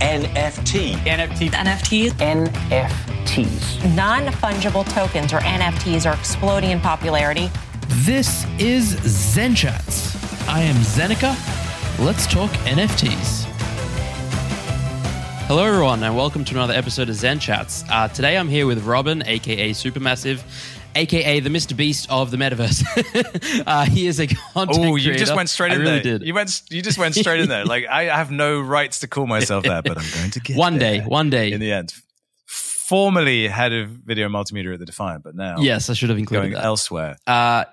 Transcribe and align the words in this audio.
NFT. 0.00 0.94
NFT. 1.04 1.50
NFTs. 1.50 2.10
NFTs. 2.12 3.96
Non 3.96 4.26
fungible 4.32 4.84
tokens 4.92 5.32
or 5.32 5.38
NFTs 5.38 6.08
are 6.08 6.14
exploding 6.14 6.70
in 6.70 6.80
popularity. 6.80 7.50
This 7.88 8.46
is 8.58 8.90
Zen 9.02 9.54
Chats. 9.54 10.14
I 10.48 10.60
am 10.60 10.76
Zeneca. 10.76 11.34
Let's 11.98 12.26
talk 12.26 12.50
NFTs. 12.66 13.44
Hello, 15.46 15.64
everyone, 15.64 16.02
and 16.02 16.16
welcome 16.16 16.44
to 16.44 16.54
another 16.54 16.74
episode 16.74 17.08
of 17.08 17.14
Zen 17.14 17.38
Chats. 17.38 17.84
Uh, 17.88 18.08
today 18.08 18.36
I'm 18.36 18.48
here 18.48 18.66
with 18.66 18.84
Robin, 18.84 19.22
aka 19.26 19.70
Supermassive, 19.70 20.42
aka 20.96 21.40
the 21.40 21.50
Mr. 21.50 21.76
Beast 21.76 22.08
of 22.10 22.30
the 22.30 22.36
metaverse. 22.36 22.82
uh, 23.66 23.84
he 23.84 24.06
is 24.06 24.18
a 24.20 24.26
content 24.26 24.78
Oh, 24.78 24.96
you 24.96 25.04
creator. 25.10 25.18
just 25.18 25.36
went 25.36 25.48
straight 25.48 25.72
I 25.72 25.74
in 25.76 25.80
really 25.82 26.00
there. 26.00 26.18
Did. 26.18 26.26
You 26.26 26.34
went. 26.34 26.62
You 26.70 26.82
just 26.82 26.98
went 26.98 27.14
straight 27.14 27.40
in 27.40 27.48
there. 27.48 27.64
Like 27.64 27.86
I 27.86 28.04
have 28.04 28.30
no 28.30 28.60
rights 28.60 29.00
to 29.00 29.06
call 29.08 29.26
myself 29.26 29.64
that, 29.64 29.84
but 29.84 29.98
I'm 29.98 30.04
going 30.14 30.30
to 30.32 30.40
get 30.40 30.56
one 30.56 30.78
day, 30.78 31.00
one 31.00 31.30
day. 31.30 31.52
in 31.52 31.60
the 31.60 31.72
end. 31.72 31.92
Formerly 32.88 33.48
head 33.48 33.72
of 33.72 33.88
video 33.90 34.28
multimedia 34.28 34.72
at 34.74 34.78
the 34.78 34.86
Defiant, 34.86 35.24
but 35.24 35.34
now 35.34 35.56
yes, 35.58 35.90
I 35.90 35.94
should 35.94 36.08
have 36.08 36.18
included 36.18 36.42
going 36.42 36.52
that. 36.54 36.64
elsewhere. 36.64 37.16
Uh, 37.26 37.64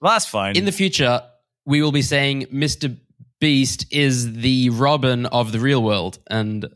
Well, 0.00 0.12
that's 0.14 0.24
fine. 0.26 0.56
in 0.56 0.64
the 0.64 0.72
future, 0.72 1.22
we 1.66 1.82
will 1.82 1.92
be 1.92 2.00
saying 2.02 2.46
Mr. 2.46 2.96
Beast 3.38 3.84
is 3.92 4.32
the 4.32 4.70
Robin 4.70 5.26
of 5.26 5.52
the 5.52 5.58
real 5.60 5.82
world. 5.82 6.18
And 6.28 6.66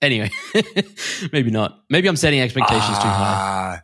anyway, 0.00 0.30
maybe 1.32 1.52
not. 1.52 1.78
Maybe 1.90 2.08
I'm 2.08 2.16
setting 2.16 2.40
expectations 2.40 2.98
too 2.98 3.04
high. 3.08 3.82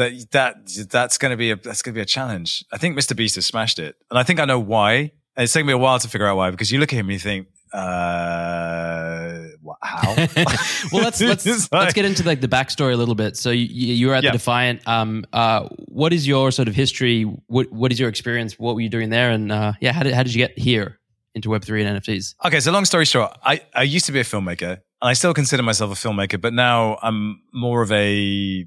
That 0.00 0.30
that 0.32 0.88
that's 0.90 1.16
going 1.18 1.30
to 1.30 1.36
be 1.36 1.50
a 1.50 1.56
that's 1.56 1.82
going 1.82 1.94
to 1.94 1.98
be 1.98 2.02
a 2.02 2.06
challenge. 2.16 2.64
I 2.72 2.78
think 2.78 2.98
Mr. 2.98 3.14
Beast 3.14 3.34
has 3.36 3.46
smashed 3.46 3.78
it, 3.78 3.96
and 4.10 4.18
I 4.18 4.22
think 4.22 4.40
I 4.40 4.44
know 4.46 4.58
why. 4.58 5.12
And 5.36 5.44
it's 5.44 5.52
taken 5.52 5.66
me 5.66 5.72
a 5.72 5.78
while 5.78 5.98
to 5.98 6.08
figure 6.08 6.26
out 6.26 6.36
why 6.36 6.50
because 6.50 6.70
you 6.72 6.80
look 6.80 6.92
at 6.92 6.96
him 6.96 7.06
and 7.06 7.12
you 7.12 7.18
think, 7.20 7.46
uh, 7.72 9.42
how? 9.82 10.14
well, 10.92 11.02
let's 11.04 11.20
let's 11.20 11.46
let's 11.72 11.94
get 11.94 12.04
into 12.04 12.24
like 12.24 12.40
the 12.40 12.48
backstory 12.48 12.92
a 12.92 12.96
little 12.96 13.14
bit. 13.14 13.36
So 13.36 13.50
you, 13.50 13.64
you 13.94 14.08
were 14.08 14.14
at 14.14 14.24
Yeah. 14.24 14.30
the 14.30 14.38
Defiant. 14.38 14.86
Um, 14.88 15.24
uh, 15.32 15.68
what 15.88 16.12
is 16.12 16.26
your 16.26 16.50
sort 16.50 16.68
of 16.68 16.74
history? 16.74 17.22
What 17.46 17.70
what 17.72 17.92
is 17.92 18.00
your 18.00 18.08
experience? 18.08 18.58
What 18.58 18.74
were 18.74 18.80
you 18.80 18.88
doing 18.88 19.10
there? 19.10 19.30
And 19.30 19.52
uh, 19.52 19.72
yeah, 19.80 19.92
how 19.92 20.02
did 20.02 20.14
how 20.14 20.22
did 20.22 20.34
you 20.34 20.38
get 20.38 20.58
here 20.58 20.98
into 21.34 21.48
Web 21.50 21.64
three 21.64 21.84
and 21.84 22.02
NFTs? 22.02 22.34
Okay, 22.44 22.60
so 22.60 22.72
long 22.72 22.84
story 22.84 23.04
short, 23.04 23.36
I, 23.44 23.60
I 23.74 23.82
used 23.84 24.06
to 24.06 24.12
be 24.12 24.20
a 24.20 24.24
filmmaker 24.24 24.72
and 24.72 25.08
I 25.08 25.12
still 25.14 25.32
consider 25.32 25.62
myself 25.62 25.92
a 25.92 26.08
filmmaker, 26.08 26.40
but 26.40 26.52
now 26.52 26.98
I'm 27.02 27.40
more 27.52 27.82
of 27.82 27.92
a 27.92 28.66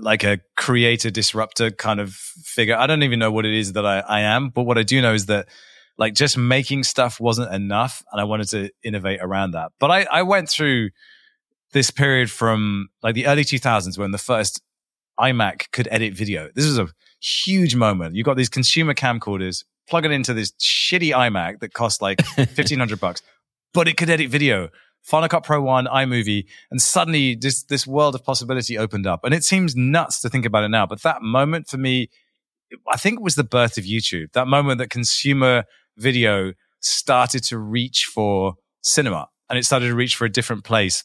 like 0.00 0.24
a 0.24 0.40
creator 0.56 1.10
disruptor 1.10 1.70
kind 1.70 2.00
of 2.00 2.12
figure. 2.12 2.76
I 2.76 2.86
don't 2.86 3.02
even 3.02 3.18
know 3.18 3.30
what 3.30 3.46
it 3.46 3.54
is 3.54 3.74
that 3.74 3.86
I, 3.86 4.00
I 4.00 4.20
am, 4.20 4.50
but 4.50 4.62
what 4.62 4.78
I 4.78 4.82
do 4.82 5.00
know 5.00 5.14
is 5.14 5.26
that 5.26 5.48
like 5.98 6.14
just 6.14 6.36
making 6.36 6.84
stuff 6.84 7.20
wasn't 7.20 7.52
enough 7.52 8.02
and 8.10 8.20
I 8.20 8.24
wanted 8.24 8.48
to 8.48 8.70
innovate 8.82 9.20
around 9.22 9.52
that. 9.52 9.72
But 9.78 9.90
I, 9.90 10.06
I 10.10 10.22
went 10.22 10.48
through 10.48 10.90
this 11.72 11.90
period 11.90 12.30
from 12.30 12.88
like 13.02 13.14
the 13.14 13.26
early 13.26 13.44
2000s 13.44 13.98
when 13.98 14.10
the 14.10 14.18
first 14.18 14.62
iMac 15.20 15.70
could 15.72 15.88
edit 15.90 16.14
video. 16.14 16.48
This 16.54 16.66
was 16.66 16.78
a 16.78 16.88
huge 17.20 17.76
moment. 17.76 18.16
You 18.16 18.24
got 18.24 18.36
these 18.36 18.48
consumer 18.48 18.94
camcorders, 18.94 19.64
plug 19.88 20.04
it 20.04 20.10
into 20.10 20.32
this 20.32 20.52
shitty 20.52 21.12
iMac 21.12 21.60
that 21.60 21.74
cost 21.74 22.02
like 22.02 22.20
1500 22.34 22.98
bucks, 22.98 23.22
but 23.74 23.86
it 23.86 23.96
could 23.96 24.10
edit 24.10 24.30
video. 24.30 24.70
Final 25.02 25.28
Cut 25.28 25.44
Pro 25.44 25.60
One, 25.62 25.86
iMovie, 25.86 26.46
and 26.70 26.80
suddenly 26.80 27.34
this 27.34 27.62
this 27.64 27.86
world 27.86 28.14
of 28.14 28.24
possibility 28.24 28.78
opened 28.78 29.06
up. 29.06 29.24
And 29.24 29.34
it 29.34 29.44
seems 29.44 29.74
nuts 29.74 30.20
to 30.20 30.28
think 30.28 30.46
about 30.46 30.64
it 30.64 30.68
now, 30.68 30.86
but 30.86 31.02
that 31.02 31.22
moment 31.22 31.68
for 31.68 31.78
me, 31.78 32.08
I 32.88 32.96
think 32.96 33.18
it 33.18 33.22
was 33.22 33.34
the 33.34 33.44
birth 33.44 33.78
of 33.78 33.84
YouTube. 33.84 34.32
That 34.32 34.46
moment 34.46 34.78
that 34.78 34.90
consumer 34.90 35.64
video 35.96 36.52
started 36.80 37.42
to 37.44 37.58
reach 37.58 38.04
for 38.04 38.54
cinema, 38.82 39.28
and 39.48 39.58
it 39.58 39.64
started 39.64 39.88
to 39.88 39.94
reach 39.94 40.16
for 40.16 40.24
a 40.24 40.30
different 40.30 40.64
place. 40.64 41.04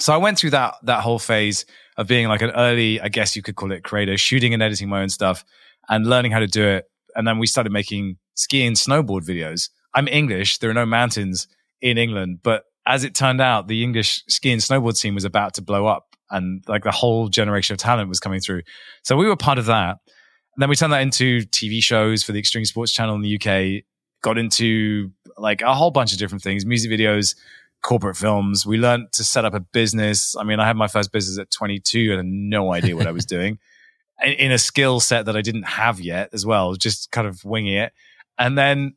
So 0.00 0.12
I 0.12 0.16
went 0.16 0.38
through 0.38 0.50
that 0.50 0.74
that 0.84 1.02
whole 1.02 1.18
phase 1.18 1.66
of 1.96 2.06
being 2.06 2.28
like 2.28 2.42
an 2.42 2.50
early, 2.50 3.00
I 3.00 3.08
guess 3.08 3.34
you 3.34 3.42
could 3.42 3.56
call 3.56 3.72
it 3.72 3.82
creator, 3.82 4.16
shooting 4.16 4.54
and 4.54 4.62
editing 4.62 4.88
my 4.88 5.02
own 5.02 5.08
stuff 5.08 5.44
and 5.88 6.06
learning 6.06 6.30
how 6.30 6.38
to 6.38 6.46
do 6.46 6.64
it. 6.64 6.84
And 7.16 7.26
then 7.26 7.38
we 7.38 7.48
started 7.48 7.72
making 7.72 8.18
ski 8.34 8.64
and 8.64 8.76
snowboard 8.76 9.26
videos. 9.26 9.70
I'm 9.94 10.06
English. 10.06 10.58
There 10.58 10.70
are 10.70 10.74
no 10.74 10.86
mountains 10.86 11.48
in 11.80 11.98
England, 11.98 12.38
but 12.42 12.64
as 12.88 13.04
it 13.04 13.14
turned 13.14 13.40
out, 13.40 13.68
the 13.68 13.84
English 13.84 14.24
ski 14.28 14.50
and 14.50 14.62
snowboard 14.62 14.96
scene 14.96 15.14
was 15.14 15.24
about 15.24 15.52
to 15.54 15.62
blow 15.62 15.86
up 15.86 16.16
and 16.30 16.64
like 16.66 16.84
the 16.84 16.90
whole 16.90 17.28
generation 17.28 17.74
of 17.74 17.78
talent 17.78 18.08
was 18.08 18.18
coming 18.18 18.40
through. 18.40 18.62
So 19.04 19.14
we 19.14 19.26
were 19.26 19.36
part 19.36 19.58
of 19.58 19.66
that. 19.66 19.98
And 20.56 20.62
then 20.62 20.70
we 20.70 20.74
turned 20.74 20.94
that 20.94 21.02
into 21.02 21.42
TV 21.42 21.82
shows 21.82 22.22
for 22.22 22.32
the 22.32 22.38
Extreme 22.38 22.64
Sports 22.64 22.92
Channel 22.92 23.14
in 23.14 23.20
the 23.20 23.36
UK, 23.36 23.84
got 24.22 24.38
into 24.38 25.12
like 25.36 25.60
a 25.60 25.74
whole 25.74 25.90
bunch 25.90 26.12
of 26.12 26.18
different 26.18 26.42
things, 26.42 26.64
music 26.64 26.90
videos, 26.90 27.36
corporate 27.82 28.16
films. 28.16 28.64
We 28.64 28.78
learned 28.78 29.12
to 29.12 29.22
set 29.22 29.44
up 29.44 29.52
a 29.52 29.60
business. 29.60 30.34
I 30.34 30.42
mean, 30.42 30.58
I 30.58 30.66
had 30.66 30.76
my 30.76 30.88
first 30.88 31.12
business 31.12 31.38
at 31.38 31.50
22 31.50 32.10
and 32.10 32.16
had 32.16 32.26
no 32.26 32.72
idea 32.72 32.96
what 32.96 33.06
I 33.06 33.12
was 33.12 33.26
doing 33.26 33.58
in, 34.24 34.32
in 34.32 34.52
a 34.52 34.58
skill 34.58 34.98
set 34.98 35.26
that 35.26 35.36
I 35.36 35.42
didn't 35.42 35.64
have 35.64 36.00
yet 36.00 36.30
as 36.32 36.46
well, 36.46 36.74
just 36.74 37.10
kind 37.10 37.28
of 37.28 37.44
winging 37.44 37.74
it. 37.74 37.92
And 38.38 38.56
then 38.56 38.94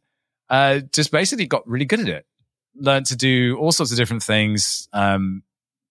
uh, 0.50 0.80
just 0.94 1.12
basically 1.12 1.46
got 1.46 1.68
really 1.68 1.86
good 1.86 2.00
at 2.00 2.08
it. 2.08 2.26
Learned 2.76 3.06
to 3.08 3.16
do 3.16 3.58
all 3.58 3.72
sorts 3.72 3.92
of 3.92 3.98
different 3.98 4.24
things, 4.24 4.88
um, 4.94 5.44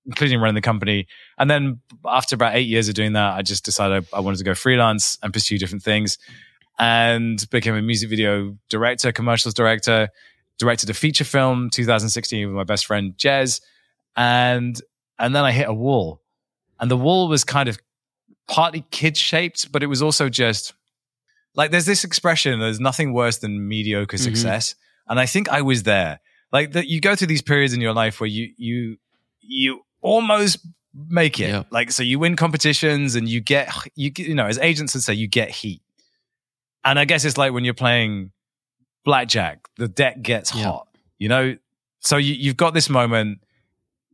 including 0.06 0.40
running 0.40 0.54
the 0.54 0.60
company. 0.62 1.06
And 1.38 1.50
then 1.50 1.80
after 2.06 2.34
about 2.34 2.54
eight 2.56 2.68
years 2.68 2.88
of 2.88 2.94
doing 2.94 3.12
that, 3.12 3.34
I 3.34 3.42
just 3.42 3.64
decided 3.64 4.06
I, 4.12 4.20
wanted 4.20 4.38
to 4.38 4.44
go 4.44 4.54
freelance 4.54 5.18
and 5.22 5.32
pursue 5.32 5.58
different 5.58 5.82
things 5.82 6.16
and 6.78 7.48
became 7.50 7.74
a 7.74 7.82
music 7.82 8.08
video 8.08 8.56
director, 8.70 9.12
commercials 9.12 9.52
director, 9.54 10.08
directed 10.58 10.88
a 10.90 10.94
feature 10.94 11.24
film 11.24 11.68
2016 11.70 12.46
with 12.46 12.56
my 12.56 12.64
best 12.64 12.86
friend 12.86 13.14
Jez. 13.18 13.60
And, 14.16 14.80
and 15.18 15.34
then 15.34 15.44
I 15.44 15.52
hit 15.52 15.68
a 15.68 15.74
wall 15.74 16.22
and 16.80 16.90
the 16.90 16.96
wall 16.96 17.28
was 17.28 17.44
kind 17.44 17.68
of 17.68 17.78
partly 18.48 18.84
kid 18.90 19.16
shaped, 19.16 19.70
but 19.70 19.82
it 19.82 19.86
was 19.86 20.00
also 20.02 20.28
just 20.30 20.72
like 21.54 21.70
there's 21.70 21.84
this 21.86 22.04
expression, 22.04 22.58
there's 22.58 22.80
nothing 22.80 23.12
worse 23.12 23.38
than 23.38 23.68
mediocre 23.68 24.16
Mhm. 24.16 24.20
success. 24.20 24.74
And 25.08 25.20
I 25.20 25.26
think 25.26 25.48
I 25.50 25.62
was 25.62 25.82
there. 25.82 26.20
Like 26.52 26.72
that 26.72 26.88
you 26.88 27.00
go 27.00 27.14
through 27.14 27.28
these 27.28 27.42
periods 27.42 27.72
in 27.74 27.80
your 27.80 27.92
life 27.92 28.20
where 28.20 28.26
you, 28.28 28.52
you, 28.56 28.96
you 29.40 29.80
almost 30.00 30.58
make 31.08 31.38
it. 31.38 31.48
Yeah. 31.48 31.62
Like, 31.70 31.92
so 31.92 32.02
you 32.02 32.18
win 32.18 32.34
competitions 32.36 33.14
and 33.14 33.28
you 33.28 33.40
get, 33.40 33.72
you, 33.94 34.10
you 34.16 34.34
know, 34.34 34.46
as 34.46 34.58
agents 34.58 34.94
would 34.94 35.02
say, 35.02 35.14
you 35.14 35.28
get 35.28 35.50
heat. 35.50 35.82
And 36.84 36.98
I 36.98 37.04
guess 37.04 37.24
it's 37.24 37.36
like 37.38 37.52
when 37.52 37.64
you're 37.64 37.74
playing 37.74 38.32
blackjack, 39.04 39.68
the 39.76 39.88
deck 39.88 40.22
gets 40.22 40.54
Yeah. 40.54 40.64
hot, 40.64 40.88
you 41.18 41.28
know? 41.28 41.56
So 42.00 42.16
you, 42.16 42.34
you've 42.34 42.56
got 42.56 42.74
this 42.74 42.88
moment. 42.88 43.40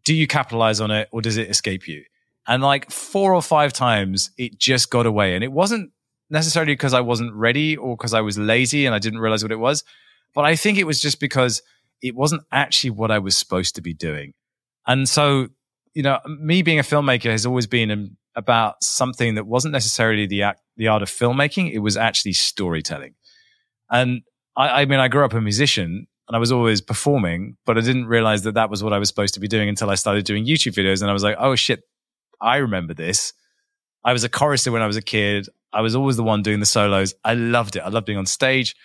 Do 0.04 0.14
you 0.14 0.26
capitalize 0.26 0.80
on 0.80 0.90
it 0.90 1.08
or 1.12 1.22
does 1.22 1.36
it 1.36 1.48
escape 1.48 1.88
you? 1.88 2.04
And 2.46 2.62
like 2.62 2.90
four 2.90 3.34
or 3.34 3.42
five 3.42 3.72
times, 3.72 4.30
it 4.36 4.58
just 4.58 4.90
got 4.90 5.06
away. 5.06 5.34
And 5.34 5.42
it 5.42 5.50
wasn't 5.52 5.90
necessarily 6.30 6.72
because 6.74 6.92
I 6.94 7.00
wasn't 7.00 7.32
ready 7.34 7.76
or 7.76 7.96
because 7.96 8.14
I 8.14 8.20
was 8.20 8.36
lazy 8.38 8.86
and 8.86 8.94
I 8.94 8.98
didn't 8.98 9.20
realize 9.20 9.42
what 9.42 9.52
it 9.52 9.58
was. 9.58 9.82
But 10.34 10.44
I 10.44 10.54
think 10.54 10.78
it 10.78 10.84
was 10.84 11.00
just 11.00 11.18
because 11.18 11.62
it 12.02 12.14
wasn't 12.14 12.42
actually 12.52 12.90
what 12.90 13.10
I 13.10 13.18
was 13.18 13.36
supposed 13.36 13.74
to 13.76 13.82
be 13.82 13.94
doing. 13.94 14.32
And 14.86 15.08
so, 15.08 15.48
you 15.94 16.02
know, 16.02 16.20
me 16.26 16.62
being 16.62 16.78
a 16.78 16.82
filmmaker 16.82 17.30
has 17.30 17.46
always 17.46 17.66
been 17.66 17.90
um, 17.90 18.16
about 18.34 18.82
something 18.82 19.34
that 19.34 19.46
wasn't 19.46 19.72
necessarily 19.72 20.26
the 20.26 20.42
act, 20.42 20.60
the 20.76 20.88
art 20.88 21.02
of 21.02 21.08
filmmaking. 21.08 21.72
It 21.72 21.78
was 21.78 21.96
actually 21.96 22.34
storytelling. 22.34 23.14
And 23.90 24.22
I, 24.56 24.82
I 24.82 24.84
mean, 24.84 25.00
I 25.00 25.08
grew 25.08 25.24
up 25.24 25.32
a 25.32 25.40
musician 25.40 26.06
and 26.28 26.36
I 26.36 26.38
was 26.38 26.52
always 26.52 26.80
performing, 26.80 27.56
but 27.64 27.78
I 27.78 27.80
didn't 27.80 28.06
realize 28.06 28.42
that 28.42 28.54
that 28.54 28.70
was 28.70 28.82
what 28.82 28.92
I 28.92 28.98
was 28.98 29.08
supposed 29.08 29.34
to 29.34 29.40
be 29.40 29.48
doing 29.48 29.68
until 29.68 29.90
I 29.90 29.94
started 29.94 30.24
doing 30.24 30.44
YouTube 30.44 30.74
videos. 30.74 31.00
And 31.00 31.10
I 31.10 31.12
was 31.12 31.22
like, 31.22 31.36
oh 31.38 31.54
shit, 31.54 31.82
I 32.40 32.56
remember 32.56 32.94
this. 32.94 33.32
I 34.04 34.12
was 34.12 34.24
a 34.24 34.28
chorister 34.28 34.70
when 34.70 34.82
I 34.82 34.86
was 34.86 34.96
a 34.96 35.02
kid. 35.02 35.48
I 35.72 35.80
was 35.80 35.96
always 35.96 36.16
the 36.16 36.22
one 36.22 36.42
doing 36.42 36.60
the 36.60 36.66
solos. 36.66 37.14
I 37.24 37.34
loved 37.34 37.76
it. 37.76 37.80
I 37.80 37.88
loved 37.88 38.06
being 38.06 38.18
on 38.18 38.26
stage. 38.26 38.76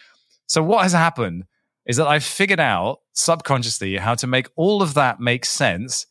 So 0.48 0.64
what 0.64 0.84
has 0.84 0.94
happened 0.94 1.46
is 1.86 1.98
that 1.98 2.08
I've 2.08 2.24
figured 2.24 2.60
out 2.60 3.00
subconsciously 3.14 3.98
how 3.98 4.16
to 4.16 4.28
make 4.28 4.50
all 4.56 4.82
of 4.82 4.94
that 4.94 5.20
make 5.20 5.46
sense 5.46 6.06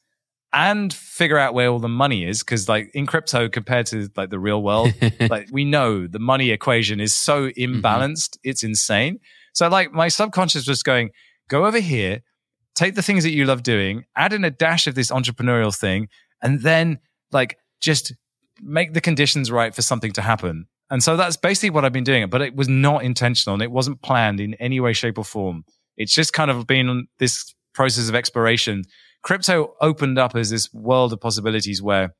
and 0.52 0.92
figure 0.92 1.38
out 1.38 1.54
where 1.54 1.68
all 1.68 1.78
the 1.78 1.88
money 1.88 2.24
is. 2.24 2.42
Cause 2.42 2.68
like 2.68 2.90
in 2.92 3.06
crypto 3.06 3.48
compared 3.48 3.86
to 3.86 4.08
like 4.16 4.30
the 4.30 4.38
real 4.38 4.62
world, 4.62 4.92
like 5.30 5.48
we 5.52 5.64
know 5.64 6.06
the 6.06 6.18
money 6.18 6.50
equation 6.50 7.00
is 7.00 7.14
so 7.14 7.48
mm-hmm. 7.48 7.80
imbalanced. 7.80 8.36
It's 8.42 8.64
insane. 8.64 9.20
So 9.52 9.68
like 9.68 9.92
my 9.92 10.08
subconscious 10.08 10.66
was 10.66 10.82
going, 10.82 11.10
go 11.48 11.66
over 11.66 11.80
here, 11.80 12.22
take 12.74 12.94
the 12.94 13.02
things 13.02 13.22
that 13.24 13.30
you 13.30 13.44
love 13.44 13.62
doing, 13.62 14.04
add 14.16 14.32
in 14.32 14.44
a 14.44 14.50
dash 14.50 14.86
of 14.86 14.94
this 14.94 15.10
entrepreneurial 15.10 15.76
thing, 15.76 16.08
and 16.42 16.60
then 16.60 16.98
like 17.30 17.58
just 17.80 18.12
make 18.60 18.92
the 18.92 19.00
conditions 19.00 19.50
right 19.50 19.74
for 19.74 19.82
something 19.82 20.12
to 20.12 20.22
happen. 20.22 20.66
And 20.90 21.02
so 21.02 21.16
that's 21.16 21.36
basically 21.36 21.70
what 21.70 21.84
I've 21.84 21.92
been 21.92 22.04
doing. 22.04 22.28
But 22.28 22.42
it 22.42 22.56
was 22.56 22.68
not 22.68 23.04
intentional 23.04 23.54
and 23.54 23.62
it 23.62 23.70
wasn't 23.70 24.02
planned 24.02 24.40
in 24.40 24.54
any 24.54 24.80
way, 24.80 24.92
shape, 24.92 25.18
or 25.18 25.24
form. 25.24 25.64
It's 25.96 26.14
just 26.14 26.32
kind 26.32 26.50
of 26.50 26.66
been 26.66 27.06
this 27.18 27.54
process 27.74 28.08
of 28.08 28.14
exploration. 28.14 28.84
Crypto 29.22 29.74
opened 29.80 30.18
up 30.18 30.34
as 30.34 30.50
this 30.50 30.72
world 30.72 31.12
of 31.12 31.20
possibilities 31.20 31.82
where 31.82 32.14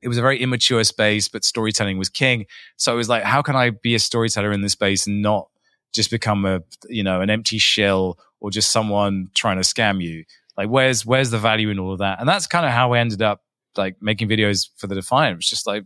it 0.00 0.08
was 0.08 0.18
a 0.18 0.22
very 0.22 0.40
immature 0.40 0.84
space, 0.84 1.28
but 1.28 1.44
storytelling 1.44 1.98
was 1.98 2.08
king. 2.08 2.46
So 2.76 2.92
it 2.92 2.96
was 2.96 3.08
like, 3.08 3.24
how 3.24 3.42
can 3.42 3.56
I 3.56 3.70
be 3.70 3.94
a 3.94 3.98
storyteller 3.98 4.52
in 4.52 4.62
this 4.62 4.72
space 4.72 5.06
and 5.06 5.20
not 5.20 5.48
just 5.92 6.10
become 6.10 6.44
a, 6.44 6.60
you 6.88 7.02
know, 7.02 7.20
an 7.20 7.30
empty 7.30 7.58
shell 7.58 8.18
or 8.40 8.50
just 8.50 8.70
someone 8.70 9.28
trying 9.34 9.56
to 9.56 9.62
scam 9.62 10.00
you? 10.00 10.24
Like, 10.56 10.68
where's 10.68 11.04
where's 11.04 11.30
the 11.30 11.38
value 11.38 11.70
in 11.70 11.78
all 11.78 11.92
of 11.92 11.98
that? 11.98 12.20
And 12.20 12.28
that's 12.28 12.46
kind 12.46 12.64
of 12.64 12.72
how 12.72 12.92
I 12.92 12.98
ended 13.00 13.22
up 13.22 13.42
like 13.76 13.96
making 14.00 14.28
videos 14.28 14.68
for 14.76 14.86
the 14.86 14.94
Defiant. 14.94 15.34
It 15.34 15.36
was 15.36 15.48
just 15.48 15.66
like 15.66 15.84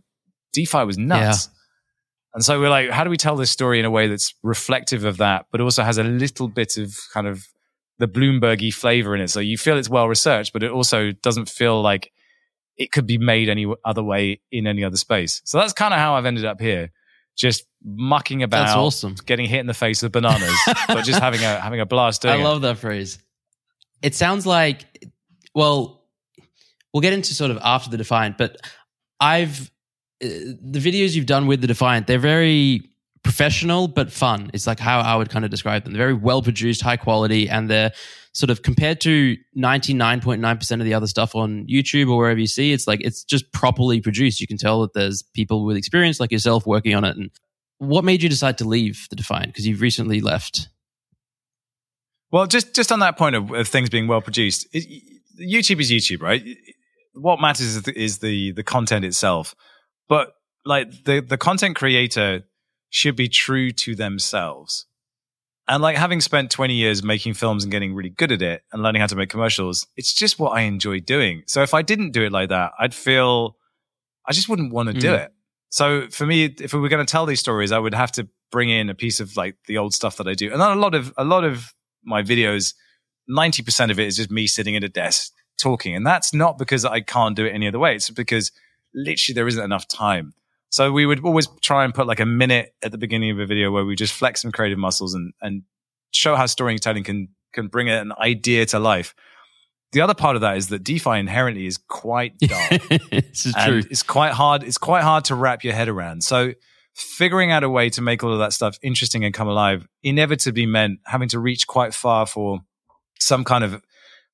DeFi 0.51 0.83
was 0.83 0.97
nuts. 0.97 1.49
And 2.33 2.43
so 2.43 2.59
we're 2.59 2.69
like, 2.69 2.89
how 2.89 3.03
do 3.03 3.09
we 3.09 3.17
tell 3.17 3.35
this 3.35 3.51
story 3.51 3.79
in 3.79 3.85
a 3.85 3.91
way 3.91 4.07
that's 4.07 4.33
reflective 4.41 5.05
of 5.05 5.17
that, 5.17 5.45
but 5.51 5.61
also 5.61 5.83
has 5.83 5.97
a 5.97 6.03
little 6.03 6.47
bit 6.47 6.77
of 6.77 6.97
kind 7.13 7.27
of 7.27 7.45
the 7.99 8.07
Bloombergy 8.07 8.73
flavor 8.73 9.13
in 9.15 9.21
it? 9.21 9.29
So 9.29 9.39
you 9.39 9.57
feel 9.57 9.77
it's 9.77 9.89
well 9.89 10.07
researched, 10.07 10.51
but 10.53 10.63
it 10.63 10.71
also 10.71 11.11
doesn't 11.11 11.47
feel 11.47 11.81
like 11.81 12.11
it 12.75 12.91
could 12.91 13.05
be 13.05 13.19
made 13.19 13.49
any 13.49 13.71
other 13.85 14.01
way 14.01 14.41
in 14.51 14.65
any 14.65 14.83
other 14.83 14.97
space. 14.97 15.41
So 15.45 15.59
that's 15.59 15.73
kind 15.73 15.93
of 15.93 15.99
how 15.99 16.15
I've 16.15 16.25
ended 16.25 16.45
up 16.45 16.59
here, 16.59 16.91
just 17.37 17.65
mucking 17.83 18.41
about, 18.41 18.65
That's 18.65 18.77
awesome. 18.77 19.15
getting 19.25 19.47
hit 19.47 19.59
in 19.59 19.67
the 19.67 19.73
face 19.75 20.01
with 20.01 20.11
bananas, 20.11 20.57
but 20.87 21.03
just 21.03 21.19
having 21.19 21.41
a 21.41 21.59
having 21.59 21.81
a 21.81 21.85
blast 21.85 22.21
doing 22.23 22.33
I 22.33 22.37
it. 22.39 22.43
love 22.43 22.61
that 22.61 22.79
phrase. 22.79 23.19
It 24.01 24.15
sounds 24.15 24.47
like, 24.47 24.85
well, 25.53 26.03
we'll 26.93 27.01
get 27.01 27.13
into 27.13 27.33
sort 27.35 27.51
of 27.51 27.59
after 27.61 27.91
the 27.91 27.97
Defiant, 27.97 28.37
but 28.39 28.57
I've 29.19 29.69
Uh, 30.23 30.55
the 30.61 30.79
videos 30.79 31.15
you've 31.15 31.25
done 31.25 31.47
with 31.47 31.61
the 31.61 31.67
Defiant, 31.67 32.07
they're 32.07 32.19
very 32.19 32.89
professional 33.23 33.87
but 33.87 34.11
fun. 34.11 34.51
It's 34.53 34.67
like 34.67 34.79
how 34.79 34.99
I 34.99 35.15
would 35.15 35.29
kind 35.29 35.45
of 35.45 35.51
describe 35.51 35.83
them. 35.83 35.93
They're 35.93 36.07
very 36.07 36.13
well 36.13 36.41
produced, 36.41 36.81
high 36.81 36.97
quality, 36.97 37.49
and 37.49 37.69
they're 37.69 37.91
sort 38.33 38.49
of 38.49 38.63
compared 38.63 38.99
to 39.01 39.37
99.9% 39.57 40.71
of 40.71 40.85
the 40.85 40.93
other 40.93 41.07
stuff 41.07 41.35
on 41.35 41.65
YouTube 41.67 42.09
or 42.09 42.17
wherever 42.17 42.39
you 42.39 42.47
see, 42.47 42.73
it's 42.73 42.87
like 42.87 43.01
it's 43.01 43.23
just 43.23 43.51
properly 43.51 44.01
produced. 44.01 44.41
You 44.41 44.47
can 44.47 44.57
tell 44.57 44.81
that 44.81 44.93
there's 44.93 45.21
people 45.21 45.65
with 45.65 45.77
experience 45.77 46.19
like 46.19 46.31
yourself 46.31 46.65
working 46.65 46.95
on 46.95 47.03
it. 47.03 47.15
And 47.15 47.29
what 47.77 48.03
made 48.03 48.23
you 48.23 48.29
decide 48.29 48.57
to 48.57 48.65
leave 48.65 49.07
the 49.09 49.15
Defiant? 49.15 49.47
Because 49.47 49.67
you've 49.67 49.81
recently 49.81 50.19
left. 50.19 50.69
Well, 52.31 52.47
just 52.47 52.73
just 52.73 52.91
on 52.91 52.99
that 52.99 53.17
point 53.17 53.35
of, 53.35 53.51
of 53.51 53.67
things 53.67 53.89
being 53.89 54.07
well 54.07 54.21
produced, 54.21 54.67
it, 54.73 54.85
YouTube 55.39 55.79
is 55.79 55.91
YouTube, 55.91 56.21
right? 56.21 56.43
What 57.13 57.39
matters 57.39 57.75
is 57.75 57.81
the, 57.83 57.97
is 57.97 58.17
the 58.19 58.51
the 58.51 58.63
content 58.63 59.05
itself. 59.05 59.53
But 60.09 60.33
like 60.65 61.03
the 61.05 61.21
the 61.21 61.37
content 61.37 61.75
creator 61.75 62.43
should 62.89 63.15
be 63.15 63.27
true 63.27 63.71
to 63.71 63.95
themselves. 63.95 64.85
And 65.67 65.81
like 65.81 65.95
having 65.95 66.19
spent 66.19 66.51
20 66.51 66.73
years 66.73 67.03
making 67.03 67.35
films 67.35 67.63
and 67.63 67.71
getting 67.71 67.95
really 67.95 68.09
good 68.09 68.31
at 68.33 68.41
it 68.41 68.63
and 68.73 68.83
learning 68.83 68.99
how 68.99 69.07
to 69.07 69.15
make 69.15 69.29
commercials, 69.29 69.87
it's 69.95 70.13
just 70.13 70.37
what 70.37 70.49
I 70.51 70.61
enjoy 70.61 70.99
doing. 70.99 71.43
So 71.47 71.63
if 71.63 71.73
I 71.73 71.81
didn't 71.81 72.11
do 72.11 72.23
it 72.23 72.33
like 72.33 72.49
that, 72.49 72.73
I'd 72.77 72.93
feel 72.93 73.55
I 74.27 74.33
just 74.33 74.49
wouldn't 74.49 74.73
want 74.73 74.87
to 74.89 74.93
do 74.93 75.07
Mm. 75.07 75.19
it. 75.25 75.33
So 75.69 76.07
for 76.09 76.25
me, 76.25 76.45
if 76.45 76.73
we 76.73 76.79
were 76.81 76.89
going 76.89 77.05
to 77.05 77.09
tell 77.09 77.25
these 77.25 77.39
stories, 77.39 77.71
I 77.71 77.79
would 77.79 77.93
have 77.93 78.11
to 78.13 78.27
bring 78.51 78.69
in 78.69 78.89
a 78.89 78.93
piece 78.93 79.19
of 79.21 79.35
like 79.37 79.55
the 79.67 79.77
old 79.77 79.93
stuff 79.93 80.17
that 80.17 80.27
I 80.27 80.33
do. 80.33 80.51
And 80.51 80.61
a 80.61 80.75
lot 80.75 80.93
of 80.95 81.13
a 81.17 81.23
lot 81.23 81.45
of 81.45 81.73
my 82.03 82.21
videos, 82.21 82.73
90% 83.29 83.89
of 83.89 83.99
it 83.99 84.07
is 84.07 84.17
just 84.17 84.29
me 84.29 84.47
sitting 84.47 84.75
at 84.75 84.83
a 84.83 84.89
desk 84.89 85.31
talking. 85.57 85.95
And 85.95 86.05
that's 86.05 86.33
not 86.33 86.57
because 86.57 86.83
I 86.85 86.99
can't 86.99 87.35
do 87.35 87.45
it 87.45 87.51
any 87.51 87.67
other 87.67 87.79
way. 87.79 87.95
It's 87.95 88.09
because 88.09 88.51
literally 88.93 89.33
there 89.33 89.47
isn't 89.47 89.63
enough 89.63 89.87
time. 89.87 90.33
So 90.69 90.91
we 90.91 91.05
would 91.05 91.23
always 91.23 91.47
try 91.61 91.85
and 91.85 91.93
put 91.93 92.07
like 92.07 92.19
a 92.19 92.25
minute 92.25 92.73
at 92.81 92.91
the 92.91 92.97
beginning 92.97 93.31
of 93.31 93.39
a 93.39 93.45
video 93.45 93.71
where 93.71 93.85
we 93.85 93.95
just 93.95 94.13
flex 94.13 94.41
some 94.41 94.51
creative 94.51 94.79
muscles 94.79 95.13
and, 95.13 95.33
and 95.41 95.63
show 96.11 96.35
how 96.35 96.47
storytelling 96.47 97.03
can, 97.03 97.29
can 97.53 97.67
bring 97.67 97.89
an 97.89 98.11
idea 98.19 98.65
to 98.67 98.79
life. 98.79 99.13
The 99.91 100.01
other 100.01 100.15
part 100.15 100.35
of 100.35 100.41
that 100.41 100.57
is 100.57 100.69
that 100.69 100.83
DeFi 100.83 101.19
inherently 101.19 101.67
is 101.67 101.77
quite 101.77 102.37
dark. 102.39 102.81
this 103.11 103.45
is 103.45 103.53
true. 103.53 103.83
it's 103.89 104.01
quite 104.01 104.33
hard. 104.33 104.63
It's 104.63 104.79
quite 104.79 105.03
hard 105.03 105.25
to 105.25 105.35
wrap 105.35 105.63
your 105.63 105.73
head 105.73 105.89
around. 105.89 106.23
So 106.23 106.53
figuring 106.95 107.51
out 107.51 107.63
a 107.63 107.69
way 107.69 107.89
to 107.91 108.01
make 108.01 108.23
all 108.23 108.33
of 108.33 108.39
that 108.39 108.53
stuff 108.53 108.77
interesting 108.81 109.23
and 109.23 109.33
come 109.33 109.47
alive 109.47 109.87
inevitably 110.01 110.65
meant 110.65 110.99
having 111.05 111.29
to 111.29 111.39
reach 111.39 111.67
quite 111.67 111.93
far 111.93 112.25
for 112.25 112.59
some 113.19 113.43
kind 113.43 113.63
of 113.63 113.81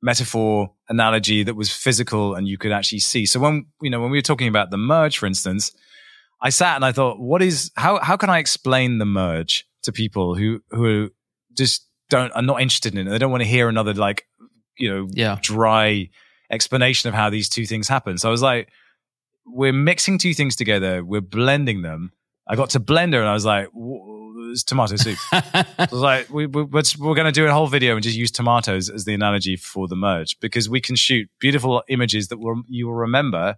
metaphor 0.01 0.71
analogy 0.87 1.43
that 1.43 1.55
was 1.55 1.69
physical 1.71 2.35
and 2.35 2.47
you 2.47 2.57
could 2.57 2.71
actually 2.71 2.99
see. 2.99 3.25
So 3.25 3.39
when 3.39 3.65
you 3.81 3.89
know 3.89 3.99
when 4.01 4.11
we 4.11 4.17
were 4.17 4.21
talking 4.23 4.47
about 4.47 4.71
the 4.71 4.77
merge, 4.77 5.17
for 5.17 5.25
instance, 5.25 5.71
I 6.41 6.49
sat 6.49 6.75
and 6.75 6.85
I 6.85 6.91
thought, 6.91 7.19
what 7.19 7.41
is 7.41 7.71
how 7.75 7.99
how 7.99 8.17
can 8.17 8.29
I 8.29 8.39
explain 8.39 8.97
the 8.97 9.05
merge 9.05 9.65
to 9.83 9.91
people 9.91 10.35
who 10.35 10.61
who 10.71 11.11
just 11.57 11.85
don't 12.09 12.31
are 12.31 12.41
not 12.41 12.61
interested 12.61 12.95
in 12.95 13.07
it? 13.07 13.11
They 13.11 13.17
don't 13.17 13.31
want 13.31 13.43
to 13.43 13.49
hear 13.49 13.67
another 13.67 13.93
like 13.93 14.25
you 14.77 14.89
know 14.89 15.07
Yeah. 15.11 15.37
dry 15.41 16.09
explanation 16.51 17.09
of 17.09 17.13
how 17.13 17.29
these 17.29 17.49
two 17.49 17.65
things 17.65 17.87
happen. 17.87 18.17
So 18.17 18.27
I 18.27 18.31
was 18.31 18.41
like, 18.41 18.69
we're 19.45 19.73
mixing 19.73 20.17
two 20.17 20.33
things 20.33 20.55
together, 20.55 21.03
we're 21.03 21.21
blending 21.21 21.81
them. 21.81 22.11
I 22.47 22.55
got 22.55 22.71
to 22.71 22.79
blender 22.79 23.19
and 23.19 23.27
I 23.29 23.33
was 23.33 23.45
like, 23.45 23.67
"Whoa, 24.49 24.53
it's 24.53 24.63
tomato 24.63 24.95
soup. 24.95 25.17
Was 25.79 25.91
like, 25.93 26.29
we, 26.29 26.45
we, 26.45 26.63
we're, 26.63 26.83
we're 26.99 27.15
going 27.15 27.25
to 27.25 27.31
do 27.31 27.45
a 27.45 27.51
whole 27.51 27.67
video 27.67 27.95
and 27.95 28.03
just 28.03 28.17
use 28.17 28.31
tomatoes 28.31 28.89
as 28.89 29.05
the 29.05 29.13
analogy 29.13 29.55
for 29.55 29.87
the 29.87 29.95
merge 29.95 30.39
because 30.39 30.69
we 30.69 30.81
can 30.81 30.95
shoot 30.95 31.29
beautiful 31.39 31.83
images 31.87 32.27
that 32.29 32.39
will, 32.39 32.63
you 32.67 32.87
will 32.87 32.95
remember 32.95 33.55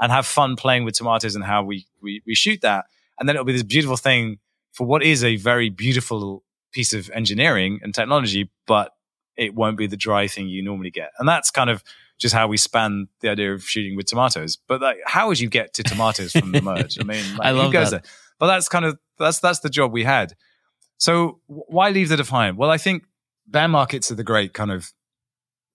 and 0.00 0.10
have 0.10 0.26
fun 0.26 0.56
playing 0.56 0.84
with 0.84 0.94
tomatoes 0.94 1.34
and 1.34 1.44
how 1.44 1.62
we, 1.62 1.86
we, 2.02 2.22
we 2.26 2.34
shoot 2.34 2.60
that. 2.62 2.86
And 3.18 3.28
then 3.28 3.36
it'll 3.36 3.44
be 3.44 3.52
this 3.52 3.62
beautiful 3.62 3.96
thing 3.96 4.38
for 4.72 4.86
what 4.86 5.02
is 5.02 5.22
a 5.22 5.36
very 5.36 5.70
beautiful 5.70 6.42
piece 6.72 6.92
of 6.92 7.10
engineering 7.10 7.80
and 7.82 7.94
technology, 7.94 8.50
but 8.66 8.92
it 9.36 9.54
won't 9.54 9.78
be 9.78 9.86
the 9.86 9.96
dry 9.96 10.26
thing 10.26 10.48
you 10.48 10.62
normally 10.62 10.90
get. 10.90 11.12
And 11.18 11.28
that's 11.28 11.50
kind 11.50 11.70
of 11.70 11.82
just 12.18 12.34
how 12.34 12.48
we 12.48 12.56
span 12.56 13.08
the 13.20 13.28
idea 13.28 13.52
of 13.52 13.64
shooting 13.64 13.96
with 13.96 14.06
tomatoes. 14.06 14.58
But 14.68 14.80
like, 14.80 14.98
how 15.04 15.28
would 15.28 15.40
you 15.40 15.48
get 15.48 15.74
to 15.74 15.82
tomatoes 15.82 16.32
from 16.32 16.52
the 16.52 16.62
merge? 16.62 16.98
I 16.98 17.04
mean, 17.04 17.24
like, 17.36 17.46
I 17.46 17.50
love 17.50 17.66
who 17.66 17.72
goes 17.72 17.90
that. 17.90 18.02
there? 18.02 18.12
But 18.38 18.46
that's 18.46 18.68
kind 18.68 18.84
of 18.84 18.98
that's 19.22 19.40
that's 19.40 19.60
the 19.60 19.70
job 19.70 19.92
we 19.92 20.04
had. 20.04 20.34
So 20.98 21.40
why 21.46 21.90
leave 21.90 22.08
the 22.08 22.16
Defiant? 22.16 22.56
Well, 22.56 22.70
I 22.70 22.78
think 22.78 23.04
bear 23.46 23.68
markets 23.68 24.10
are 24.10 24.14
the 24.14 24.24
great 24.24 24.52
kind 24.52 24.70
of 24.70 24.92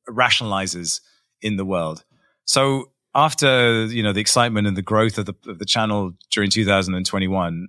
rationalizers 0.10 1.02
in 1.42 1.58
the 1.58 1.66
world. 1.66 2.04
So 2.46 2.92
after 3.14 3.86
you 3.86 4.04
know 4.04 4.14
the 4.14 4.22
excitement 4.22 4.68
and 4.68 4.78
the 4.78 4.82
growth 4.82 5.18
of 5.18 5.26
the 5.26 5.36
of 5.48 5.60
the 5.60 5.66
channel 5.66 6.14
during 6.32 6.50
2021, 6.50 7.68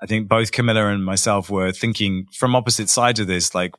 I 0.00 0.06
think 0.06 0.28
both 0.28 0.52
Camila 0.52 0.92
and 0.92 1.04
myself 1.04 1.50
were 1.50 1.72
thinking 1.72 2.26
from 2.32 2.54
opposite 2.54 2.88
sides 2.88 3.20
of 3.20 3.26
this. 3.26 3.54
Like 3.54 3.74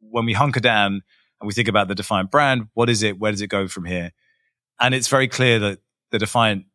when 0.00 0.26
we 0.26 0.32
hunker 0.32 0.60
down 0.60 1.02
and 1.40 1.46
we 1.46 1.54
think 1.54 1.68
about 1.68 1.88
the 1.88 1.94
Defiant 1.94 2.30
brand, 2.30 2.68
what 2.74 2.90
is 2.90 3.02
it? 3.02 3.18
Where 3.18 3.30
does 3.30 3.40
it 3.40 3.48
go 3.48 3.68
from 3.68 3.84
here? 3.84 4.12
And 4.80 4.94
it's 4.94 5.08
very 5.08 5.28
clear 5.28 5.58
that 5.60 5.78
the 6.10 6.18
Defiant 6.18 6.66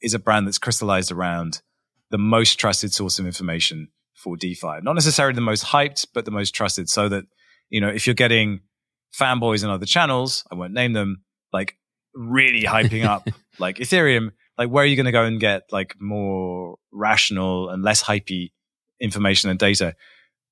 is 0.00 0.14
a 0.14 0.18
brand 0.18 0.46
that's 0.46 0.58
crystallized 0.58 1.10
around 1.10 1.62
the 2.14 2.18
most 2.18 2.60
trusted 2.60 2.92
source 2.92 3.18
of 3.18 3.26
information 3.26 3.88
for 4.14 4.36
DeFi. 4.36 4.78
Not 4.82 4.92
necessarily 4.92 5.34
the 5.34 5.40
most 5.40 5.64
hyped, 5.64 6.06
but 6.14 6.24
the 6.24 6.30
most 6.30 6.54
trusted. 6.54 6.88
So 6.88 7.08
that, 7.08 7.24
you 7.70 7.80
know, 7.80 7.88
if 7.88 8.06
you're 8.06 8.14
getting 8.14 8.60
fanboys 9.12 9.64
on 9.64 9.70
other 9.70 9.84
channels, 9.84 10.44
I 10.48 10.54
won't 10.54 10.72
name 10.72 10.92
them, 10.92 11.24
like 11.52 11.76
really 12.14 12.62
hyping 12.62 13.04
up 13.04 13.26
like 13.58 13.78
Ethereum, 13.78 14.30
like 14.56 14.70
where 14.70 14.84
are 14.84 14.86
you 14.86 14.94
going 14.94 15.06
to 15.06 15.10
go 15.10 15.24
and 15.24 15.40
get 15.40 15.64
like 15.72 15.96
more 15.98 16.76
rational 16.92 17.68
and 17.68 17.82
less 17.82 18.00
hypey 18.00 18.52
information 19.00 19.50
and 19.50 19.58
data? 19.58 19.96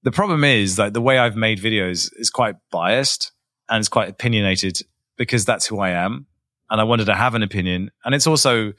The 0.03 0.11
problem 0.11 0.43
is 0.43 0.75
that 0.75 0.95
the 0.95 1.01
way 1.01 1.17
I've 1.17 1.37
made 1.37 1.61
videos 1.61 2.11
is 2.17 2.29
quite 2.29 2.57
biased 2.73 3.31
and 3.69 3.79
it's 3.79 3.89
quite 3.89 4.09
opinionated 4.09 4.81
because 5.17 5.45
that's 5.45 5.67
who 5.67 5.79
I 5.79 5.91
am. 5.91 6.27
And 6.71 6.81
I 6.81 6.85
wanted 6.85 7.05
to 7.05 7.15
have 7.15 7.37
an 7.37 7.45
opinion. 7.45 7.93
And 8.05 8.17
it's 8.17 8.27
also 8.27 8.73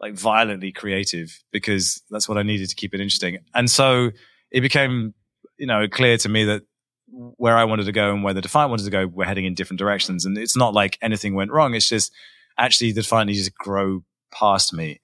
like 0.00 0.14
violently 0.14 0.72
creative 0.72 1.42
because 1.52 2.02
that's 2.10 2.28
what 2.28 2.38
I 2.38 2.42
needed 2.42 2.68
to 2.68 2.76
keep 2.76 2.94
it 2.94 3.00
interesting. 3.00 3.38
And 3.54 3.70
so 3.70 4.10
it 4.50 4.60
became, 4.60 5.14
you 5.58 5.66
know, 5.66 5.88
clear 5.88 6.18
to 6.18 6.28
me 6.28 6.44
that 6.44 6.62
where 7.08 7.56
I 7.56 7.64
wanted 7.64 7.86
to 7.86 7.92
go 7.92 8.12
and 8.12 8.22
where 8.22 8.34
the 8.34 8.40
Defiant 8.40 8.70
wanted 8.70 8.84
to 8.84 8.90
go, 8.90 9.06
we're 9.06 9.24
heading 9.24 9.44
in 9.44 9.54
different 9.54 9.78
directions. 9.78 10.24
And 10.24 10.36
it's 10.36 10.56
not 10.56 10.74
like 10.74 10.98
anything 11.00 11.34
went 11.34 11.52
wrong. 11.52 11.74
It's 11.74 11.88
just 11.88 12.12
actually 12.58 12.92
the 12.92 13.02
Defiant 13.02 13.28
needed 13.28 13.44
to 13.44 13.52
grow 13.58 14.04
past 14.32 14.72
me 14.72 15.00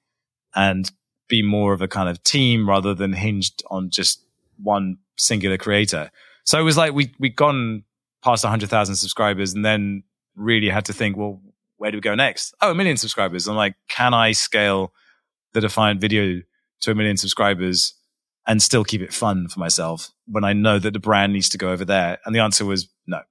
and 0.55 0.91
be 1.29 1.43
more 1.43 1.73
of 1.73 1.81
a 1.81 1.89
kind 1.89 2.09
of 2.09 2.23
team 2.23 2.69
rather 2.69 2.95
than 2.95 3.13
hinged 3.13 3.63
on 3.71 3.89
just 3.89 4.23
one 4.63 4.99
singular 5.17 5.57
creator. 5.57 6.11
So 6.45 6.59
it 6.59 6.65
was 6.65 6.77
like 6.77 6.93
we 6.93 7.15
we 7.19 7.31
gone 7.31 7.85
past 8.23 8.45
100,000 8.45 8.95
subscribers 8.95 9.55
and 9.55 9.65
then 9.65 10.03
really 10.37 10.69
had 10.69 10.85
to 10.87 10.93
think, 10.93 11.17
well, 11.17 11.41
where 11.83 11.91
do 11.91 11.97
we 11.97 12.01
go 12.01 12.15
next? 12.15 12.55
Oh, 12.61 12.71
a 12.71 12.75
million 12.77 12.97
subscribers. 12.97 13.49
I'm 13.49 13.57
like, 13.57 13.75
can 13.89 14.15
I 14.15 14.31
scale 14.31 14.93
the 15.53 15.61
Defiant 15.61 16.01
video 16.01 16.41
to 16.83 16.93
a 16.93 16.95
million 16.95 17.17
subscribers 17.17 17.95
and 18.47 18.63
still 18.63 18.85
keep 18.85 19.01
it 19.01 19.13
fun 19.13 19.49
for 19.49 19.59
myself 19.59 20.09
when 20.27 20.45
I 20.45 20.53
know 20.53 20.79
that 20.79 20.93
the 20.93 21.01
brand 21.01 21.33
needs 21.33 21.49
to 21.49 21.59
go 21.59 21.73
over 21.73 21.85
there? 21.85 22.19
And 22.25 22.37
the 22.37 22.39
answer 22.39 22.65
was 22.65 22.89
no. 23.09 23.23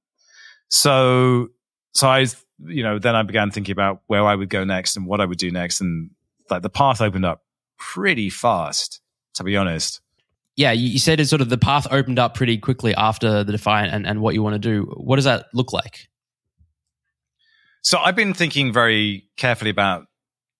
So, 0.67 1.47
so 1.93 2.09
I, 2.09 2.25
you 2.59 2.83
know, 2.83 2.99
then 2.99 3.15
I 3.15 3.23
began 3.23 3.51
thinking 3.51 3.71
about 3.71 4.01
where 4.07 4.25
I 4.25 4.35
would 4.35 4.49
go 4.49 4.65
next 4.65 4.97
and 4.97 5.05
what 5.05 5.21
I 5.21 5.25
would 5.25 5.37
do 5.37 5.49
next. 5.49 5.79
And 5.79 6.09
like 6.49 6.61
the 6.61 6.69
path 6.69 6.99
opened 6.99 7.23
up 7.23 7.45
pretty 7.77 8.29
fast, 8.29 8.99
to 9.35 9.45
be 9.45 9.55
honest. 9.55 10.01
yeah, 10.57 10.73
you, 10.73 10.99
said 10.99 11.21
it's 11.21 11.29
sort 11.29 11.41
of 11.41 11.47
the 11.47 11.57
path 11.57 11.87
opened 11.89 12.19
up 12.19 12.35
pretty 12.35 12.57
quickly 12.57 12.93
after 12.95 13.45
the 13.45 13.53
Defiant 13.53 13.93
and, 13.93 14.05
and 14.05 14.19
what 14.19 14.33
you 14.33 14.43
want 14.43 14.55
to 14.55 14.59
do. 14.59 14.91
What 14.97 15.15
does 15.15 15.25
that 15.25 15.45
look 15.53 15.71
like? 15.71 16.09
So 17.81 17.97
I've 17.97 18.15
been 18.15 18.33
thinking 18.33 18.71
very 18.71 19.27
carefully 19.37 19.71
about 19.71 20.05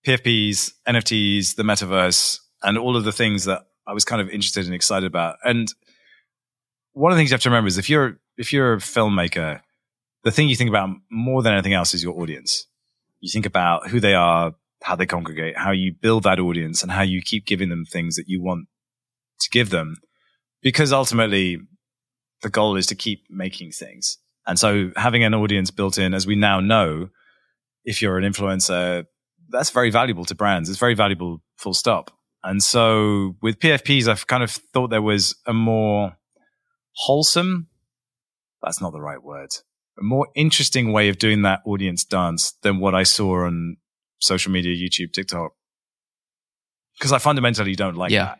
PFPs, 0.06 0.72
NFTs, 0.88 1.54
the 1.54 1.62
metaverse, 1.62 2.38
and 2.62 2.76
all 2.76 2.96
of 2.96 3.04
the 3.04 3.12
things 3.12 3.44
that 3.44 3.62
I 3.86 3.92
was 3.92 4.04
kind 4.04 4.20
of 4.20 4.28
interested 4.28 4.66
and 4.66 4.74
excited 4.74 5.06
about. 5.06 5.36
And 5.44 5.72
one 6.92 7.12
of 7.12 7.16
the 7.16 7.20
things 7.20 7.30
you 7.30 7.34
have 7.34 7.42
to 7.42 7.48
remember 7.48 7.68
is 7.68 7.78
if 7.78 7.88
you're 7.88 8.18
if 8.36 8.52
you're 8.52 8.74
a 8.74 8.78
filmmaker, 8.78 9.60
the 10.24 10.30
thing 10.30 10.48
you 10.48 10.56
think 10.56 10.70
about 10.70 10.90
more 11.10 11.42
than 11.42 11.52
anything 11.52 11.74
else 11.74 11.94
is 11.94 12.02
your 12.02 12.20
audience. 12.20 12.66
You 13.20 13.30
think 13.30 13.46
about 13.46 13.88
who 13.88 14.00
they 14.00 14.14
are, 14.14 14.54
how 14.82 14.96
they 14.96 15.06
congregate, 15.06 15.56
how 15.56 15.70
you 15.70 15.92
build 15.92 16.24
that 16.24 16.40
audience 16.40 16.82
and 16.82 16.90
how 16.90 17.02
you 17.02 17.22
keep 17.22 17.46
giving 17.46 17.68
them 17.68 17.84
things 17.84 18.16
that 18.16 18.28
you 18.28 18.42
want 18.42 18.66
to 19.40 19.50
give 19.50 19.70
them. 19.70 19.96
Because 20.60 20.92
ultimately 20.92 21.58
the 22.42 22.50
goal 22.50 22.76
is 22.76 22.86
to 22.86 22.94
keep 22.94 23.24
making 23.30 23.72
things. 23.72 24.18
And 24.46 24.58
so 24.58 24.90
having 24.96 25.22
an 25.24 25.34
audience 25.34 25.70
built 25.70 25.98
in, 25.98 26.14
as 26.14 26.26
we 26.26 26.34
now 26.36 26.60
know, 26.60 27.08
if 27.84 28.02
you're 28.02 28.18
an 28.18 28.24
influencer, 28.30 29.04
that's 29.50 29.70
very 29.70 29.90
valuable 29.90 30.24
to 30.26 30.34
brands. 30.34 30.68
It's 30.68 30.78
very 30.78 30.94
valuable 30.94 31.42
full 31.58 31.74
stop. 31.74 32.10
And 32.44 32.62
so 32.62 33.36
with 33.40 33.58
PFPs, 33.60 34.08
I've 34.08 34.26
kind 34.26 34.42
of 34.42 34.50
thought 34.50 34.90
there 34.90 35.02
was 35.02 35.36
a 35.46 35.52
more 35.52 36.16
wholesome, 36.94 37.68
that's 38.62 38.80
not 38.80 38.92
the 38.92 39.00
right 39.00 39.22
word, 39.22 39.50
a 39.98 40.02
more 40.02 40.26
interesting 40.34 40.92
way 40.92 41.08
of 41.08 41.18
doing 41.18 41.42
that 41.42 41.60
audience 41.64 42.04
dance 42.04 42.52
than 42.62 42.80
what 42.80 42.94
I 42.94 43.04
saw 43.04 43.46
on 43.46 43.76
social 44.20 44.50
media, 44.50 44.74
YouTube, 44.76 45.12
TikTok. 45.12 45.52
Because 46.98 47.12
I 47.12 47.18
fundamentally 47.18 47.74
don't 47.76 47.96
like 47.96 48.10
Yeah. 48.10 48.34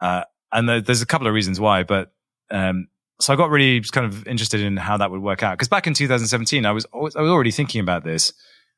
that. 0.00 0.06
Uh, 0.06 0.24
and 0.52 0.68
there's 0.86 1.02
a 1.02 1.06
couple 1.06 1.26
of 1.26 1.34
reasons 1.34 1.58
why, 1.58 1.82
but 1.82 2.12
um, 2.50 2.86
so 3.20 3.32
I 3.32 3.36
got 3.36 3.50
really 3.50 3.80
kind 3.80 4.06
of 4.06 4.26
interested 4.26 4.60
in 4.60 4.76
how 4.76 4.96
that 4.98 5.10
would 5.10 5.22
work 5.22 5.42
out. 5.42 5.52
Because 5.56 5.68
back 5.68 5.86
in 5.86 5.94
2017, 5.94 6.66
I 6.66 6.72
was 6.72 6.84
always, 6.86 7.16
I 7.16 7.22
was 7.22 7.30
already 7.30 7.50
thinking 7.50 7.80
about 7.80 8.04
this, 8.04 8.32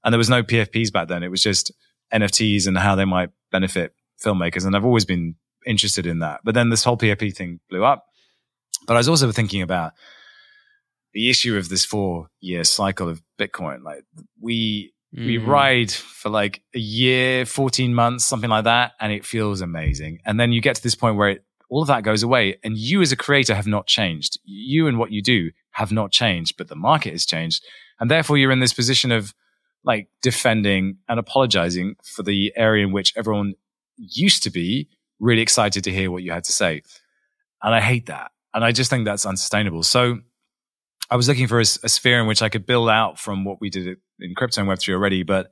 and 0.05 0.13
there 0.13 0.19
was 0.19 0.31
no 0.31 0.43
PFPs 0.43 0.93
back 0.93 1.09
then. 1.09 1.23
It 1.23 1.31
was 1.31 1.43
just 1.43 1.73
NFTs 2.13 2.67
and 2.67 2.79
how 2.79 2.95
they 2.95 3.05
might 3.05 3.31
benefit 3.51 3.93
filmmakers, 4.25 4.65
and 4.67 4.75
I've 4.77 4.85
always 4.85 5.05
been 5.05 5.35
interested 5.67 6.07
in 6.07 6.21
that. 6.21 6.41
But 6.45 6.55
then 6.55 6.71
this 6.71 6.85
whole 6.85 6.97
PFP 6.97 7.35
thing 7.37 7.61
blew 7.69 7.85
up. 7.85 8.05
But 8.87 8.95
I 8.95 8.99
was 8.99 9.09
also 9.09 9.31
thinking 9.33 9.61
about 9.63 9.93
the 11.13 11.29
issue 11.31 11.57
of 11.57 11.69
this 11.69 11.85
four 11.85 12.29
year 12.41 12.65
cycle 12.65 13.09
of 13.09 13.23
Bitcoin. 13.39 13.83
Like 13.83 14.05
we 14.41 14.93
we 15.11 15.39
Mhm. 15.39 15.47
ride 15.47 15.91
for 15.91 16.29
like 16.29 16.63
a 16.75 16.79
year, 16.79 17.47
14 17.47 17.95
months, 17.95 18.27
something 18.27 18.51
like 18.51 18.65
that, 18.65 18.93
and 19.01 19.11
it 19.11 19.25
feels 19.25 19.63
amazing. 19.63 20.19
And 20.27 20.39
then 20.39 20.53
you 20.53 20.61
get 20.61 20.77
to 20.77 20.83
this 20.83 20.95
point 20.95 21.17
where 21.17 21.31
it, 21.31 21.45
all 21.69 21.83
of 21.83 21.89
that 21.89 22.03
goes 22.03 22.23
away, 22.23 22.59
and 22.65 22.77
you 22.77 23.03
as 23.03 23.13
a 23.13 23.17
creator 23.17 23.55
have 23.55 23.67
not 23.67 23.87
changed. 23.87 24.39
You 24.45 24.87
and 24.87 24.99
what 24.99 25.13
you 25.13 25.23
do 25.23 25.51
have 25.73 25.93
not 25.93 26.11
changed, 26.11 26.57
but 26.57 26.69
the 26.69 26.77
market 26.77 27.13
has 27.13 27.27
changed. 27.27 27.65
And 28.01 28.11
therefore, 28.11 28.39
you're 28.39 28.53
in 28.53 28.61
this 28.61 28.73
position 28.73 29.13
of 29.13 29.35
like 29.85 30.09
defending 30.23 30.99
and 31.09 31.19
apologizing 31.19 31.97
for 32.03 32.23
the 32.23 32.53
area 32.57 32.85
in 32.85 32.93
which 32.93 33.13
everyone 33.17 33.55
used 33.97 34.43
to 34.45 34.51
be 34.51 34.89
really 35.21 35.43
excited 35.43 35.85
to 35.85 35.91
hear 35.91 36.11
what 36.11 36.23
you 36.23 36.33
had 36.33 36.45
to 36.45 36.53
say. 36.53 36.83
And 37.63 37.75
I 37.75 37.81
hate 37.81 38.07
that. 38.07 38.31
And 38.55 38.65
I 38.65 38.73
just 38.73 38.91
think 38.91 39.05
that's 39.05 39.27
unsustainable. 39.27 39.83
So 39.83 40.19
I 41.11 41.17
was 41.17 41.29
looking 41.29 41.47
for 41.47 41.61
a 41.61 41.65
sphere 41.65 42.21
in 42.21 42.27
which 42.27 42.43
I 42.43 42.49
could 42.49 42.67
build 42.67 42.89
out 42.89 43.19
from 43.19 43.45
what 43.45 43.61
we 43.61 43.71
did 43.71 43.99
in 44.21 44.35
crypto 44.35 44.61
and 44.61 44.71
Web3 44.71 44.95
already, 44.95 45.23
but 45.23 45.51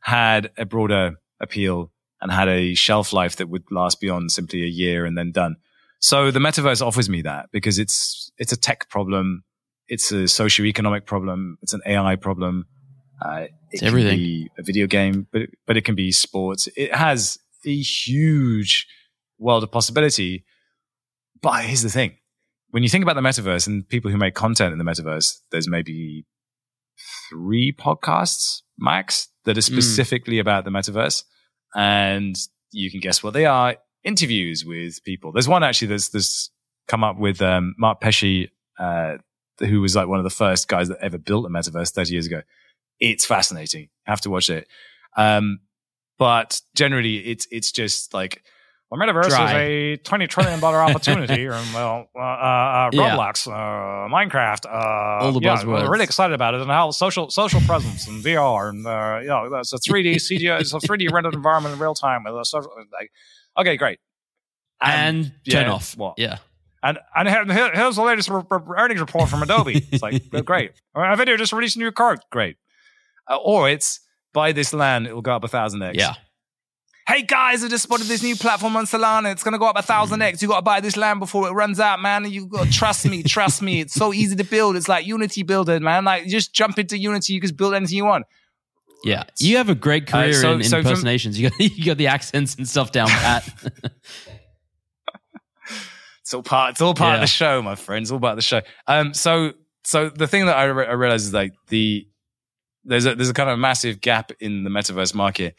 had 0.00 0.50
a 0.56 0.64
broader 0.64 1.14
appeal 1.40 1.90
and 2.20 2.30
had 2.32 2.48
a 2.48 2.74
shelf 2.74 3.12
life 3.12 3.36
that 3.36 3.48
would 3.48 3.64
last 3.70 4.00
beyond 4.00 4.32
simply 4.32 4.62
a 4.62 4.66
year 4.66 5.04
and 5.04 5.16
then 5.16 5.30
done. 5.32 5.56
So 6.00 6.30
the 6.30 6.38
metaverse 6.40 6.84
offers 6.84 7.08
me 7.08 7.22
that 7.22 7.50
because 7.52 7.78
it's, 7.78 8.30
it's 8.38 8.52
a 8.52 8.56
tech 8.56 8.88
problem. 8.88 9.44
It's 9.88 10.10
a 10.12 10.24
socioeconomic 10.24 11.06
problem. 11.06 11.58
It's 11.62 11.72
an 11.72 11.80
AI 11.86 12.16
problem. 12.16 12.66
Uh, 13.24 13.42
it 13.46 13.50
It's 13.70 13.80
can 13.80 13.88
everything. 13.88 14.18
be 14.18 14.48
a 14.58 14.62
video 14.62 14.86
game, 14.86 15.26
but, 15.32 15.42
but 15.66 15.76
it 15.76 15.84
can 15.84 15.94
be 15.94 16.12
sports. 16.12 16.68
It 16.76 16.94
has 16.94 17.38
a 17.64 17.76
huge 17.76 18.86
world 19.38 19.62
of 19.64 19.72
possibility. 19.72 20.44
But 21.40 21.64
here's 21.64 21.82
the 21.82 21.90
thing. 21.90 22.16
When 22.70 22.82
you 22.82 22.88
think 22.88 23.02
about 23.02 23.14
the 23.16 23.22
metaverse 23.22 23.66
and 23.66 23.88
people 23.88 24.10
who 24.10 24.18
make 24.18 24.34
content 24.34 24.72
in 24.72 24.78
the 24.78 24.84
metaverse, 24.84 25.38
there's 25.50 25.68
maybe 25.68 26.26
three 27.30 27.72
podcasts 27.72 28.62
max 28.78 29.28
that 29.44 29.56
are 29.56 29.62
specifically 29.62 30.38
about 30.38 30.64
the 30.64 30.70
metaverse. 30.70 31.24
And 31.74 32.36
you 32.72 32.90
can 32.90 33.00
guess 33.00 33.22
what 33.22 33.34
they 33.34 33.46
are. 33.46 33.76
Interviews 34.04 34.64
with 34.64 35.02
people. 35.04 35.32
There's 35.32 35.48
one 35.48 35.62
actually 35.62 35.88
that's, 35.88 36.08
that's 36.08 36.50
come 36.86 37.04
up 37.04 37.18
with, 37.18 37.42
um, 37.42 37.74
Mark 37.78 38.00
Pesce, 38.00 38.48
uh, 38.78 39.18
who 39.58 39.80
was 39.80 39.96
like 39.96 40.08
one 40.08 40.18
of 40.18 40.24
the 40.24 40.30
first 40.30 40.68
guys 40.68 40.88
that 40.88 40.98
ever 41.00 41.18
built 41.18 41.46
a 41.46 41.48
metaverse 41.48 41.92
30 41.92 42.12
years 42.12 42.26
ago. 42.26 42.42
It's 43.00 43.24
fascinating. 43.24 43.88
Have 44.04 44.20
to 44.22 44.30
watch 44.30 44.50
it. 44.50 44.68
Um, 45.16 45.60
but 46.18 46.60
generally 46.74 47.18
it's, 47.18 47.46
it's 47.50 47.72
just 47.72 48.14
like, 48.14 48.42
well, 48.90 49.00
metaverse 49.00 49.28
Dry. 49.28 49.50
is 49.50 49.52
a 49.52 49.96
twenty 50.02 50.26
trillion 50.26 50.60
dollar 50.60 50.78
opportunity, 50.78 51.44
and 51.46 51.74
well, 51.74 52.08
uh, 52.16 52.20
uh, 52.20 52.90
Yeah. 52.92 53.16
Roblox, 53.16 53.46
uh, 53.46 54.08
Minecraft, 54.14 54.64
uh, 54.66 55.24
All 55.26 55.32
the 55.32 55.40
yeah, 55.40 55.56
buzzwords. 55.56 55.84
We're 55.84 55.90
really 55.90 56.04
excited 56.04 56.34
about 56.34 56.54
it, 56.54 56.60
and 56.62 56.70
how 56.70 56.90
social 56.90 57.30
social 57.30 57.60
presence 57.62 58.06
and 58.08 58.22
VR, 58.24 58.70
and 58.70 58.86
uh, 58.86 59.18
you 59.22 59.28
know, 59.28 59.58
it's 59.58 59.72
a 59.72 59.78
three 59.78 60.02
D 60.02 60.14
CGI, 60.16 60.60
it's 60.60 60.72
a 60.72 60.80
three 60.80 60.96
D 60.98 61.08
rendered 61.08 61.34
environment 61.34 61.74
in 61.74 61.80
real 61.80 61.94
time 61.94 62.24
with 62.24 62.34
a 62.34 62.44
social. 62.44 62.70
Like, 62.92 63.10
okay, 63.58 63.76
great, 63.76 63.98
and 64.80 65.24
turn 65.50 65.66
yeah, 65.66 65.72
off. 65.72 65.96
what? 65.96 66.14
Yeah. 66.16 66.38
and 66.82 66.98
and 67.14 67.28
here- 67.28 67.44
here- 67.44 67.74
here's 67.74 67.96
the 67.96 68.02
latest 68.02 68.30
r- 68.30 68.46
r- 68.50 68.64
earnings 68.78 69.00
report 69.00 69.28
from 69.28 69.42
Adobe. 69.42 69.84
It's 69.90 70.02
like 70.02 70.22
uh, 70.32 70.40
great. 70.42 70.72
Or 70.94 71.02
Nvidia 71.04 71.36
just 71.36 71.52
released 71.52 71.76
a 71.76 71.80
new 71.80 71.90
card. 71.92 72.20
Great. 72.30 72.56
Uh, 73.30 73.36
or 73.36 73.68
it's 73.68 74.00
buy 74.32 74.52
this 74.52 74.72
land, 74.72 75.06
it 75.06 75.14
will 75.14 75.22
go 75.22 75.34
up 75.34 75.44
a 75.44 75.48
thousand 75.48 75.82
x. 75.82 75.98
Yeah. 75.98 76.14
Hey 77.08 77.22
guys, 77.22 77.64
I 77.64 77.68
just 77.68 77.84
spotted 77.84 78.06
this 78.06 78.22
new 78.22 78.36
platform 78.36 78.76
on 78.76 78.84
Solana. 78.84 79.32
It's 79.32 79.42
gonna 79.42 79.58
go 79.58 79.66
up 79.66 79.78
a 79.78 79.82
thousand 79.82 80.20
x. 80.20 80.42
You 80.42 80.48
gotta 80.48 80.60
buy 80.60 80.80
this 80.80 80.94
land 80.94 81.20
before 81.20 81.48
it 81.48 81.52
runs 81.52 81.80
out, 81.80 82.02
man. 82.02 82.30
You 82.30 82.46
gotta 82.46 82.70
trust 82.70 83.06
me, 83.08 83.22
trust 83.22 83.62
me. 83.62 83.80
It's 83.80 83.94
so 83.94 84.12
easy 84.12 84.36
to 84.36 84.44
build. 84.44 84.76
It's 84.76 84.90
like 84.90 85.06
Unity 85.06 85.42
builder, 85.42 85.80
man. 85.80 86.04
Like 86.04 86.24
you 86.24 86.30
just 86.30 86.52
jump 86.52 86.78
into 86.78 86.98
Unity, 86.98 87.32
you 87.32 87.40
can 87.40 87.54
build 87.54 87.72
anything 87.72 87.96
you 87.96 88.04
want. 88.04 88.26
Yeah. 89.04 89.22
You 89.38 89.56
have 89.56 89.70
a 89.70 89.74
great 89.74 90.06
career 90.06 90.34
so- 90.34 90.52
in, 90.52 90.60
in 90.60 90.64
so 90.64 90.82
from- 90.82 90.88
impersonations. 90.90 91.40
you 91.40 91.48
got 91.48 91.58
you 91.78 91.84
got 91.86 91.96
the 91.96 92.08
accents 92.08 92.56
and 92.56 92.68
stuff 92.68 92.92
down 92.92 93.08
pat. 93.08 93.48
It's 96.20 96.34
all 96.34 96.42
part. 96.42 96.72
It's 96.72 96.82
all 96.82 96.92
part 96.92 97.14
of 97.14 97.20
the 97.22 97.26
show, 97.26 97.62
my 97.62 97.74
friends. 97.74 98.12
All 98.12 98.20
part 98.20 98.32
of 98.32 98.36
the 98.36 98.42
show. 98.42 98.60
Um. 98.86 99.14
So, 99.14 99.54
so 99.84 100.10
the 100.10 100.26
thing 100.26 100.44
that 100.44 100.58
I, 100.58 100.64
re- 100.64 100.86
I 100.86 100.92
realize 100.92 101.24
is 101.24 101.32
like 101.32 101.54
the 101.68 102.06
there's 102.84 103.06
a 103.06 103.14
there's 103.14 103.30
a 103.30 103.32
kind 103.32 103.48
of 103.48 103.58
massive 103.58 104.02
gap 104.02 104.32
in 104.38 104.62
the 104.62 104.68
metaverse 104.68 105.14
market, 105.14 105.54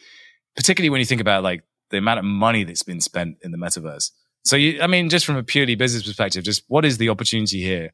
particularly 0.56 0.90
when 0.90 1.00
you 1.00 1.06
think 1.06 1.22
about 1.22 1.44
like 1.44 1.64
the 1.92 1.98
amount 1.98 2.20
of 2.20 2.26
money 2.26 2.64
that's 2.64 2.84
been 2.84 3.02
spent 3.02 3.38
in 3.42 3.52
the 3.52 3.58
metaverse. 3.58 4.12
So, 4.46 4.56
you, 4.56 4.82
I 4.82 4.88
mean, 4.88 5.10
just 5.10 5.26
from 5.26 5.36
a 5.36 5.44
purely 5.44 5.76
business 5.76 6.04
perspective, 6.04 6.44
just 6.44 6.64
what 6.68 6.86
is 6.86 6.98
the 6.98 7.10
opportunity 7.10 7.62
here 7.62 7.92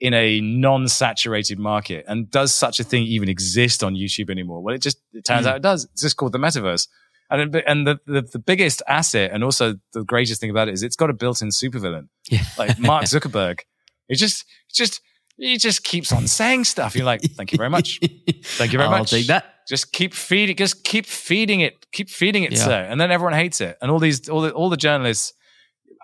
in 0.00 0.12
a 0.12 0.40
non-saturated 0.40 1.58
market, 1.58 2.04
and 2.08 2.30
does 2.30 2.52
such 2.52 2.80
a 2.80 2.84
thing 2.84 3.04
even 3.04 3.28
exist 3.28 3.84
on 3.84 3.94
YouTube 3.94 4.28
anymore? 4.30 4.60
Well, 4.62 4.74
it 4.74 4.82
just 4.82 4.98
it 5.12 5.24
turns 5.24 5.46
Mm. 5.46 5.50
out 5.50 5.56
it 5.56 5.62
does. 5.62 5.84
It's 5.92 6.02
just 6.02 6.16
called 6.16 6.32
the 6.32 6.38
metaverse. 6.38 6.88
And, 7.30 7.54
it- 7.54 7.64
and 7.66 7.86
the, 7.86 7.98
the, 8.06 8.22
the 8.22 8.38
biggest 8.38 8.82
asset 8.86 9.30
and 9.32 9.42
also 9.44 9.76
the 9.92 10.04
greatest 10.04 10.40
thing 10.40 10.50
about 10.50 10.68
it 10.68 10.74
is 10.74 10.82
it's 10.82 10.96
got 10.96 11.10
a 11.10 11.14
built-in 11.14 11.48
supervillain 11.48 12.08
yeah. 12.28 12.42
like 12.58 12.78
Mark 12.78 13.04
Zuckerberg. 13.14 13.60
It 14.08 14.16
just, 14.16 14.44
just, 14.72 15.00
he 15.38 15.56
just 15.56 15.82
keeps 15.84 16.12
on 16.12 16.26
saying 16.26 16.64
stuff. 16.64 16.94
You're 16.94 17.06
like, 17.06 17.22
thank 17.22 17.52
you 17.52 17.56
very 17.58 17.70
much. 17.70 17.98
Thank 18.44 18.72
you 18.72 18.78
very 18.78 18.88
I'll 18.90 18.98
much. 18.98 19.10
take 19.10 19.28
that. 19.28 19.53
Just 19.68 19.92
keep 19.92 20.12
feeding, 20.14 20.56
just 20.56 20.84
keep 20.84 21.06
feeding 21.06 21.60
it, 21.60 21.86
keep 21.92 22.10
feeding 22.10 22.42
it, 22.44 22.52
Yeah. 22.52 22.58
sir. 22.64 22.80
And 22.82 23.00
then 23.00 23.10
everyone 23.10 23.32
hates 23.34 23.60
it. 23.60 23.78
And 23.80 23.90
all 23.90 23.98
these, 23.98 24.28
all 24.28 24.42
the, 24.42 24.52
all 24.52 24.68
the 24.68 24.76
journalists, 24.76 25.32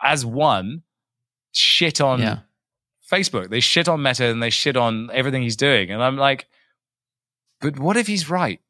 as 0.02 0.24
one, 0.24 0.82
shit 1.52 2.00
on 2.00 2.20
Yeah. 2.20 2.38
Facebook. 3.10 3.50
They 3.50 3.60
shit 3.60 3.88
on 3.88 4.02
Meta 4.02 4.26
and 4.26 4.42
they 4.42 4.50
shit 4.50 4.76
on 4.76 5.10
everything 5.12 5.42
he's 5.42 5.56
doing. 5.56 5.90
And 5.90 6.02
I'm 6.02 6.16
like, 6.16 6.46
but 7.60 7.78
what 7.78 7.96
if 7.96 8.06
he's 8.06 8.30
right? 8.30 8.60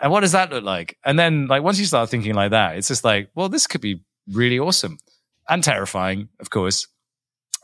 And 0.00 0.10
what 0.10 0.20
does 0.20 0.32
that 0.32 0.50
look 0.50 0.64
like? 0.64 0.96
And 1.04 1.18
then, 1.18 1.46
like, 1.46 1.62
once 1.62 1.78
you 1.78 1.84
start 1.84 2.08
thinking 2.08 2.32
like 2.34 2.52
that, 2.52 2.76
it's 2.78 2.88
just 2.88 3.04
like, 3.04 3.28
well, 3.34 3.50
this 3.50 3.66
could 3.66 3.82
be 3.82 4.02
really 4.32 4.58
awesome 4.58 4.98
and 5.46 5.62
terrifying, 5.62 6.30
of 6.40 6.48
course. 6.48 6.86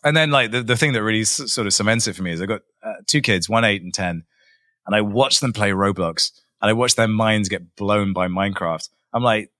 And 0.05 0.15
then, 0.15 0.31
like, 0.31 0.51
the, 0.51 0.63
the 0.63 0.77
thing 0.77 0.93
that 0.93 1.03
really 1.03 1.23
s- 1.23 1.51
sort 1.51 1.67
of 1.67 1.73
cements 1.73 2.07
it 2.07 2.15
for 2.15 2.23
me 2.23 2.33
is 2.33 2.43
I've 2.43 2.49
got 2.49 2.61
uh, 2.83 2.93
two 3.07 3.23
kids, 3.23 3.49
one 3.49 3.65
eight 3.65 3.81
and 3.83 3.95
10, 3.95 4.25
and 4.87 4.95
I 4.95 5.01
watch 5.01 5.41
them 5.41 5.53
play 5.53 5.71
Roblox 5.71 6.31
and 6.63 6.71
I 6.71 6.73
watch 6.73 6.95
their 6.95 7.09
minds 7.09 7.49
get 7.49 7.77
blown 7.77 8.13
by 8.13 8.29
Minecraft. 8.29 8.89
I'm 9.13 9.23
like, 9.23 9.51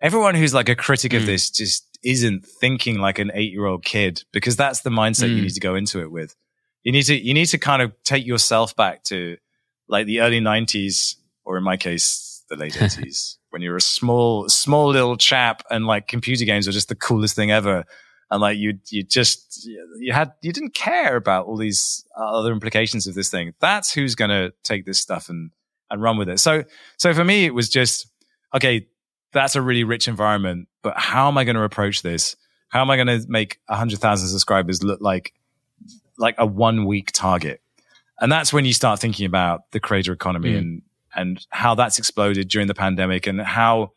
everyone 0.00 0.34
who's 0.34 0.54
like 0.54 0.68
a 0.68 0.76
critic 0.76 1.12
of 1.12 1.22
Mm. 1.22 1.26
this 1.26 1.50
just 1.50 1.84
isn't 2.04 2.44
thinking 2.46 2.98
like 2.98 3.18
an 3.18 3.30
eight 3.34 3.52
year 3.52 3.66
old 3.66 3.84
kid 3.84 4.22
because 4.32 4.56
that's 4.56 4.80
the 4.82 4.90
mindset 4.90 5.28
you 5.30 5.36
Mm. 5.38 5.42
need 5.44 5.54
to 5.54 5.60
go 5.60 5.74
into 5.74 6.00
it 6.00 6.10
with. 6.10 6.36
You 6.82 6.92
need 6.92 7.02
to, 7.04 7.14
you 7.16 7.34
need 7.34 7.46
to 7.46 7.58
kind 7.58 7.82
of 7.82 7.92
take 8.04 8.26
yourself 8.26 8.76
back 8.76 9.02
to 9.04 9.36
like 9.88 10.06
the 10.06 10.20
early 10.20 10.40
nineties, 10.40 11.16
or 11.44 11.56
in 11.58 11.64
my 11.64 11.76
case, 11.76 12.44
the 12.48 12.56
late 12.56 12.76
eighties, 12.82 13.38
when 13.50 13.62
you're 13.62 13.76
a 13.76 13.80
small, 13.80 14.48
small 14.48 14.88
little 14.88 15.16
chap 15.16 15.62
and 15.70 15.86
like 15.86 16.06
computer 16.08 16.44
games 16.44 16.68
are 16.68 16.72
just 16.72 16.88
the 16.88 16.94
coolest 16.94 17.34
thing 17.34 17.50
ever. 17.50 17.84
And 18.30 18.40
like 18.40 18.58
you, 18.58 18.78
you 18.88 19.04
just, 19.04 19.66
you 19.98 20.12
had, 20.12 20.32
you 20.42 20.52
didn't 20.52 20.74
care 20.74 21.16
about 21.16 21.46
all 21.46 21.56
these 21.56 22.04
other 22.16 22.52
implications 22.52 23.06
of 23.06 23.14
this 23.14 23.30
thing. 23.30 23.54
That's 23.60 23.92
who's 23.92 24.14
going 24.16 24.30
to 24.30 24.52
take 24.64 24.84
this 24.84 24.98
stuff 24.98 25.28
and, 25.28 25.52
and 25.90 26.02
run 26.02 26.18
with 26.18 26.28
it. 26.28 26.40
So, 26.40 26.64
so 26.96 27.14
for 27.14 27.24
me, 27.24 27.44
it 27.44 27.54
was 27.54 27.68
just, 27.68 28.08
okay, 28.52 28.88
that's 29.32 29.54
a 29.54 29.62
really 29.62 29.84
rich 29.84 30.08
environment, 30.08 30.66
but 30.82 30.98
how 30.98 31.28
am 31.28 31.38
I 31.38 31.44
going 31.44 31.56
to 31.56 31.62
approach 31.62 32.02
this? 32.02 32.34
How 32.68 32.80
am 32.80 32.90
I 32.90 32.96
going 32.96 33.06
to 33.06 33.24
make 33.28 33.60
a 33.68 33.76
hundred 33.76 34.00
thousand 34.00 34.28
subscribers 34.28 34.82
look 34.82 35.00
like, 35.00 35.32
like 36.18 36.34
a 36.38 36.46
one 36.46 36.84
week 36.84 37.12
target? 37.12 37.60
And 38.18 38.32
that's 38.32 38.52
when 38.52 38.64
you 38.64 38.72
start 38.72 38.98
thinking 38.98 39.26
about 39.26 39.70
the 39.70 39.78
creator 39.78 40.12
economy 40.12 40.52
Mm. 40.52 40.58
and, 40.58 40.82
and 41.14 41.46
how 41.50 41.74
that's 41.76 41.98
exploded 41.98 42.48
during 42.48 42.66
the 42.66 42.74
pandemic 42.74 43.26
and 43.26 43.40
how 43.40 43.92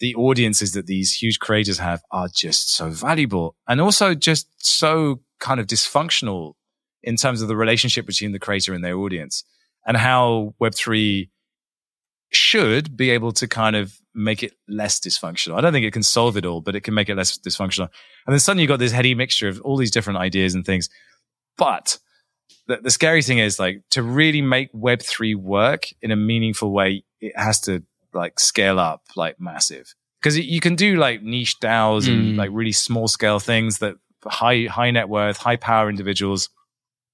the 0.00 0.14
audiences 0.14 0.72
that 0.72 0.86
these 0.86 1.12
huge 1.12 1.38
creators 1.38 1.78
have 1.78 2.02
are 2.10 2.28
just 2.34 2.74
so 2.74 2.88
valuable 2.88 3.54
and 3.68 3.80
also 3.80 4.14
just 4.14 4.48
so 4.58 5.20
kind 5.38 5.60
of 5.60 5.66
dysfunctional 5.66 6.54
in 7.02 7.16
terms 7.16 7.42
of 7.42 7.48
the 7.48 7.56
relationship 7.56 8.06
between 8.06 8.32
the 8.32 8.38
creator 8.38 8.74
and 8.74 8.84
their 8.84 8.96
audience 8.96 9.44
and 9.86 9.96
how 9.96 10.54
Web3 10.60 11.28
should 12.32 12.96
be 12.96 13.10
able 13.10 13.32
to 13.32 13.48
kind 13.48 13.76
of 13.76 13.98
make 14.14 14.42
it 14.42 14.52
less 14.68 15.00
dysfunctional. 15.00 15.56
I 15.56 15.60
don't 15.60 15.72
think 15.72 15.86
it 15.86 15.92
can 15.92 16.02
solve 16.02 16.36
it 16.36 16.46
all, 16.46 16.60
but 16.60 16.76
it 16.76 16.82
can 16.82 16.94
make 16.94 17.08
it 17.08 17.16
less 17.16 17.38
dysfunctional. 17.38 17.88
And 18.26 18.32
then 18.32 18.40
suddenly 18.40 18.62
you've 18.62 18.68
got 18.68 18.78
this 18.78 18.92
heady 18.92 19.14
mixture 19.14 19.48
of 19.48 19.60
all 19.62 19.76
these 19.76 19.90
different 19.90 20.18
ideas 20.18 20.54
and 20.54 20.64
things. 20.64 20.88
But 21.56 21.98
the, 22.66 22.78
the 22.78 22.90
scary 22.90 23.22
thing 23.22 23.38
is 23.38 23.58
like 23.58 23.82
to 23.90 24.02
really 24.02 24.42
make 24.42 24.72
Web3 24.72 25.36
work 25.36 25.86
in 26.02 26.10
a 26.10 26.16
meaningful 26.16 26.72
way, 26.72 27.04
it 27.20 27.36
has 27.36 27.60
to 27.62 27.82
like 28.12 28.38
scale 28.40 28.78
up 28.78 29.02
like 29.16 29.40
massive. 29.40 29.94
Because 30.20 30.38
you 30.38 30.60
can 30.60 30.74
do 30.76 30.96
like 30.96 31.22
niche 31.22 31.58
DAOs 31.60 32.06
and 32.08 32.34
Mm. 32.34 32.36
like 32.36 32.50
really 32.52 32.72
small 32.72 33.08
scale 33.08 33.38
things 33.40 33.78
that 33.78 33.96
high 34.24 34.66
high 34.70 34.90
net 34.90 35.08
worth, 35.08 35.38
high 35.38 35.56
power 35.56 35.88
individuals 35.88 36.50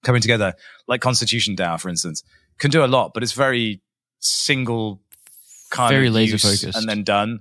coming 0.02 0.20
together, 0.20 0.54
like 0.88 1.00
Constitution 1.00 1.54
DAO, 1.56 1.80
for 1.80 1.88
instance, 1.88 2.22
can 2.58 2.70
do 2.70 2.84
a 2.84 2.86
lot, 2.86 3.12
but 3.14 3.22
it's 3.22 3.32
very 3.32 3.80
single 4.20 5.00
kind 5.70 5.92
Very 5.92 6.08
of 6.08 6.14
laser 6.14 6.32
use 6.34 6.42
focused. 6.42 6.78
and 6.78 6.88
then 6.88 7.04
done. 7.04 7.40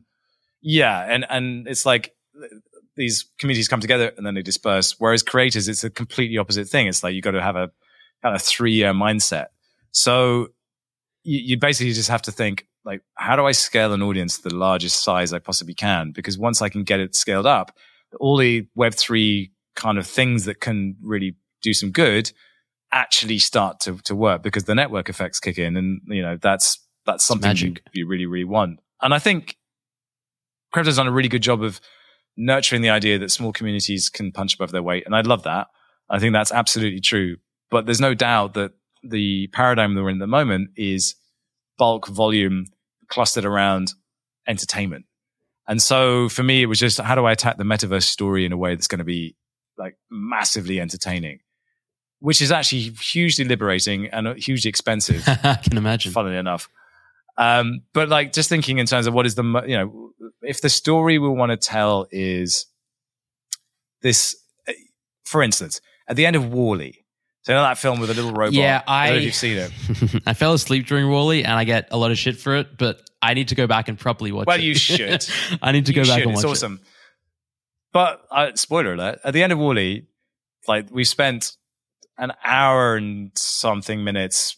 Yeah, 0.61 0.99
and 1.07 1.25
and 1.29 1.67
it's 1.67 1.85
like 1.85 2.13
these 2.95 3.25
communities 3.39 3.67
come 3.67 3.81
together 3.81 4.11
and 4.17 4.25
then 4.25 4.35
they 4.35 4.41
disperse. 4.41 4.95
Whereas 4.99 5.21
creators, 5.23 5.67
it's 5.67 5.83
a 5.83 5.89
completely 5.89 6.37
opposite 6.37 6.67
thing. 6.67 6.87
It's 6.87 7.03
like 7.03 7.13
you 7.13 7.21
got 7.21 7.31
to 7.31 7.41
have 7.41 7.55
a 7.55 7.71
kind 8.21 8.35
of 8.35 8.41
three 8.41 8.73
year 8.73 8.93
mindset. 8.93 9.47
So 9.91 10.49
you, 11.23 11.39
you 11.39 11.57
basically 11.59 11.93
just 11.93 12.09
have 12.09 12.21
to 12.23 12.31
think 12.31 12.67
like, 12.85 13.01
how 13.15 13.35
do 13.35 13.45
I 13.45 13.51
scale 13.51 13.93
an 13.93 14.01
audience 14.01 14.37
to 14.37 14.49
the 14.49 14.55
largest 14.55 15.03
size 15.03 15.33
I 15.33 15.39
possibly 15.39 15.73
can? 15.73 16.11
Because 16.11 16.37
once 16.37 16.61
I 16.61 16.69
can 16.69 16.83
get 16.83 16.99
it 16.99 17.15
scaled 17.15 17.45
up, 17.45 17.75
all 18.19 18.37
the 18.37 18.67
Web 18.75 18.93
three 18.93 19.51
kind 19.75 19.97
of 19.97 20.07
things 20.07 20.45
that 20.45 20.61
can 20.61 20.95
really 21.01 21.35
do 21.61 21.73
some 21.73 21.91
good 21.91 22.31
actually 22.91 23.39
start 23.39 23.79
to, 23.81 23.97
to 24.03 24.15
work 24.15 24.41
because 24.41 24.65
the 24.65 24.75
network 24.75 25.09
effects 25.09 25.39
kick 25.39 25.57
in 25.57 25.75
and 25.75 25.99
you 26.05 26.21
know 26.21 26.37
that's 26.41 26.79
that's 27.05 27.25
something 27.25 27.57
you, 27.57 27.73
you 27.93 28.07
really 28.07 28.25
really 28.25 28.45
want. 28.45 28.79
And 29.01 29.13
i 29.13 29.19
think 29.19 29.57
crypto's 30.71 30.95
done 30.95 31.07
a 31.07 31.11
really 31.11 31.27
good 31.27 31.43
job 31.43 31.61
of 31.61 31.81
nurturing 32.37 32.81
the 32.81 32.89
idea 32.89 33.19
that 33.19 33.31
small 33.31 33.51
communities 33.51 34.09
can 34.09 34.31
punch 34.31 34.55
above 34.55 34.71
their 34.71 34.83
weight 34.83 35.03
and 35.05 35.15
i 35.15 35.21
love 35.21 35.43
that. 35.43 35.67
I 36.09 36.19
think 36.19 36.33
that's 36.33 36.51
absolutely 36.51 37.01
true. 37.01 37.37
But 37.71 37.85
there's 37.85 38.01
no 38.01 38.13
doubt 38.13 38.53
that 38.53 38.71
the 39.03 39.47
paradigm 39.47 39.95
that 39.95 40.03
we're 40.03 40.09
in 40.09 40.17
at 40.17 40.19
the 40.19 40.27
moment 40.27 40.69
is 40.75 41.15
bulk 41.77 42.07
volume 42.07 42.65
clustered 43.09 43.45
around 43.45 43.93
entertainment 44.47 45.05
and 45.67 45.81
so 45.81 46.29
for 46.29 46.43
me 46.43 46.61
it 46.61 46.67
was 46.67 46.79
just 46.79 46.99
how 46.99 47.15
do 47.15 47.25
i 47.25 47.31
attack 47.31 47.57
the 47.57 47.63
metaverse 47.63 48.03
story 48.03 48.45
in 48.45 48.51
a 48.51 48.57
way 48.57 48.75
that's 48.75 48.87
going 48.87 48.99
to 48.99 49.05
be 49.05 49.35
like 49.77 49.97
massively 50.09 50.79
entertaining 50.79 51.39
which 52.19 52.41
is 52.41 52.51
actually 52.51 52.89
hugely 52.99 53.45
liberating 53.45 54.07
and 54.07 54.35
hugely 54.37 54.67
expensive 54.67 55.23
I 55.27 55.55
can 55.55 55.77
imagine. 55.77 56.11
funnily 56.11 56.37
enough. 56.37 56.69
Um, 57.37 57.81
but 57.93 58.09
like 58.09 58.33
just 58.33 58.49
thinking 58.49 58.79
in 58.79 58.87
terms 58.87 59.05
of 59.05 59.13
what 59.13 59.27
is 59.27 59.35
the, 59.35 59.43
you 59.67 59.77
know, 59.77 60.11
if 60.41 60.59
the 60.61 60.69
story 60.69 61.19
we 61.19 61.29
want 61.29 61.51
to 61.51 61.57
tell 61.57 62.07
is 62.09 62.65
this, 64.01 64.35
uh, 64.67 64.73
for 65.23 65.43
instance, 65.43 65.81
at 66.07 66.15
the 66.15 66.25
end 66.25 66.35
of 66.35 66.51
WALL-E, 66.51 67.04
so 67.45 67.51
you 67.53 67.55
know 67.57 67.61
that 67.63 67.77
film 67.77 67.99
with 67.99 68.09
the 68.09 68.15
little 68.15 68.31
robot? 68.31 68.53
Yeah, 68.53 68.81
I 68.87 69.07
don't 69.07 69.13
know 69.13 69.17
if 69.17 69.21
I- 69.21 69.25
you've 69.25 69.35
seen 69.35 69.57
it. 69.57 70.21
I 70.25 70.33
fell 70.33 70.53
asleep 70.53 70.87
during 70.87 71.09
WALL-E, 71.09 71.43
and 71.43 71.53
I 71.53 71.63
get 71.63 71.87
a 71.91 71.97
lot 71.97 72.11
of 72.11 72.17
shit 72.17 72.37
for 72.37 72.55
it. 72.55 72.77
But 72.77 73.01
I 73.21 73.33
need 73.33 73.47
to 73.49 73.55
go 73.55 73.67
back 73.67 73.87
and 73.87 73.97
properly 73.97 74.31
watch 74.31 74.47
Well, 74.47 74.57
it. 74.59 74.63
you 74.63 74.73
should. 74.75 75.25
I 75.61 75.71
need 75.71 75.85
to 75.85 75.93
You 75.93 76.03
go 76.03 76.07
back 76.09 76.19
should. 76.19 76.27
and 76.27 76.35
watch 76.35 76.43
it. 76.43 76.49
It's 76.51 76.63
awesome. 76.63 76.81
But 77.93 78.21
uh, 78.31 78.51
spoiler 78.55 78.93
alert: 78.93 79.19
at 79.23 79.33
the 79.33 79.43
end 79.43 79.53
of 79.53 79.59
WALL-E, 79.59 80.07
like 80.67 80.87
we 80.91 81.03
spent 81.03 81.53
an 82.17 82.31
hour 82.43 82.95
and 82.95 83.31
something 83.35 84.03
minutes 84.03 84.57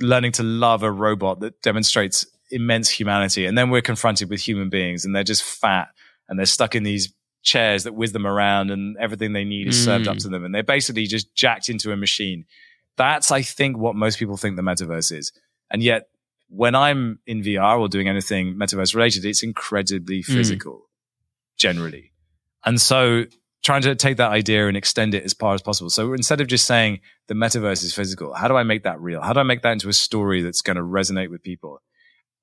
learning 0.00 0.32
to 0.32 0.42
love 0.42 0.82
a 0.82 0.90
robot 0.90 1.40
that 1.40 1.60
demonstrates 1.62 2.26
immense 2.50 2.88
humanity, 2.88 3.46
and 3.46 3.56
then 3.56 3.70
we're 3.70 3.82
confronted 3.82 4.28
with 4.30 4.40
human 4.40 4.68
beings, 4.70 5.04
and 5.04 5.14
they're 5.14 5.24
just 5.24 5.42
fat 5.42 5.88
and 6.28 6.38
they're 6.38 6.46
stuck 6.46 6.74
in 6.74 6.82
these 6.82 7.12
chairs 7.42 7.84
that 7.84 7.94
whiz 7.94 8.12
them 8.12 8.26
around, 8.26 8.70
and 8.70 8.96
everything 8.98 9.32
they 9.32 9.44
need 9.44 9.66
is 9.68 9.82
served 9.84 10.06
up 10.08 10.16
Mm. 10.16 10.22
to 10.22 10.28
them, 10.28 10.44
and 10.44 10.54
they're 10.54 10.62
basically 10.62 11.06
just 11.06 11.34
jacked 11.34 11.68
into 11.68 11.92
a 11.92 11.96
machine. 11.96 12.44
That's, 12.96 13.30
I 13.30 13.42
think, 13.42 13.76
what 13.78 13.96
most 13.96 14.18
people 14.18 14.36
think 14.36 14.56
the 14.56 14.62
metaverse 14.62 15.12
is, 15.16 15.32
and 15.70 15.82
yet. 15.82 16.08
When 16.54 16.74
I'm 16.74 17.18
in 17.26 17.40
VR 17.42 17.80
or 17.80 17.88
doing 17.88 18.08
anything 18.10 18.56
metaverse 18.56 18.94
related, 18.94 19.24
it's 19.24 19.42
incredibly 19.42 20.20
Mm. 20.22 20.26
physical, 20.34 20.90
generally. 21.56 22.12
And 22.66 22.78
so 22.78 23.24
trying 23.62 23.80
to 23.80 23.94
take 23.94 24.18
that 24.18 24.30
idea 24.32 24.68
and 24.68 24.76
extend 24.76 25.14
it 25.14 25.24
as 25.24 25.32
far 25.32 25.54
as 25.54 25.62
possible. 25.62 25.88
So 25.88 26.12
instead 26.12 26.42
of 26.42 26.48
just 26.48 26.66
saying 26.66 27.00
the 27.28 27.32
metaverse 27.34 27.82
is 27.82 27.94
physical, 27.94 28.34
how 28.34 28.48
do 28.48 28.56
I 28.56 28.64
make 28.64 28.82
that 28.82 29.00
real? 29.00 29.22
How 29.22 29.32
do 29.32 29.40
I 29.40 29.44
make 29.44 29.62
that 29.62 29.72
into 29.72 29.88
a 29.88 29.94
story 29.94 30.42
that's 30.42 30.60
going 30.60 30.76
to 30.76 30.82
resonate 30.82 31.30
with 31.30 31.42
people? 31.42 31.80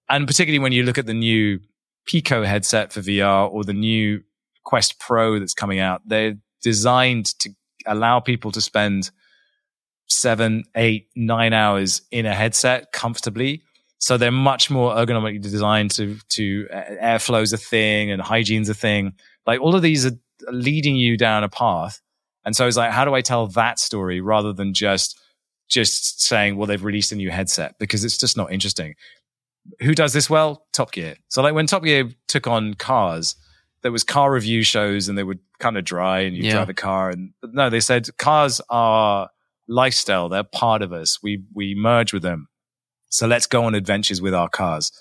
And 0.10 0.26
particularly 0.26 0.58
when 0.58 0.72
you 0.72 0.82
look 0.82 0.98
at 0.98 1.06
the 1.06 1.14
new 1.14 1.60
Pico 2.08 2.44
headset 2.44 2.92
for 2.92 3.02
VR 3.02 3.48
or 3.48 3.64
the 3.64 3.74
new 3.74 4.24
Quest 4.64 5.00
Pro 5.00 5.40
that's 5.40 5.54
coming 5.54 5.80
out, 5.80 6.02
they're 6.06 6.36
designed 6.62 7.38
to 7.40 7.50
allow 7.86 8.20
people 8.20 8.52
to 8.52 8.62
spend 8.62 9.12
seven, 10.08 10.64
eight, 10.76 11.08
nine 11.16 11.54
hours 11.54 12.02
in 12.12 12.26
a 12.26 12.34
headset 12.34 12.92
comfortably. 12.92 13.62
So 14.00 14.18
they're 14.18 14.32
much 14.32 14.70
more 14.70 14.94
ergonomically 14.94 15.42
designed 15.42 15.92
to, 15.92 16.18
to 16.30 16.68
uh, 16.72 16.82
airflow's 17.02 17.54
a 17.54 17.58
thing 17.58 18.12
and 18.12 18.22
hygiene's 18.22 18.70
a 18.70 18.74
thing. 18.74 19.14
Like 19.46 19.60
all 19.60 19.76
of 19.76 19.82
these 19.82 20.06
are 20.06 20.12
leading 20.52 20.96
you 20.96 21.18
down 21.18 21.44
a 21.44 21.50
path. 21.50 22.02
And 22.46 22.56
so 22.56 22.66
it's 22.66 22.78
like, 22.78 22.92
how 22.92 23.06
do 23.06 23.14
I 23.14 23.22
tell 23.22 23.48
that 23.48 23.78
story 23.78 24.22
rather 24.22 24.54
than 24.54 24.74
just, 24.74 25.20
just 25.68 26.22
saying, 26.22 26.56
well, 26.56 26.66
they've 26.66 26.84
released 26.84 27.12
a 27.12 27.16
new 27.16 27.30
headset 27.30 27.76
because 27.78 28.04
it's 28.04 28.18
just 28.18 28.38
not 28.38 28.52
interesting. 28.52 28.96
Who 29.82 29.94
does 29.94 30.14
this 30.14 30.30
well? 30.30 30.66
Top 30.72 30.94
Gear. 30.94 31.16
So 31.28 31.42
like 31.42 31.54
when 31.54 31.68
Top 31.68 31.84
Gear 31.84 32.10
took 32.28 32.48
on 32.48 32.74
cars, 32.76 33.36
there 33.82 33.92
was 33.92 34.04
car 34.04 34.32
review 34.32 34.64
shows 34.64 35.08
and 35.10 35.18
they 35.18 35.24
would 35.24 35.40
kind 35.60 35.78
of 35.78 35.86
dry 35.86 36.20
and 36.22 36.36
you 36.36 36.44
Yeah. 36.44 36.54
drive 36.54 36.70
a 36.70 36.74
car. 36.74 37.10
And 37.10 37.34
no, 37.44 37.70
they 37.70 37.80
said 37.80 38.08
cars 38.18 38.60
are 38.70 39.30
lifestyle. 39.68 40.30
They're 40.30 40.44
part 40.44 40.82
of 40.82 40.92
us. 40.94 41.20
We, 41.24 41.44
we 41.54 41.76
merge 41.76 42.12
with 42.14 42.24
them. 42.24 42.48
So 43.10 43.28
let's 43.28 43.46
go 43.48 43.64
on 43.66 43.76
adventures 43.76 44.22
with 44.22 44.34
our 44.34 44.50
cars. 44.50 44.92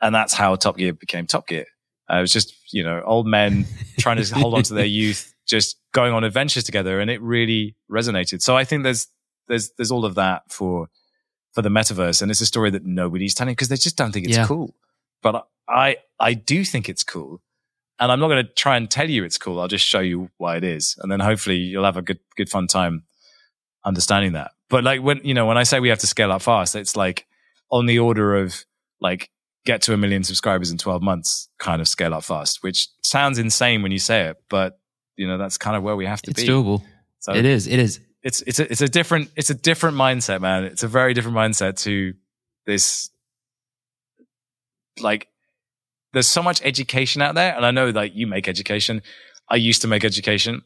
And 0.00 0.14
that's 0.14 0.34
how 0.34 0.56
Top 0.56 0.76
Gear 0.76 0.92
became 0.92 1.26
Top 1.26 1.46
Gear. 1.46 1.66
Uh, 2.10 2.16
it 2.18 2.20
was 2.22 2.32
just, 2.32 2.54
you 2.72 2.82
know, 2.82 3.02
old 3.04 3.26
men 3.26 3.66
trying 3.98 4.22
to 4.22 4.34
hold 4.34 4.54
on 4.54 4.62
to 4.64 4.74
their 4.74 4.84
youth, 4.84 5.32
just 5.46 5.76
going 5.92 6.12
on 6.12 6.24
adventures 6.24 6.64
together. 6.64 7.00
And 7.00 7.10
it 7.10 7.20
really 7.22 7.76
resonated. 7.90 8.42
So 8.42 8.56
I 8.56 8.64
think 8.64 8.82
there's, 8.82 9.06
there's, 9.48 9.70
there's 9.78 9.90
all 9.90 10.04
of 10.04 10.14
that 10.16 10.42
for, 10.50 10.88
for 11.52 11.62
the 11.62 11.68
metaverse. 11.68 12.20
And 12.22 12.30
it's 12.30 12.40
a 12.40 12.46
story 12.46 12.70
that 12.70 12.84
nobody's 12.84 13.34
telling 13.34 13.52
because 13.52 13.68
they 13.68 13.76
just 13.76 13.96
don't 13.96 14.12
think 14.12 14.26
it's 14.26 14.36
Yeah. 14.36 14.46
cool. 14.46 14.74
But 15.22 15.46
I, 15.68 15.96
I 16.20 16.34
do 16.34 16.64
think 16.64 16.88
it's 16.88 17.04
cool. 17.04 17.40
And 18.00 18.10
I'm 18.10 18.18
not 18.18 18.28
going 18.28 18.44
to 18.44 18.52
try 18.52 18.76
and 18.76 18.90
tell 18.90 19.08
you 19.08 19.24
it's 19.24 19.38
cool. 19.38 19.60
I'll 19.60 19.68
just 19.68 19.86
show 19.86 20.00
you 20.00 20.30
why 20.38 20.56
it 20.56 20.64
is. 20.64 20.96
And 21.00 21.10
then 21.10 21.20
hopefully 21.20 21.56
you'll 21.56 21.84
have 21.84 21.96
a 21.96 22.02
good, 22.02 22.18
good 22.36 22.48
fun 22.48 22.66
time 22.66 23.04
understanding 23.84 24.32
that. 24.32 24.50
But 24.68 24.82
like 24.82 25.00
when, 25.00 25.20
you 25.22 25.34
know, 25.34 25.46
when 25.46 25.56
I 25.58 25.62
say 25.62 25.78
we 25.78 25.90
have 25.90 26.00
to 26.00 26.06
scale 26.06 26.32
up 26.32 26.42
fast, 26.42 26.74
it's 26.74 26.96
like 26.96 27.26
on 27.70 27.86
the 27.86 27.98
order 28.00 28.36
of 28.36 28.64
like 29.00 29.30
get 29.64 29.82
to 29.82 29.94
a 29.94 29.96
million 29.96 30.24
subscribers 30.24 30.70
in 30.70 30.78
12 30.78 31.02
months 31.02 31.48
kind 31.58 31.80
of 31.80 31.86
scale 31.88 32.14
up 32.14 32.24
fast, 32.24 32.62
which 32.62 32.88
sounds 33.02 33.38
insane 33.38 33.82
when 33.82 33.92
you 33.92 33.98
say 33.98 34.28
it, 34.28 34.36
but 34.50 34.78
you 35.16 35.28
know, 35.28 35.38
that's 35.38 35.58
kind 35.58 35.76
of 35.76 35.82
where 35.84 35.94
we 35.94 36.06
have 36.06 36.20
to 36.22 36.30
It's 36.32 36.42
be. 36.42 36.48
doable. 36.48 36.82
So 37.20 37.32
It 37.34 37.44
is. 37.44 37.66
It 37.68 37.78
is. 37.78 38.00
it's, 38.22 38.42
it's 38.42 38.58
a, 38.58 38.70
it's 38.70 38.80
a 38.80 38.88
different, 38.88 39.30
it's 39.36 39.50
a 39.50 39.54
different 39.54 39.96
mindset, 39.96 40.40
man. 40.40 40.64
It's 40.64 40.82
a 40.82 40.88
very 40.88 41.14
different 41.14 41.36
mindset 41.36 41.78
to 41.82 42.14
this, 42.66 43.10
like, 45.00 45.28
there's 46.14 46.26
so 46.26 46.42
much 46.42 46.62
education 46.64 47.20
out 47.20 47.34
there. 47.34 47.54
And 47.54 47.66
I 47.66 47.70
know 47.70 47.90
like 47.90 48.14
you 48.14 48.26
make 48.26 48.48
education. 48.48 49.02
I 49.50 49.56
used 49.56 49.82
to 49.82 49.88
make 49.88 50.04
education. 50.04 50.62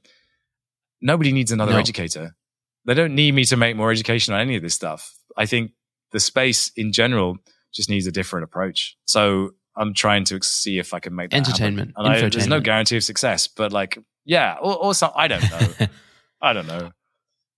Nobody 1.01 1.33
needs 1.33 1.51
another 1.51 1.73
No. 1.73 1.79
educator. 1.79 2.37
They 2.85 2.95
don't 2.95 3.15
need 3.15 3.35
me 3.35 3.45
to 3.47 3.57
make 3.57 3.77
more 3.77 3.91
education 3.91 4.35
on 4.35 4.41
any 4.41 4.55
of 4.57 4.63
this 4.63 4.75
stuff. 4.75 5.13
I 5.37 5.47
think 5.47 5.73
the 6.13 6.21
space 6.21 6.71
in 6.77 6.93
general 6.93 7.39
just 7.75 7.91
needs 7.91 8.07
a 8.07 8.13
different 8.13 8.45
approach. 8.45 8.97
So 9.05 9.51
I'm 9.77 9.95
trying 9.95 10.25
to 10.25 10.41
see 10.43 10.79
if 10.79 10.95
I 10.95 11.01
can 11.01 11.15
make 11.15 11.31
that 11.31 11.37
happen. 11.37 11.51
Entertainment, 11.53 11.93
And 11.97 12.07
I, 12.09 12.29
there's 12.29 12.47
no 12.47 12.61
guarantee 12.61 12.97
of 12.97 13.05
success, 13.05 13.47
but 13.49 13.73
like, 13.73 13.99
yeah, 14.25 14.57
or, 14.61 14.77
or 14.77 14.95
some, 14.95 15.11
I 15.15 15.29
don't 15.29 15.51
know. 15.51 15.87
I 16.41 16.53
don't 16.53 16.67
know. 16.67 16.93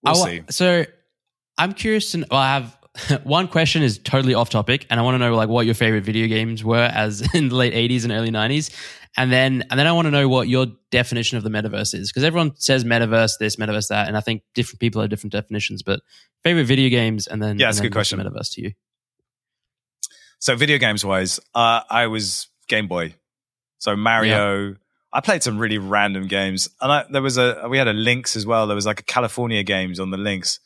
We'll 0.03 0.23
I 0.23 0.27
see. 0.27 0.43
So 0.51 0.85
I'm 1.59 1.75
curious 1.75 2.13
to. 2.13 2.19
Know, 2.19 2.27
well, 2.31 2.41
I 2.41 2.55
have 2.55 2.77
one 3.23 3.49
question 3.49 3.83
is 3.83 3.99
totally 3.99 4.35
off 4.35 4.51
topic, 4.51 4.87
and 4.91 4.99
I 4.99 5.03
want 5.03 5.15
to 5.15 5.19
know 5.19 5.35
like 5.35 5.49
what 5.49 5.67
your 5.67 5.75
favorite 5.75 6.05
video 6.05 6.27
games 6.27 6.65
were 6.65 6.91
as 6.93 7.21
in 7.35 7.49
the 7.49 7.55
late 7.55 7.73
'80s 7.73 8.05
and 8.05 8.13
early 8.13 8.31
'90s, 8.31 8.71
and 9.17 9.31
then 9.31 9.65
and 9.71 9.79
then 9.79 9.87
I 9.87 9.93
want 9.93 10.07
to 10.07 10.11
know 10.11 10.29
what 10.29 10.49
your 10.49 10.67
definition 10.91 11.39
of 11.39 11.45
the 11.45 11.51
metaverse 11.51 11.95
is 11.95 12.11
because 12.11 12.25
everyone 12.25 12.53
says 12.57 12.85
metaverse 12.85 13.39
this, 13.39 13.57
metaverse 13.57 13.89
that, 13.89 14.09
and 14.09 14.17
I 14.17 14.21
think 14.21 14.43
different 14.55 14.81
people 14.81 15.01
have 15.01 15.11
different 15.11 15.33
definitions. 15.33 15.83
But 15.83 16.01
favorite 16.43 16.65
video 16.65 16.89
games, 16.89 17.27
and 17.27 17.43
then 17.43 17.59
Yeah, 17.59 17.67
that's 17.67 17.79
a 17.79 17.83
good 17.83 17.93
then 17.93 17.99
what's 17.99 18.11
the 18.11 18.17
question. 18.17 18.33
Metaverse 18.33 18.55
to 18.55 18.63
you? 18.63 18.73
So 20.41 20.57
video 20.57 20.79
games 20.79 21.05
wise, 21.05 21.39
uh, 21.55 21.83
I 21.89 22.07
was 22.07 22.49
Game 22.69 22.89
Boy. 22.89 23.15
So 23.79 23.97
Mario. 23.97 24.77
I 25.13 25.21
played 25.21 25.43
some 25.43 25.59
really 25.59 25.79
random 25.79 26.29
games, 26.29 26.69
and 26.81 26.93
I, 26.93 27.05
there 27.11 27.21
was 27.21 27.37
a 27.37 27.67
we 27.69 27.79
had 27.79 27.89
a 27.89 27.93
Lynx 27.93 28.37
as 28.37 28.47
well. 28.47 28.69
There 28.69 28.77
was 28.77 28.87
like 28.87 29.01
a 29.01 29.03
California 29.03 29.65
games 29.65 29.99
on 29.99 30.11
the 30.11 30.17
Lynx. 30.17 30.61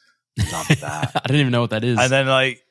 Loved 0.53 0.81
that. 0.81 1.13
I 1.25 1.27
don't 1.29 1.37
even 1.39 1.53
know 1.53 1.61
what 1.61 1.71
that 1.71 1.85
is. 1.85 1.99
and 1.99 2.11
then 2.11 2.27
like, 2.27 2.63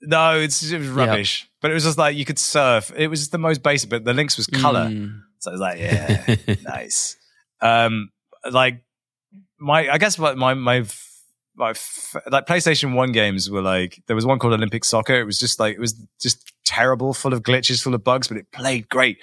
no, 0.00 0.38
it's 0.38 0.62
it 0.70 0.78
was 0.78 0.88
rubbish. 0.88 1.48
But 1.60 1.70
it 1.70 1.74
was 1.74 1.84
just 1.84 1.98
like 1.98 2.16
you 2.16 2.24
could 2.24 2.38
surf. 2.38 2.92
It 2.96 3.08
was 3.08 3.28
the 3.30 3.38
most 3.38 3.62
basic. 3.62 3.88
But 3.90 4.04
the 4.04 4.12
Lynx 4.12 4.36
was 4.36 4.46
color, 4.46 4.86
Mm. 4.86 5.20
so 5.38 5.50
I 5.50 5.52
was 5.52 5.60
like, 5.60 5.78
yeah, 5.78 6.36
nice. 6.64 7.16
Um, 7.60 8.10
like 8.50 8.82
my, 9.58 9.88
I 9.88 9.98
guess 9.98 10.18
my 10.18 10.34
my 10.34 10.54
my, 10.54 10.84
my 11.54 11.70
f- 11.70 12.16
like 12.30 12.46
PlayStation 12.46 12.94
One 12.94 13.12
games 13.12 13.48
were 13.48 13.62
like 13.62 14.02
there 14.08 14.16
was 14.16 14.26
one 14.26 14.38
called 14.40 14.54
Olympic 14.54 14.84
Soccer. 14.84 15.14
It 15.20 15.24
was 15.24 15.38
just 15.38 15.60
like 15.60 15.74
it 15.76 15.80
was 15.80 15.92
just 16.20 16.52
terrible, 16.64 17.14
full 17.14 17.32
of 17.32 17.42
glitches, 17.42 17.80
full 17.82 17.94
of 17.94 18.02
bugs, 18.02 18.26
but 18.28 18.36
it 18.36 18.50
played 18.50 18.88
great. 18.88 19.18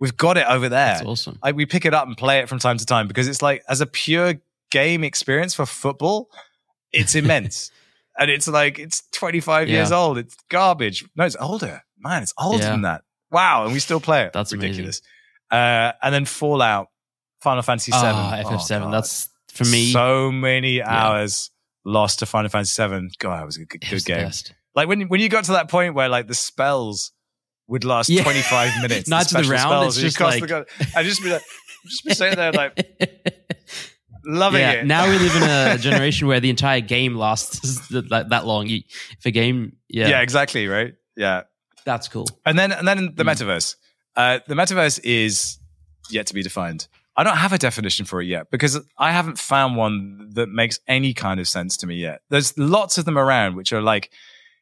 We've 0.00 0.16
got 0.16 0.36
it 0.36 0.46
over 0.48 0.68
there. 0.68 0.94
That's 0.94 1.06
awesome. 1.06 1.38
Like 1.42 1.54
we 1.54 1.64
pick 1.66 1.84
it 1.86 1.94
up 1.94 2.06
and 2.06 2.16
play 2.16 2.40
it 2.40 2.48
from 2.48 2.58
time 2.58 2.76
to 2.78 2.84
time 2.84 3.06
because 3.08 3.28
it's 3.28 3.40
like 3.42 3.62
as 3.68 3.80
a 3.80 3.86
pure 3.86 4.34
game 4.70 5.04
experience 5.04 5.54
for 5.54 5.64
football, 5.64 6.28
it's 6.96 7.14
immense. 7.14 7.70
and 8.18 8.30
it's 8.30 8.48
like 8.48 8.78
it's 8.78 9.02
25 9.12 9.68
years 9.68 9.92
old. 9.92 10.18
It's 10.18 10.36
garbage. 10.48 11.04
No, 11.16 11.24
it's 11.24 11.36
older. 11.40 11.82
Man, 11.98 12.22
it's 12.22 12.34
older 12.38 12.62
Yeah. 12.64 12.70
than 12.70 12.82
that. 12.82 13.02
Wow, 13.30 13.64
and 13.64 13.72
we 13.72 13.78
still 13.80 14.00
play 14.00 14.22
it. 14.24 14.32
That's 14.32 14.52
ridiculous. 14.52 15.02
Uh, 15.50 15.92
and 16.02 16.14
then 16.14 16.24
Fallout, 16.24 16.88
Final 17.40 17.62
Fantasy 17.62 17.92
VII. 17.92 17.98
Ah, 18.02 18.42
Oh, 18.44 18.50
FF7. 18.50 18.80
God. 18.82 18.92
That's 18.94 19.28
for 19.52 19.64
me. 19.64 19.92
so 19.92 20.30
many 20.32 20.82
hours 20.82 21.50
lost 21.84 22.18
to 22.20 22.26
Final 22.26 22.48
Fantasy 22.50 22.82
VII. 22.86 23.10
God, 23.18 23.42
it 23.42 23.46
was 23.46 23.56
a 23.56 23.64
good, 23.64 23.80
good 23.80 23.92
was 23.92 24.04
game. 24.04 24.30
Like 24.74 24.88
when 24.88 25.02
when 25.08 25.20
you 25.20 25.28
got 25.28 25.44
to 25.44 25.52
that 25.52 25.68
point 25.70 25.94
where 25.94 26.08
like 26.08 26.26
the 26.26 26.34
spells 26.34 27.12
would 27.68 27.84
last 27.84 28.08
Yeah. 28.08 28.22
25 28.22 28.82
minutes. 28.82 29.10
Of 29.12 29.18
the 29.18 29.24
special 29.24 29.52
Round, 29.52 29.60
spells, 29.62 29.98
it's 29.98 30.14
just 30.14 30.20
like- 30.20 30.46
the 30.46 30.66
I'd 30.96 31.04
just 31.04 31.22
be 31.22 31.30
like, 31.30 31.42
just 31.86 32.04
be 32.04 32.14
sitting 32.14 32.36
there 32.36 32.52
like 32.52 32.74
loving 34.26 34.60
yeah, 34.60 34.72
it. 34.72 34.86
now 34.86 35.08
we 35.08 35.18
live 35.18 35.36
in 35.36 35.42
a 35.42 35.78
generation 35.80 36.26
where 36.26 36.40
the 36.40 36.50
entire 36.50 36.80
game 36.80 37.14
lasts 37.14 37.88
that, 37.90 38.26
that 38.30 38.46
long. 38.46 38.68
If 38.68 39.24
a 39.24 39.30
game, 39.30 39.76
yeah, 39.88 40.08
yeah. 40.08 40.20
exactly, 40.20 40.66
right? 40.66 40.94
Yeah. 41.16 41.42
that's 41.84 42.08
cool. 42.08 42.26
And 42.44 42.58
then 42.58 42.72
and 42.72 42.86
then 42.86 43.14
the 43.14 43.24
metaverse. 43.24 43.76
Uh, 44.14 44.40
the 44.46 44.54
metaverse 44.54 45.00
is 45.04 45.58
yet 46.10 46.26
to 46.26 46.34
be 46.34 46.42
defined. 46.42 46.88
I 47.16 47.24
don't 47.24 47.36
have 47.36 47.52
a 47.52 47.58
definition 47.58 48.04
for 48.04 48.20
it 48.20 48.26
yet 48.26 48.50
because 48.50 48.78
I 48.98 49.12
haven't 49.12 49.38
found 49.38 49.76
one 49.76 50.30
that 50.34 50.48
makes 50.48 50.78
any 50.86 51.14
kind 51.14 51.40
of 51.40 51.48
sense 51.48 51.76
to 51.78 51.86
me 51.86 51.96
yet. 51.96 52.20
There's 52.28 52.56
lots 52.58 52.98
of 52.98 53.06
them 53.06 53.16
around 53.16 53.56
which 53.56 53.72
are 53.72 53.80
like, 53.80 54.10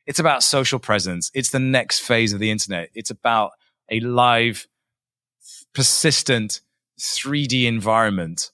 it's 0.06 0.20
about 0.20 0.42
social 0.44 0.78
presence. 0.78 1.30
It's 1.34 1.50
the 1.50 1.58
next 1.58 2.00
phase 2.00 2.32
of 2.32 2.38
the 2.38 2.50
internet. 2.50 2.90
It's 2.94 3.10
about 3.10 3.52
a 3.90 3.98
live, 4.00 4.68
persistent 5.74 6.60
3D 7.00 7.64
environment. 7.64 8.52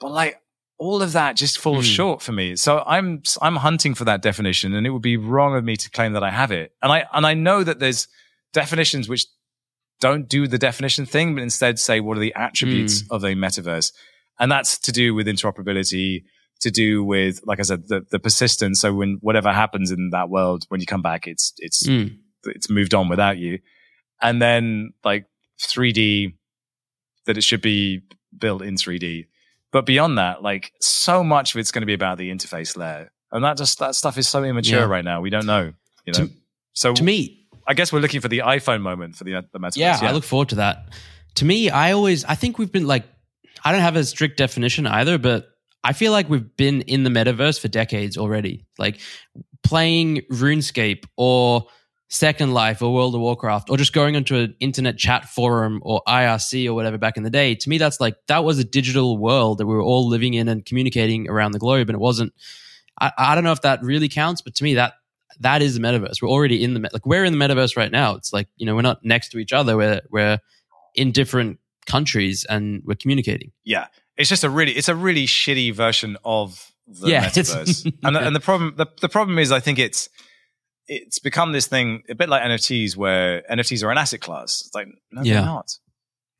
But 0.00 0.12
like 0.12 0.40
all 0.84 1.00
of 1.02 1.12
that 1.12 1.32
just 1.36 1.56
falls 1.58 1.86
Hmm. 1.86 1.92
short 1.98 2.22
for 2.22 2.32
me. 2.32 2.56
So 2.56 2.70
I'm, 2.94 3.22
I'm 3.46 3.56
hunting 3.56 3.94
for 3.94 4.04
that 4.04 4.20
definition 4.22 4.74
and 4.74 4.86
it 4.86 4.90
would 4.90 5.02
be 5.12 5.16
wrong 5.16 5.56
of 5.56 5.64
me 5.64 5.76
to 5.76 5.88
claim 5.90 6.12
that 6.14 6.22
I 6.22 6.30
have 6.30 6.52
it. 6.52 6.72
And 6.82 6.90
I, 6.92 7.06
and 7.12 7.24
I 7.26 7.34
know 7.34 7.64
that 7.64 7.78
there's 7.78 8.06
definitions 8.52 9.08
which 9.08 9.24
don't 10.00 10.28
do 10.28 10.46
the 10.46 10.58
definition 10.58 11.06
thing, 11.06 11.34
but 11.34 11.42
instead 11.42 11.78
say 11.78 12.00
what 12.00 12.16
are 12.16 12.20
the 12.20 12.34
attributes 12.34 13.00
Hmm. 13.00 13.14
of 13.14 13.24
a 13.24 13.34
metaverse. 13.34 13.92
And 14.38 14.50
that's 14.52 14.78
to 14.86 14.92
do 14.92 15.14
with 15.14 15.26
interoperability, 15.26 16.24
to 16.60 16.70
do 16.70 17.02
with, 17.04 17.40
like 17.44 17.60
I 17.60 17.62
said, 17.62 17.88
the, 17.88 18.04
the 18.10 18.18
persistence. 18.18 18.80
So 18.80 18.92
when 18.92 19.18
whatever 19.20 19.52
happens 19.52 19.90
in 19.90 20.10
that 20.10 20.28
world, 20.28 20.64
when 20.68 20.80
you 20.80 20.86
come 20.86 21.02
back, 21.02 21.26
it's, 21.26 21.52
it's, 21.58 21.86
Mm. 21.86 22.18
it's 22.44 22.68
moved 22.68 22.94
on 22.94 23.08
without 23.08 23.38
you. 23.38 23.58
And 24.20 24.40
then 24.42 24.92
like 25.04 25.24
3D, 25.60 26.34
that 27.26 27.38
it 27.38 27.44
should 27.44 27.62
be 27.62 28.02
built 28.36 28.60
in 28.62 28.74
3D. 28.76 29.26
But 29.74 29.86
beyond 29.86 30.18
that, 30.18 30.40
like 30.40 30.72
so 30.80 31.24
much 31.24 31.52
of 31.54 31.58
it's 31.58 31.72
going 31.72 31.82
to 31.82 31.86
be 31.86 31.94
about 31.94 32.16
the 32.16 32.30
interface 32.30 32.76
layer. 32.76 33.10
And 33.32 33.42
that 33.44 33.56
just, 33.58 33.80
that 33.80 33.96
stuff 33.96 34.16
is 34.16 34.28
so 34.28 34.44
immature 34.44 34.78
Yeah. 34.82 34.84
right 34.86 35.04
now. 35.04 35.20
We 35.20 35.30
don't 35.30 35.46
know, 35.46 35.72
you 36.06 36.12
know? 36.12 36.26
To- 36.26 36.32
so 36.74 36.94
To 36.94 37.02
me, 37.02 37.46
I 37.66 37.74
guess 37.74 37.92
we're 37.92 37.98
looking 37.98 38.20
for 38.20 38.28
the 38.28 38.38
iPhone 38.38 38.82
moment 38.82 39.16
for 39.16 39.24
the, 39.24 39.34
uh, 39.34 39.42
the 39.52 39.58
metaverse. 39.58 39.76
yeah, 39.76 39.98
I 40.00 40.12
look 40.12 40.22
forward 40.22 40.50
to 40.50 40.54
that. 40.56 40.94
To 41.36 41.44
me, 41.44 41.70
I 41.70 41.90
always, 41.90 42.24
I 42.24 42.36
think 42.36 42.56
we've 42.58 42.70
been 42.70 42.86
like, 42.86 43.04
I 43.64 43.72
don't 43.72 43.80
have 43.80 43.96
a 43.96 44.04
strict 44.04 44.36
definition 44.38 44.86
either, 44.86 45.18
but 45.18 45.48
I 45.82 45.92
feel 45.92 46.12
like 46.12 46.28
we've 46.30 46.56
been 46.56 46.82
in 46.82 47.02
the 47.02 47.10
metaverse 47.10 47.60
for 47.60 47.66
decades 47.66 48.16
already. 48.16 48.66
Like 48.78 49.00
playing 49.64 50.22
RuneScape 50.30 51.04
or 51.16 51.66
Second 52.14 52.54
Life 52.54 52.80
or 52.82 52.94
World 52.94 53.14
of 53.14 53.20
Warcraft 53.20 53.70
or 53.70 53.76
just 53.76 53.92
going 53.92 54.14
onto 54.16 54.36
an 54.36 54.54
internet 54.60 54.96
chat 54.96 55.28
forum 55.28 55.80
or 55.82 56.02
IRC 56.06 56.66
or 56.66 56.74
whatever 56.74 56.96
back 56.98 57.16
in 57.16 57.22
the 57.22 57.30
day. 57.30 57.54
To 57.56 57.68
me, 57.68 57.78
that's 57.78 58.00
like, 58.00 58.16
that 58.28 58.44
was 58.44 58.58
a 58.58 58.64
digital 58.64 59.18
world 59.18 59.58
that 59.58 59.66
we 59.66 59.74
were 59.74 59.82
all 59.82 60.08
living 60.08 60.34
in 60.34 60.48
and 60.48 60.64
communicating 60.64 61.28
around 61.28 61.52
the 61.52 61.58
globe. 61.58 61.88
And 61.88 61.96
it 61.96 62.00
wasn't, 62.00 62.32
I, 63.00 63.12
I 63.18 63.34
don't 63.34 63.44
know 63.44 63.52
if 63.52 63.62
that 63.62 63.82
really 63.82 64.08
counts, 64.08 64.40
but 64.42 64.54
to 64.56 64.64
me, 64.64 64.74
that 64.74 64.94
that 65.40 65.62
is 65.62 65.74
the 65.74 65.80
metaverse. 65.80 66.22
We're 66.22 66.28
already 66.30 66.62
in 66.62 66.74
the 66.74 66.88
like 66.92 67.04
we're 67.04 67.24
in 67.24 67.36
the 67.36 67.44
metaverse 67.44 67.76
right 67.76 67.90
now. 67.90 68.14
It's 68.14 68.32
like 68.32 68.46
you 68.56 68.66
know 68.66 68.76
we're 68.76 68.82
not 68.82 69.04
next 69.04 69.30
to 69.30 69.38
each 69.38 69.52
other. 69.52 69.76
We're 69.76 70.00
we're 70.08 70.38
in 70.94 71.10
different 71.10 71.58
countries 71.86 72.46
and 72.48 72.82
we're 72.86 72.94
communicating. 72.94 73.50
yeah, 73.64 73.88
it's 74.16 74.28
just 74.28 74.44
a 74.44 74.48
really, 74.48 74.70
it's 74.72 74.88
a 74.88 74.94
really 74.94 75.26
shitty 75.26 75.74
version 75.74 76.16
of 76.24 76.70
the 76.86 77.08
Yeah, 77.08 77.24
metaverse. 77.26 77.84
and, 78.04 78.14
the, 78.14 78.20
and 78.20 78.36
the 78.36 78.40
problem, 78.40 78.74
the, 78.76 78.86
the 79.00 79.08
problem 79.08 79.40
is, 79.40 79.50
I 79.50 79.58
think 79.58 79.80
it's, 79.80 80.08
it's 80.86 81.18
become 81.18 81.52
this 81.52 81.66
thing 81.66 82.02
a 82.08 82.14
bit 82.14 82.28
like 82.28 82.42
NFTs 82.42 82.96
where 82.96 83.42
NFTs 83.50 83.82
are 83.84 83.90
an 83.90 83.98
asset 83.98 84.20
class. 84.20 84.62
It's 84.66 84.74
like, 84.74 84.88
no, 85.12 85.22
Yeah. 85.22 85.34
they're 85.34 85.44
not. 85.44 85.78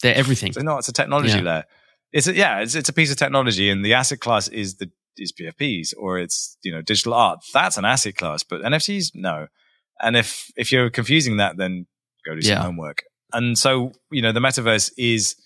They're 0.03 0.15
everything. 0.15 0.53
They're 0.53 0.65
not. 0.65 0.79
It's 0.81 0.89
a 0.89 0.93
technology 0.93 1.31
Yeah. 1.39 1.41
layer. 1.43 1.65
It's 2.13 2.27
a, 2.27 2.35
yeah, 2.35 2.61
it's, 2.61 2.75
it's 2.75 2.89
a 2.89 2.93
piece 2.93 3.11
of 3.11 3.17
technology 3.17 3.71
and 3.71 3.85
the 3.85 3.95
asset 3.95 4.21
class 4.21 4.49
is 4.49 4.77
the, 4.77 4.91
is 5.17 5.33
PFPs 5.33 5.95
or 5.99 6.19
it's, 6.19 6.59
you 6.63 6.73
know, 6.73 6.83
digital 6.83 7.15
art. 7.15 7.41
That's 7.53 7.77
an 7.77 7.85
asset 7.85 8.17
class, 8.17 8.43
but 8.43 8.61
NFTs, 8.63 9.13
no. 9.15 9.47
And 10.01 10.17
if, 10.17 10.51
if 10.57 10.71
you're 10.73 10.91
confusing 10.91 11.39
that, 11.39 11.57
then 11.57 11.87
go 12.27 12.35
do 12.35 12.43
some 12.43 12.51
Yeah. 12.51 12.63
homework. 12.63 13.05
And 13.33 13.57
so, 13.59 13.93
you 14.11 14.23
know, 14.23 14.33
the 14.33 14.41
metaverse 14.41 14.93
is 14.99 15.37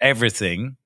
everything, 0.00 0.76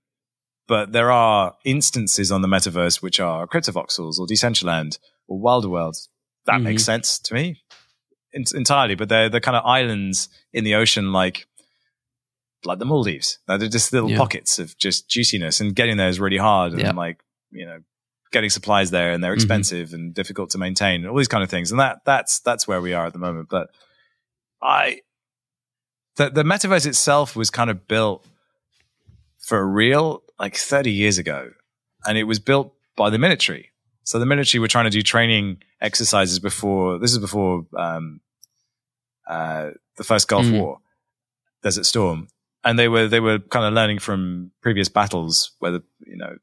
but 0.68 0.92
there 0.92 1.11
are 1.11 1.55
instances 1.64 2.33
on 2.33 2.42
the 2.42 2.48
metaverse 2.48 3.03
which 3.03 3.20
are 3.20 3.46
CryptoVoxels 3.46 4.18
or 4.18 4.27
Decentraland 4.27 4.98
or 5.29 5.38
Wilder 5.38 5.68
World. 5.68 5.96
That 6.46 6.61
Mhm. 6.61 6.62
makes 6.64 6.85
sense 6.85 7.18
to 7.20 7.35
me 7.35 7.62
en- 8.35 8.44
entirely, 8.55 8.94
but 8.94 9.09
they're, 9.09 9.28
they're 9.28 9.40
kind 9.40 9.57
of 9.57 9.64
islands 9.64 10.28
in 10.52 10.64
the 10.64 10.74
ocean, 10.74 11.12
like, 11.12 11.46
like 12.64 12.78
the 12.78 12.85
Maldives. 12.85 13.38
They're 13.46 13.59
just 13.59 13.92
little 13.92 14.11
Yeah. 14.11 14.18
pockets 14.18 14.59
of 14.59 14.76
just 14.78 15.09
juiciness 15.09 15.61
and 15.61 15.74
getting 15.74 15.96
there 15.96 16.09
is 16.09 16.20
really 16.20 16.37
hard. 16.38 16.78
Yeah. 16.78 16.88
And 16.90 16.98
like, 16.98 17.22
you 17.50 17.66
know, 17.66 17.81
getting 18.33 18.50
supplies 18.50 18.90
there 18.90 19.12
and 19.12 19.22
they're 19.22 19.33
Mhm. 19.33 19.37
expensive 19.37 19.92
and 19.92 20.14
difficult 20.14 20.50
to 20.50 20.59
maintain 20.59 21.00
and 21.02 21.11
all 21.11 21.16
these 21.18 21.28
kind 21.28 21.44
of 21.44 21.50
things. 21.50 21.70
And 21.70 21.78
that, 21.81 21.98
that's, 22.07 22.40
that's 22.40 22.66
where 22.66 22.81
we 22.81 22.92
are 22.94 23.07
at 23.07 23.12
the 23.12 23.18
moment. 23.18 23.48
But 23.50 23.68
I, 24.62 25.00
the, 26.16 26.31
the 26.31 26.42
metaverse 26.44 26.87
itself 26.87 27.35
was 27.37 27.50
kind 27.50 27.68
of 27.70 27.87
built 27.88 28.24
for 29.38 29.66
real 29.68 30.22
like 30.38 30.57
30 30.57 30.90
years 30.92 31.18
ago. 31.18 31.50
And 32.07 32.16
it 32.16 32.24
was 32.24 32.38
built 32.38 32.74
by 32.96 33.11
the 33.11 33.18
military. 33.18 33.71
So 34.04 34.18
the 34.18 34.26
military 34.26 34.60
were 34.60 34.68
trying 34.68 34.84
to 34.84 34.90
do 34.90 35.02
training 35.02 35.62
exercises 35.80 36.38
before, 36.38 36.98
this 36.98 37.12
is 37.12 37.18
before, 37.18 37.66
um, 37.76 38.20
uh, 39.28 39.70
the 39.96 40.04
first 40.04 40.28
Gulf 40.28 40.46
Mm. 40.46 40.60
War, 40.60 40.78
Desert 41.62 41.86
Storm. 41.86 42.28
And 42.64 42.78
they 42.78 42.88
were, 42.88 43.08
they 43.08 43.20
were 43.20 43.38
kind 43.38 43.64
of 43.64 43.74
learning 43.74 43.98
from 43.98 44.52
previous 44.60 44.88
battles 44.88 45.52
where 45.58 45.72
the, 45.72 45.82
you 46.06 46.16
know, 46.16 46.36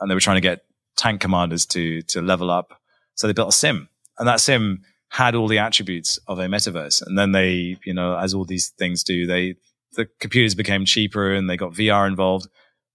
and 0.00 0.10
they 0.10 0.14
were 0.14 0.20
trying 0.20 0.36
to 0.36 0.40
get 0.40 0.64
tank 0.96 1.20
commanders 1.20 1.66
to, 1.66 2.02
to 2.02 2.20
level 2.20 2.50
up. 2.50 2.80
So 3.14 3.26
they 3.26 3.32
built 3.32 3.48
a 3.48 3.52
sim 3.52 3.88
and 4.18 4.28
that 4.28 4.40
sim 4.40 4.82
had 5.08 5.34
all 5.34 5.48
the 5.48 5.58
attributes 5.58 6.18
of 6.28 6.38
a 6.38 6.46
metaverse. 6.46 7.04
And 7.04 7.18
then 7.18 7.32
they, 7.32 7.76
you 7.84 7.92
know, 7.92 8.16
as 8.16 8.32
all 8.32 8.44
these 8.44 8.68
things 8.68 9.02
do, 9.02 9.26
they, 9.26 9.56
the 9.94 10.08
computers 10.20 10.54
became 10.54 10.84
cheaper 10.84 11.32
and 11.32 11.50
they 11.50 11.56
got 11.56 11.72
VR 11.72 12.06
involved. 12.06 12.46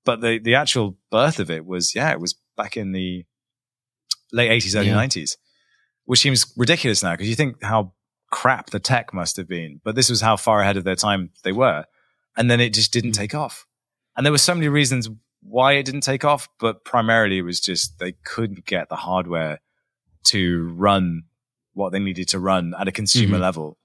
But 0.05 0.21
the, 0.21 0.39
the 0.39 0.55
actual 0.55 0.97
birth 1.11 1.39
of 1.39 1.49
it 1.49 1.65
was, 1.65 1.93
yeah, 1.93 2.11
it 2.11 2.19
was 2.21 2.35
back 2.55 2.77
in 2.77 2.93
the 2.93 3.25
late 4.31 4.49
80s, 4.51 4.75
early 4.75 4.87
Yeah. 4.87 4.95
90s, 4.95 5.37
which 6.05 6.19
seems 6.21 6.51
ridiculous 6.57 7.03
now 7.03 7.11
because 7.13 7.29
you 7.29 7.35
think 7.35 7.61
how 7.63 7.93
crap 8.31 8.69
the 8.71 8.79
tech 8.79 9.13
must 9.13 9.37
have 9.37 9.47
been. 9.47 9.79
But 9.83 9.95
this 9.95 10.09
was 10.09 10.21
how 10.21 10.35
far 10.37 10.61
ahead 10.61 10.77
of 10.77 10.83
their 10.83 10.95
time 10.95 11.29
they 11.43 11.51
were. 11.51 11.85
And 12.37 12.49
then 12.51 12.59
it 12.59 12.73
just 12.73 12.91
didn't 12.91 13.11
Mm. 13.11 13.17
take 13.17 13.35
off. 13.35 13.65
And 14.17 14.25
there 14.25 14.31
were 14.31 14.37
so 14.37 14.53
many 14.55 14.67
reasons 14.67 15.09
why 15.41 15.73
it 15.73 15.83
didn't 15.85 16.01
take 16.01 16.25
off, 16.25 16.49
but 16.59 16.83
primarily 16.83 17.37
it 17.37 17.43
was 17.43 17.59
just 17.59 17.99
they 17.99 18.13
couldn't 18.25 18.65
get 18.65 18.89
the 18.89 18.95
hardware 18.97 19.61
to 20.25 20.73
run 20.75 21.23
what 21.73 21.91
they 21.91 21.99
needed 21.99 22.27
to 22.29 22.39
run 22.39 22.73
at 22.79 22.87
a 22.87 22.91
consumer 22.91 23.37
Mhm. 23.37 23.41
level. 23.41 23.77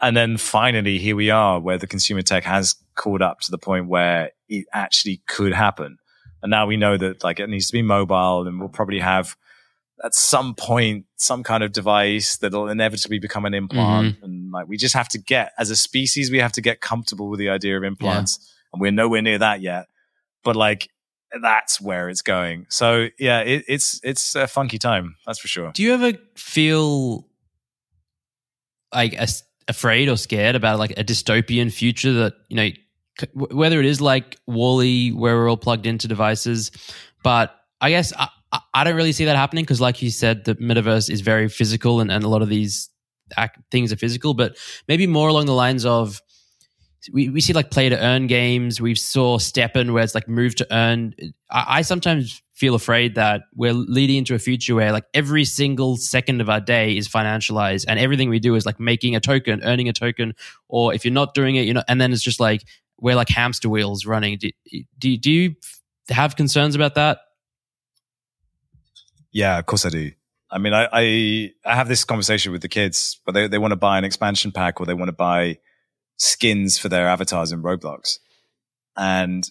And 0.00 0.16
then 0.16 0.36
finally, 0.36 0.98
here 0.98 1.14
we 1.14 1.30
are 1.30 1.60
where 1.60 1.78
the 1.78 1.86
consumer 1.86 2.22
tech 2.22 2.44
has 2.44 2.74
caught 2.96 3.22
up 3.22 3.40
to 3.40 3.50
the 3.50 3.58
point 3.58 3.86
where 3.86 4.30
it 4.48 4.66
actually 4.72 5.22
could 5.28 5.52
happen. 5.52 5.98
And 6.42 6.50
now 6.50 6.66
we 6.66 6.76
know 6.78 6.96
that 6.96 7.22
like 7.22 7.38
it 7.38 7.48
needs 7.50 7.66
to 7.68 7.72
be 7.74 7.82
mobile 7.82 8.46
and 8.46 8.58
we'll 8.58 8.70
probably 8.70 8.98
have 9.00 9.36
at 10.02 10.14
some 10.14 10.54
point 10.54 11.04
some 11.16 11.42
kind 11.42 11.62
of 11.62 11.72
device 11.72 12.38
that'll 12.38 12.68
inevitably 12.68 13.18
become 13.18 13.44
an 13.44 13.54
implant. 13.54 14.16
Mm-hmm. 14.16 14.24
And 14.24 14.52
like 14.52 14.68
we 14.68 14.76
just 14.76 14.94
have 14.94 15.08
to 15.08 15.18
get 15.18 15.52
as 15.58 15.70
a 15.70 15.76
species, 15.76 16.30
we 16.30 16.38
have 16.38 16.52
to 16.52 16.60
get 16.60 16.80
comfortable 16.80 17.28
with 17.28 17.38
the 17.38 17.50
idea 17.50 17.76
of 17.76 17.84
implants. 17.84 18.54
And 18.72 18.80
we're 18.80 18.92
nowhere 18.92 19.22
near 19.22 19.38
that 19.38 19.60
yet. 19.60 19.88
But 20.42 20.56
like 20.56 20.88
that's 21.42 21.80
where 21.80 22.08
it's 22.08 22.22
going. 22.22 22.66
So 22.70 23.08
yeah, 23.18 23.40
it, 23.40 23.64
it's 23.68 24.00
it's 24.02 24.34
a 24.34 24.46
funky 24.46 24.78
time, 24.78 25.16
that's 25.26 25.38
for 25.38 25.48
sure. 25.48 25.70
Do 25.72 25.82
you 25.82 25.94
ever 25.94 26.12
feel 26.34 27.28
like 28.92 29.14
as- 29.14 29.44
afraid 29.68 30.08
or 30.08 30.16
scared 30.16 30.56
about 30.56 30.78
like 30.78 30.92
a 30.98 31.04
dystopian 31.04 31.72
future 31.72 32.12
that 32.12 32.34
you 32.48 32.56
know, 32.56 32.70
whether 33.34 33.78
it 33.78 33.86
is 33.86 34.00
like 34.00 34.38
WALL-E, 34.46 35.12
where 35.12 35.36
we're 35.36 35.48
all 35.48 35.56
plugged 35.56 35.86
into 35.86 36.08
devices, 36.08 36.70
but 37.22 37.54
I 37.80 37.90
guess 37.90 38.12
I, 38.16 38.28
I- 38.52 38.60
I 38.74 38.84
don't 38.84 38.96
really 38.96 39.12
see 39.12 39.24
that 39.26 39.36
happening 39.36 39.64
because, 39.64 39.80
like 39.80 40.02
you 40.02 40.10
said, 40.10 40.44
the 40.44 40.54
metaverse 40.56 41.08
is 41.10 41.20
very 41.20 41.48
physical, 41.48 42.00
and, 42.00 42.10
and 42.10 42.24
a 42.24 42.28
lot 42.28 42.42
of 42.42 42.48
these 42.48 42.88
act, 43.36 43.58
things 43.70 43.92
are 43.92 43.96
physical. 43.96 44.34
But 44.34 44.56
maybe 44.88 45.06
more 45.06 45.28
along 45.28 45.46
the 45.46 45.54
lines 45.54 45.84
of 45.84 46.20
we, 47.12 47.30
we 47.30 47.40
see 47.40 47.52
like 47.54 47.70
play 47.70 47.88
to 47.88 47.98
earn 47.98 48.26
games. 48.26 48.80
We 48.80 48.94
saw 48.94 49.38
STEPN 49.38 49.92
where 49.92 50.02
it's 50.02 50.14
like 50.14 50.28
move 50.28 50.54
to 50.56 50.66
earn. 50.70 51.14
I, 51.50 51.64
I 51.78 51.82
sometimes 51.82 52.42
feel 52.52 52.74
afraid 52.74 53.14
that 53.14 53.42
we're 53.54 53.72
leading 53.72 54.16
into 54.16 54.34
a 54.34 54.38
future 54.38 54.74
where 54.74 54.92
like 54.92 55.04
every 55.14 55.46
single 55.46 55.96
second 55.96 56.42
of 56.42 56.50
our 56.50 56.60
day 56.60 56.94
is 56.96 57.08
financialized 57.08 57.86
and 57.88 57.98
everything 57.98 58.28
we 58.28 58.38
do 58.38 58.54
is 58.54 58.66
like 58.66 58.78
making 58.78 59.16
a 59.16 59.20
token, 59.20 59.62
earning 59.64 59.88
a 59.88 59.94
token, 59.94 60.34
or 60.68 60.92
if 60.92 61.04
you're 61.04 61.14
not 61.14 61.32
doing 61.32 61.56
it, 61.56 61.62
you 61.62 61.72
know, 61.72 61.82
and 61.88 61.98
then 62.00 62.12
it's 62.12 62.22
just 62.22 62.38
like 62.38 62.64
we're 62.98 63.14
like 63.16 63.30
hamster 63.30 63.70
wheels 63.70 64.04
running. 64.04 64.36
Do, 64.36 64.50
do, 64.98 65.16
do 65.16 65.30
you 65.32 65.54
have 66.10 66.36
concerns 66.36 66.74
about 66.74 66.96
that? 66.96 67.20
Yeah, 69.32 69.58
of 69.58 69.66
course 69.66 69.84
I 69.86 69.90
do. 69.90 70.12
I 70.50 70.58
mean, 70.58 70.72
I, 70.72 70.88
I, 70.92 71.52
I 71.64 71.74
have 71.76 71.88
this 71.88 72.04
conversation 72.04 72.50
with 72.50 72.62
the 72.62 72.68
kids, 72.68 73.20
but 73.24 73.32
they, 73.32 73.46
they 73.46 73.58
want 73.58 73.70
to 73.72 73.76
buy 73.76 73.98
an 73.98 74.04
expansion 74.04 74.50
pack 74.50 74.80
or 74.80 74.86
they 74.86 74.94
want 74.94 75.08
to 75.08 75.12
buy 75.12 75.58
skins 76.16 76.76
for 76.78 76.88
their 76.88 77.06
avatars 77.08 77.52
in 77.52 77.62
Roblox. 77.62 78.18
And 78.96 79.48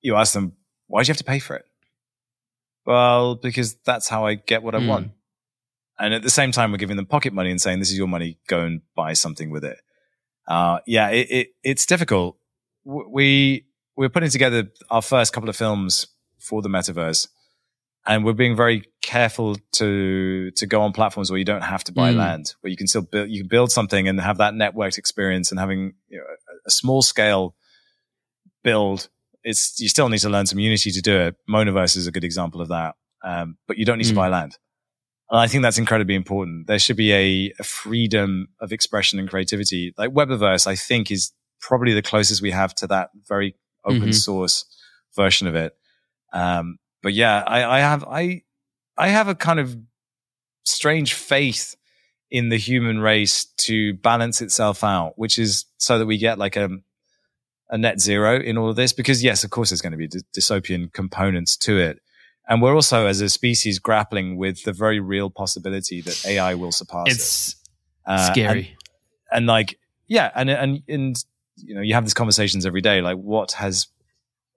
you 0.00 0.16
ask 0.16 0.32
them, 0.34 0.54
why 0.88 1.02
do 1.02 1.06
you 1.06 1.12
have 1.12 1.18
to 1.18 1.24
pay 1.24 1.38
for 1.38 1.54
it? 1.54 1.64
Well, 2.84 3.36
because 3.36 3.76
that's 3.84 4.08
how 4.08 4.26
I 4.26 4.34
get 4.34 4.62
what 4.62 4.74
I 4.74 4.78
Mm. 4.80 4.86
want. 4.88 5.10
And 5.98 6.12
at 6.14 6.22
the 6.22 6.30
same 6.30 6.50
time, 6.50 6.72
we're 6.72 6.78
giving 6.78 6.96
them 6.96 7.06
pocket 7.06 7.32
money 7.32 7.50
and 7.50 7.60
saying, 7.60 7.78
this 7.78 7.90
is 7.92 7.96
your 7.98 8.08
money, 8.08 8.38
go 8.48 8.60
and 8.64 8.80
buy 8.96 9.12
something 9.12 9.50
with 9.50 9.64
it. 9.64 9.78
Uh, 10.48 10.80
yeah, 10.86 11.10
it, 11.10 11.30
it, 11.30 11.48
it's 11.62 11.86
difficult. 11.86 12.36
We, 12.84 13.66
we're 13.94 14.08
putting 14.08 14.30
together 14.30 14.72
our 14.90 15.02
first 15.02 15.32
couple 15.32 15.48
of 15.48 15.54
films 15.54 16.08
for 16.40 16.60
the 16.60 16.68
metaverse 16.68 17.28
and 18.06 18.24
we're 18.24 18.32
being 18.32 18.56
very 18.56 18.84
careful 19.02 19.56
to 19.72 20.50
to 20.52 20.66
go 20.66 20.82
on 20.82 20.92
platforms 20.92 21.30
where 21.30 21.38
you 21.38 21.44
don't 21.44 21.62
have 21.62 21.84
to 21.84 21.92
buy 21.92 22.12
Mm. 22.12 22.16
land, 22.16 22.54
where 22.60 22.70
you 22.70 22.76
can 22.76 22.86
still 22.86 23.02
build 23.02 23.30
you 23.30 23.40
can 23.42 23.48
build 23.48 23.70
something 23.72 24.08
and 24.08 24.20
have 24.20 24.38
that 24.38 24.54
networked 24.54 24.98
experience 24.98 25.50
and 25.50 25.60
having 25.60 25.94
you 26.08 26.18
know, 26.18 26.24
a, 26.24 26.54
a 26.66 26.70
small 26.70 27.02
scale 27.02 27.54
build. 28.64 29.08
It's 29.44 29.78
you 29.80 29.88
still 29.88 30.08
need 30.08 30.18
to 30.20 30.28
learn 30.30 30.46
some 30.46 30.58
Unity 30.58 30.90
to 30.92 31.00
do 31.00 31.16
it. 31.18 31.36
Monaverse 31.48 31.96
is 31.96 32.06
a 32.06 32.12
good 32.12 32.24
example 32.24 32.60
of 32.60 32.68
that, 32.68 32.94
um, 33.24 33.56
but 33.66 33.76
you 33.76 33.84
don't 33.84 33.98
need 33.98 34.04
to 34.06 34.12
Mm. 34.12 34.16
buy 34.16 34.28
land. 34.28 34.56
And 35.30 35.40
I 35.40 35.46
think 35.48 35.62
that's 35.62 35.78
incredibly 35.78 36.14
important. 36.14 36.66
There 36.66 36.78
should 36.78 36.96
be 36.96 37.12
a, 37.12 37.52
a 37.58 37.64
freedom 37.64 38.48
of 38.60 38.70
expression 38.72 39.18
and 39.18 39.28
creativity. 39.28 39.94
Like 39.96 40.10
Webaverse, 40.10 40.66
I 40.66 40.76
think 40.76 41.10
is 41.10 41.32
probably 41.60 41.94
the 41.94 42.02
closest 42.02 42.42
we 42.42 42.50
have 42.50 42.74
to 42.76 42.86
that 42.88 43.10
very 43.26 43.56
open 43.84 44.10
Mhm. 44.10 44.14
source 44.14 44.64
version 45.16 45.46
of 45.48 45.54
it. 45.54 45.72
Um, 46.32 46.78
but 47.02 47.12
yeah, 47.14 47.42
I, 47.46 47.78
I 47.78 47.80
have 47.80 48.04
I 48.04 48.42
I 48.96 49.08
have 49.08 49.28
a 49.28 49.34
kind 49.34 49.58
of 49.60 49.76
strange 50.64 51.14
faith 51.14 51.76
in 52.30 52.48
the 52.48 52.56
human 52.56 53.00
race 53.00 53.44
to 53.58 53.94
balance 53.94 54.40
itself 54.40 54.82
out, 54.84 55.14
which 55.18 55.38
is 55.38 55.66
so 55.78 55.98
that 55.98 56.06
we 56.06 56.18
get 56.18 56.38
like 56.38 56.56
a 56.56 56.68
a 57.70 57.78
net 57.78 58.00
zero 58.00 58.38
in 58.38 58.58
all 58.58 58.68
of 58.68 58.76
this. 58.76 58.92
Because 58.92 59.22
yes, 59.22 59.44
of 59.44 59.50
course, 59.50 59.70
there's 59.70 59.80
going 59.82 59.92
to 59.92 59.96
be 59.98 60.08
dy- 60.08 60.20
dystopian 60.36 60.92
components 60.92 61.56
to 61.58 61.78
it, 61.78 62.00
and 62.48 62.60
we're 62.62 62.74
also 62.74 63.06
as 63.06 63.20
a 63.20 63.28
species 63.28 63.78
grappling 63.78 64.36
with 64.36 64.64
the 64.64 64.72
very 64.72 65.00
real 65.00 65.30
possibility 65.30 66.00
that 66.02 66.24
AI 66.26 66.54
will 66.54 66.72
surpass 66.72 67.06
us. 67.08 67.14
It's 67.14 67.56
Uh, 68.06 68.12
and- 68.12 68.32
scary. 68.34 68.76
and 69.30 69.46
like 69.46 69.78
yeah 70.08 70.30
and 70.34 70.50
and 70.50 70.82
and 70.88 71.24
you 71.56 71.74
know 71.74 71.80
you 71.80 71.94
have 71.94 72.04
these 72.04 72.14
conversations 72.14 72.66
every 72.66 72.80
day 72.80 73.00
like 73.00 73.16
what 73.16 73.52
has 73.52 73.86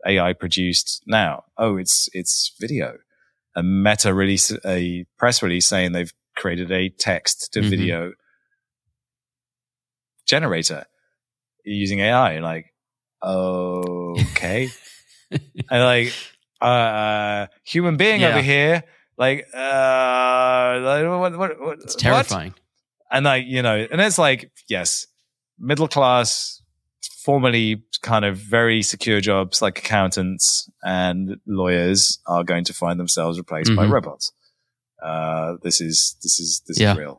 ai 0.06 0.34
produced 0.34 1.02
now 1.08 1.44
oh 1.58 1.78
it's 1.78 2.10
it's 2.14 2.54
video 2.60 2.98
a 3.56 3.64
meta 3.64 4.14
release 4.14 4.52
a 4.66 5.06
press 5.18 5.42
release 5.42 5.66
saying 5.68 5.92
they've 5.94 6.14
created 6.36 6.72
a 6.72 6.90
text 6.90 7.52
to 7.54 7.62
Mhm. 7.62 7.70
video 7.70 8.12
generator 10.26 10.86
using 11.64 12.00
ai 12.00 12.40
like 12.40 12.74
okay 13.24 14.70
and 15.32 15.84
like 15.84 16.14
uh 16.62 17.48
human 17.64 17.98
being 17.98 18.22
Yeah. 18.22 18.30
over 18.30 18.42
here 18.42 18.84
like 19.18 19.48
uh 19.54 20.80
like, 20.82 21.06
what, 21.08 21.38
what, 21.38 21.60
what, 21.60 21.78
it's 21.82 21.96
what? 21.96 22.00
terrifying. 22.00 22.54
and 23.12 23.26
like 23.26 23.46
you 23.48 23.62
know 23.62 23.76
and 23.92 24.02
it's 24.02 24.18
like 24.18 24.52
yes 24.68 25.08
middle 25.60 25.88
class 25.88 26.62
formerly 27.26 27.84
kind 28.02 28.24
of 28.30 28.34
very 28.38 28.82
secure 28.84 29.20
jobs 29.32 29.62
like 29.66 29.78
accountants 29.80 30.70
and 30.84 31.38
lawyers 31.48 32.20
are 32.34 32.44
going 32.52 32.64
to 32.70 32.74
find 32.74 33.00
themselves 33.00 33.38
replaced 33.44 33.76
by 33.76 33.86
Mhm. 33.86 33.92
robots 33.98 34.26
uh 35.10 35.50
this 35.66 35.78
is 35.88 35.98
this 36.24 36.40
is 36.40 36.62
this 36.68 36.80
Yeah. 36.80 36.92
is 36.94 36.98
real 37.04 37.16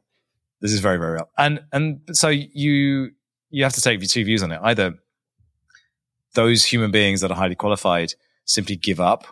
this 0.62 0.72
is 0.76 0.80
very 0.80 0.98
very 1.02 1.12
real 1.16 1.28
and 1.44 1.54
and 1.72 1.86
so 2.12 2.28
you 2.28 3.10
you 3.56 3.62
have 3.66 3.74
to 3.74 3.80
take 3.86 4.00
two 4.14 4.24
views 4.24 4.42
on 4.42 4.50
it 4.52 4.60
either 4.70 4.88
those 6.34 6.64
human 6.64 6.90
beings 6.90 7.20
that 7.20 7.30
are 7.30 7.36
highly 7.36 7.54
qualified 7.54 8.14
simply 8.44 8.76
give 8.76 9.00
up 9.00 9.22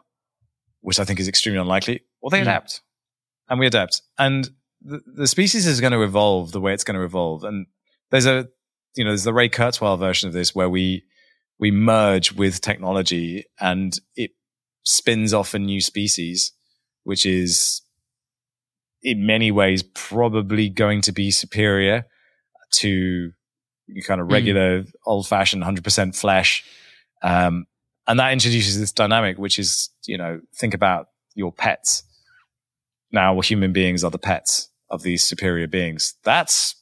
which 0.81 0.99
i 0.99 1.05
think 1.05 1.19
is 1.21 1.29
extremely 1.29 1.61
unlikely 1.61 2.01
or 2.21 2.31
they 2.31 2.39
Mm. 2.39 2.43
adapt 2.43 2.81
and 3.49 3.61
we 3.61 3.67
adapt 3.67 4.03
and 4.19 4.51
the, 4.83 5.01
the 5.23 5.27
species 5.27 5.67
is 5.67 5.81
going 5.81 5.93
to 5.93 6.03
evolve 6.03 6.53
the 6.53 6.61
way 6.61 6.75
it's 6.75 6.85
going 6.85 6.99
to 6.99 7.05
evolve. 7.05 7.43
And 7.43 7.67
there's 8.11 8.27
a, 8.27 8.49
you 8.97 9.05
know, 9.05 9.11
there's 9.11 9.25
the 9.25 9.33
Ray 9.35 9.49
Kurzweil 9.49 9.99
version 9.99 10.29
of 10.29 10.33
this 10.33 10.55
where 10.55 10.71
we, 10.71 11.05
we 11.59 11.71
merge 11.71 12.33
with 12.33 12.61
technology 12.61 13.45
and 13.61 13.99
it 14.17 14.33
spins 14.85 15.33
off 15.35 15.55
a 15.55 15.59
new 15.59 15.81
species, 15.81 16.53
which 17.05 17.25
is 17.27 17.83
in 19.03 19.27
many 19.27 19.51
ways 19.51 19.83
probably 19.83 20.69
going 20.69 21.01
to 21.03 21.13
be 21.13 21.31
superior 21.31 22.07
to 22.73 23.33
kind 24.07 24.21
of 24.21 24.29
Mm. 24.29 24.33
regular 24.33 24.85
old 25.05 25.27
fashioned 25.29 25.63
100% 25.63 26.17
flesh. 26.17 26.65
Um, 27.23 27.67
and 28.07 28.19
that 28.19 28.33
introduces 28.33 28.79
this 28.79 28.93
dynamic, 28.93 29.39
which 29.39 29.59
is, 29.59 29.91
you 30.07 30.19
know, 30.19 30.41
think 30.55 30.75
about 30.75 31.09
your 31.35 31.53
pets. 31.53 32.03
Now 33.13 33.41
human 33.41 33.73
beings 33.73 34.05
are 34.05 34.11
the 34.11 34.19
pets 34.19 34.69
of 34.91 35.03
these 35.03 35.25
superior 35.25 35.67
beings. 35.67 36.15
That's, 36.25 36.75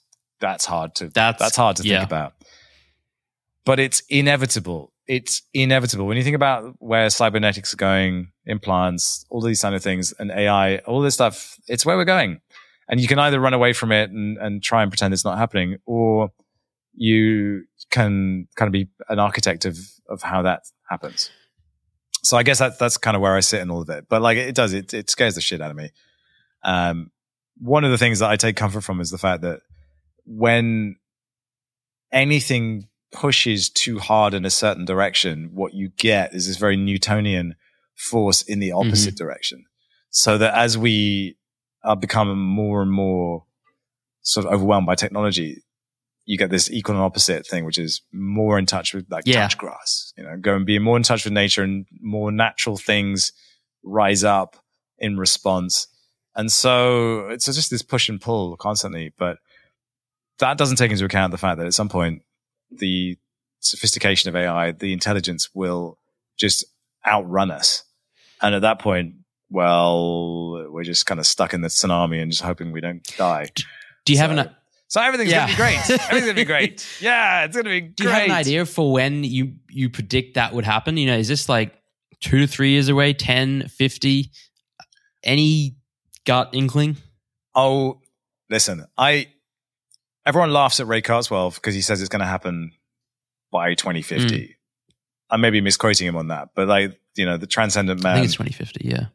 that's 0.42 0.66
hard 0.66 0.94
to, 0.96 1.08
That's- 1.08 1.38
that's 1.38 1.56
hard 1.56 1.76
to 1.76 1.84
yeah. 1.84 2.00
think 2.00 2.10
about. 2.10 2.34
But 3.64 3.78
it's 3.80 4.02
inevitable. 4.10 4.92
It's 5.06 5.42
inevitable. 5.54 6.06
When 6.06 6.16
you 6.16 6.24
think 6.24 6.36
about 6.36 6.74
where 6.78 7.08
cybernetics 7.10 7.72
are 7.72 7.76
going, 7.76 8.32
implants, 8.44 9.24
all 9.30 9.40
these 9.40 9.62
kind 9.62 9.74
of 9.74 9.82
things, 9.82 10.12
and 10.18 10.30
AI, 10.30 10.78
all 10.78 11.00
this 11.00 11.14
stuff, 11.14 11.56
it's 11.68 11.86
where 11.86 11.96
we're 11.96 12.04
going. 12.04 12.40
And 12.88 13.00
you 13.00 13.06
can 13.08 13.18
either 13.20 13.40
run 13.40 13.54
away 13.54 13.72
from 13.72 13.92
it 13.92 14.10
and, 14.10 14.36
and 14.36 14.62
try 14.62 14.82
and 14.82 14.90
pretend 14.90 15.14
it's 15.14 15.24
not 15.24 15.38
happening, 15.38 15.78
or 15.86 16.30
you 16.92 17.62
can 17.90 18.48
kind 18.56 18.66
of 18.68 18.72
be 18.72 18.88
an 19.08 19.18
architect 19.20 19.64
of, 19.64 19.78
of 20.08 20.22
how 20.22 20.42
that 20.42 20.62
happens. 20.90 21.30
So 22.24 22.36
I 22.36 22.42
guess 22.42 22.58
that, 22.58 22.78
that's 22.78 22.98
kind 22.98 23.16
of 23.16 23.22
where 23.22 23.34
I 23.34 23.40
sit 23.40 23.60
in 23.60 23.70
all 23.70 23.80
of 23.80 23.88
it. 23.90 24.06
But 24.08 24.22
like 24.22 24.36
it 24.38 24.54
does, 24.54 24.72
it, 24.72 24.92
it 24.92 25.08
scares 25.08 25.36
the 25.36 25.40
shit 25.40 25.60
out 25.60 25.70
of 25.70 25.76
me. 25.76 25.90
Um, 26.64 27.10
one 27.58 27.84
of 27.84 27.90
the 27.92 27.98
things 27.98 28.18
that 28.18 28.30
I 28.30 28.36
take 28.36 28.56
comfort 28.56 28.82
from 28.82 29.00
is 29.00 29.10
the 29.10 29.18
fact 29.18 29.42
that 29.42 29.60
when 30.24 30.96
anything 32.12 32.88
pushes 33.12 33.70
too 33.70 33.98
hard 33.98 34.34
in 34.34 34.44
a 34.44 34.50
certain 34.50 34.84
direction, 34.84 35.50
what 35.52 35.74
you 35.74 35.90
get 35.96 36.34
is 36.34 36.46
this 36.46 36.56
very 36.56 36.76
Newtonian 36.76 37.54
force 37.96 38.42
in 38.42 38.58
the 38.58 38.70
mm-hmm. 38.70 38.88
opposite 38.88 39.16
direction. 39.16 39.64
So 40.10 40.38
that 40.38 40.54
as 40.54 40.76
we 40.76 41.36
are 41.84 41.96
becoming 41.96 42.38
more 42.38 42.82
and 42.82 42.90
more 42.90 43.44
sort 44.22 44.46
of 44.46 44.52
overwhelmed 44.52 44.86
by 44.86 44.94
technology, 44.94 45.62
you 46.24 46.38
get 46.38 46.50
this 46.50 46.70
equal 46.70 46.94
and 46.94 47.04
opposite 47.04 47.46
thing, 47.46 47.64
which 47.64 47.78
is 47.78 48.02
more 48.12 48.58
in 48.58 48.66
touch 48.66 48.94
with 48.94 49.06
like 49.10 49.24
Yeah. 49.26 49.42
touch 49.42 49.58
grass, 49.58 50.12
you 50.16 50.22
know, 50.22 50.36
go 50.40 50.54
and 50.54 50.64
be 50.64 50.78
more 50.78 50.96
in 50.96 51.02
touch 51.02 51.24
with 51.24 51.32
nature 51.32 51.62
and 51.62 51.86
more 52.00 52.30
natural 52.30 52.76
things 52.76 53.32
rise 53.82 54.22
up 54.22 54.56
in 54.98 55.16
response. 55.16 55.88
And 56.36 56.50
so 56.50 57.28
it's 57.28 57.46
just 57.46 57.70
this 57.70 57.82
push 57.82 58.08
and 58.08 58.20
pull 58.20 58.56
constantly. 58.56 59.12
But 59.18 59.38
that 60.38 60.58
doesn't 60.58 60.76
take 60.76 60.90
into 60.90 61.04
account 61.04 61.30
the 61.30 61.38
fact 61.38 61.58
that 61.58 61.66
at 61.66 61.74
some 61.74 61.88
point, 61.88 62.22
the 62.70 63.16
sophistication 63.60 64.28
of 64.28 64.36
AI, 64.36 64.72
the 64.72 64.92
intelligence 64.92 65.50
will 65.54 65.98
just 66.38 66.64
outrun 67.06 67.50
us. 67.50 67.84
And 68.40 68.54
at 68.54 68.62
that 68.62 68.78
point, 68.80 69.14
well, 69.50 70.66
we're 70.70 70.82
just 70.84 71.06
kind 71.06 71.20
of 71.20 71.26
stuck 71.26 71.54
in 71.54 71.60
the 71.60 71.68
tsunami 71.68 72.20
and 72.20 72.30
just 72.30 72.42
hoping 72.42 72.72
we 72.72 72.80
don't 72.80 73.02
die. 73.16 73.46
Do 74.04 74.12
you 74.12 74.18
have 74.18 74.30
an 74.30 74.50
So 74.88 75.00
everything's 75.00 75.30
Yeah. 75.30 75.40
gonna 75.46 75.52
be 75.52 75.56
great. 75.56 75.78
Everything's 75.90 76.20
gonna 76.22 76.34
be 76.34 76.44
great. 76.44 76.86
Yeah, 77.00 77.44
it's 77.44 77.56
gonna 77.56 77.68
be 77.70 77.80
great. 77.82 77.96
Do 77.96 78.04
you 78.04 78.10
have 78.10 78.24
an 78.24 78.30
idea 78.30 78.66
for 78.66 78.92
when 78.92 79.22
you 79.24 79.54
you 79.68 79.90
predict 79.90 80.34
that 80.34 80.54
would 80.54 80.64
happen? 80.64 80.96
You 80.96 81.06
know, 81.06 81.16
is 81.18 81.28
this 81.28 81.48
like 81.48 81.74
two 82.20 82.40
to 82.40 82.46
three 82.46 82.70
years 82.70 82.88
away, 82.88 83.12
10, 83.12 83.68
50? 83.68 84.30
Any 85.24 85.76
gut 86.24 86.50
inkling? 86.52 86.96
Oh, 87.54 88.00
listen, 88.50 88.86
I 88.98 89.28
everyone 90.26 90.52
laughs 90.52 90.80
at 90.80 90.86
Ray 90.86 91.02
Kurzweil 91.02 91.54
because 91.54 91.74
he 91.74 91.80
says 91.80 92.00
it's 92.00 92.08
going 92.08 92.20
to 92.20 92.26
happen 92.26 92.72
by 93.50 93.74
2050. 93.74 94.26
Mm. 94.26 94.54
I 95.30 95.36
may 95.36 95.50
be 95.50 95.60
misquoting 95.60 96.06
him 96.06 96.16
on 96.16 96.28
that, 96.28 96.50
but 96.54 96.68
like 96.68 96.98
you 97.14 97.26
know, 97.26 97.36
the 97.36 97.46
Transcendent 97.46 98.00
I 98.00 98.02
Man 98.02 98.14
think 98.16 98.26
it's 98.26 98.34
2050, 98.34 98.88
yeah. 98.88 99.06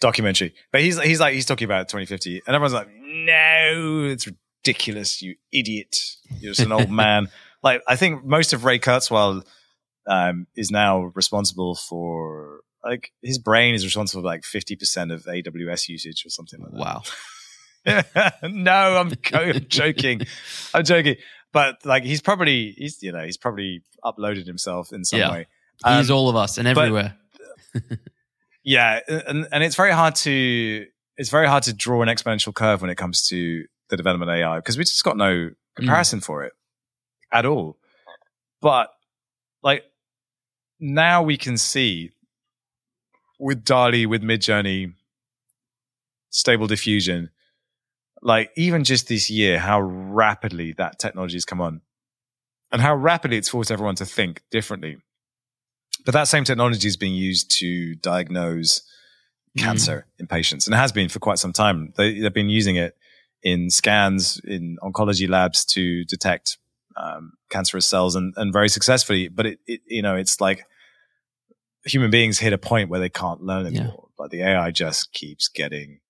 documentary. 0.00 0.54
But 0.72 0.82
he's 0.82 1.00
he's 1.00 1.20
like 1.20 1.34
he's 1.34 1.46
talking 1.46 1.64
about 1.64 1.88
2050, 1.88 2.42
and 2.46 2.54
everyone's 2.54 2.74
like, 2.74 2.88
no, 3.00 4.04
it's 4.04 4.28
ridiculous, 4.28 5.20
you 5.20 5.34
idiot. 5.52 5.96
You're 6.40 6.52
just 6.52 6.66
an 6.66 6.72
old 6.72 6.90
man. 6.90 7.28
Like 7.62 7.82
I 7.88 7.96
think 7.96 8.24
most 8.24 8.52
of 8.52 8.64
Ray 8.64 8.78
Kurzweil 8.78 9.44
um, 10.06 10.46
is 10.54 10.70
now 10.70 11.12
responsible 11.14 11.74
for 11.74 12.60
like 12.84 13.12
his 13.22 13.38
brain 13.38 13.74
is 13.74 13.84
responsible 13.84 14.22
for 14.22 14.26
like 14.26 14.42
50% 14.42 15.12
of 15.12 15.24
AWS 15.24 15.88
usage 15.88 16.24
or 16.24 16.30
something 16.30 16.60
like 16.60 16.70
that. 16.70 16.78
Wow. 16.78 17.02
no, 18.42 18.72
I'm, 18.96 19.10
co- 19.22 19.38
I'm 19.38 19.66
joking. 19.68 20.22
I'm 20.74 20.84
joking. 20.84 21.16
But 21.52 21.84
like, 21.84 22.04
he's 22.04 22.20
probably 22.20 22.72
he's 22.76 23.02
you 23.02 23.12
know 23.12 23.24
he's 23.24 23.36
probably 23.36 23.82
uploaded 24.04 24.46
himself 24.46 24.92
in 24.92 25.04
some 25.04 25.18
Yeah. 25.20 25.30
way. 25.32 25.46
He's 25.86 26.10
Um, 26.10 26.16
all 26.16 26.28
of 26.28 26.36
us 26.36 26.58
and 26.58 26.66
but- 26.74 26.80
everywhere. 26.82 27.16
yeah, 28.64 29.00
and 29.08 29.46
and 29.52 29.62
it's 29.64 29.76
very 29.76 29.92
hard 29.92 30.14
to 30.16 30.86
it's 31.16 31.30
very 31.30 31.46
hard 31.46 31.62
to 31.64 31.72
draw 31.72 32.02
an 32.02 32.08
exponential 32.08 32.54
curve 32.54 32.80
when 32.80 32.90
it 32.90 32.96
comes 32.96 33.26
to 33.28 33.64
the 33.88 33.96
development 33.96 34.30
of 34.30 34.36
AI 34.36 34.56
because 34.58 34.76
we 34.78 34.84
just 34.84 35.02
got 35.04 35.16
no 35.16 35.50
comparison 35.76 36.20
for 36.20 36.44
it 36.44 36.52
at 37.32 37.44
all. 37.46 37.76
But 38.60 38.90
like 39.62 39.84
now 40.80 41.22
we 41.22 41.36
can 41.36 41.56
see 41.56 42.12
with 43.38 43.64
DALL-E, 43.64 44.06
with 44.06 44.22
Midjourney, 44.22 44.94
Stable 46.30 46.66
Diffusion, 46.66 47.30
like 48.22 48.50
even 48.56 48.84
just 48.84 49.08
this 49.08 49.30
year, 49.30 49.58
how 49.58 49.80
rapidly 49.80 50.72
that 50.78 50.98
technology 50.98 51.36
has 51.36 51.44
come 51.44 51.60
on, 51.60 51.80
and 52.72 52.80
how 52.82 52.94
rapidly 52.94 53.36
it's 53.36 53.48
forced 53.48 53.70
everyone 53.70 53.94
to 53.96 54.06
think 54.06 54.42
differently. 54.50 54.98
But 56.04 56.12
that 56.12 56.28
same 56.28 56.44
technology 56.44 56.86
is 56.88 56.96
being 56.96 57.14
used 57.14 57.50
to 57.58 57.94
diagnose 57.96 58.82
cancer 59.56 60.06
in 60.18 60.26
patients, 60.26 60.66
and 60.66 60.74
it 60.74 60.78
has 60.78 60.92
been 60.92 61.08
for 61.08 61.18
quite 61.18 61.38
some 61.38 61.52
time. 61.52 61.92
They, 61.96 62.20
they've 62.20 62.32
been 62.32 62.48
using 62.48 62.76
it 62.76 62.96
in 63.42 63.70
scans 63.70 64.40
in 64.44 64.78
oncology 64.82 65.28
labs 65.28 65.64
to 65.64 66.04
detect 66.04 66.58
um, 66.96 67.32
cancerous 67.50 67.86
cells, 67.86 68.14
and, 68.16 68.34
and 68.36 68.52
very 68.52 68.68
successfully. 68.68 69.28
But 69.28 69.46
it, 69.46 69.58
it, 69.66 69.80
you 69.86 70.02
know, 70.02 70.16
it's 70.16 70.40
like 70.40 70.64
human 71.84 72.10
beings 72.10 72.38
hit 72.38 72.52
a 72.52 72.58
point 72.58 72.88
where 72.90 73.00
they 73.00 73.08
can't 73.08 73.40
learn 73.42 73.72
Yeah. 73.72 73.80
anymore. 73.80 74.08
Like 74.18 74.30
the 74.30 74.42
AI 74.42 74.70
just 74.70 75.12
keeps 75.12 75.48
getting. 75.48 76.00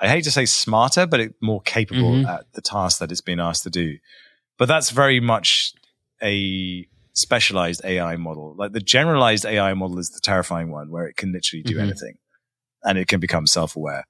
I 0.00 0.08
hate 0.08 0.24
to 0.24 0.30
say 0.30 0.44
smarter, 0.46 1.06
but 1.06 1.20
it 1.20 1.34
more 1.40 1.60
capable 1.62 2.12
Mhm. 2.12 2.28
at 2.28 2.52
the 2.54 2.60
task 2.60 2.98
that 2.98 3.12
it's 3.12 3.20
been 3.20 3.40
asked 3.40 3.62
to 3.64 3.70
do. 3.70 3.98
But 4.58 4.66
that's 4.66 4.90
very 4.90 5.20
much 5.20 5.72
a 6.22 6.86
specialized 7.12 7.80
AI 7.84 8.16
model. 8.16 8.54
Like 8.58 8.72
the 8.72 8.80
generalized 8.80 9.46
AI 9.46 9.72
model 9.74 9.98
is 9.98 10.10
the 10.10 10.20
terrifying 10.20 10.70
one 10.70 10.90
where 10.90 11.06
it 11.06 11.16
can 11.16 11.32
literally 11.32 11.62
do 11.62 11.76
Mhm. 11.76 11.82
anything 11.82 12.14
and 12.82 12.98
it 12.98 13.06
can 13.08 13.20
become 13.20 13.46
self 13.46 13.76
aware. 13.76 14.04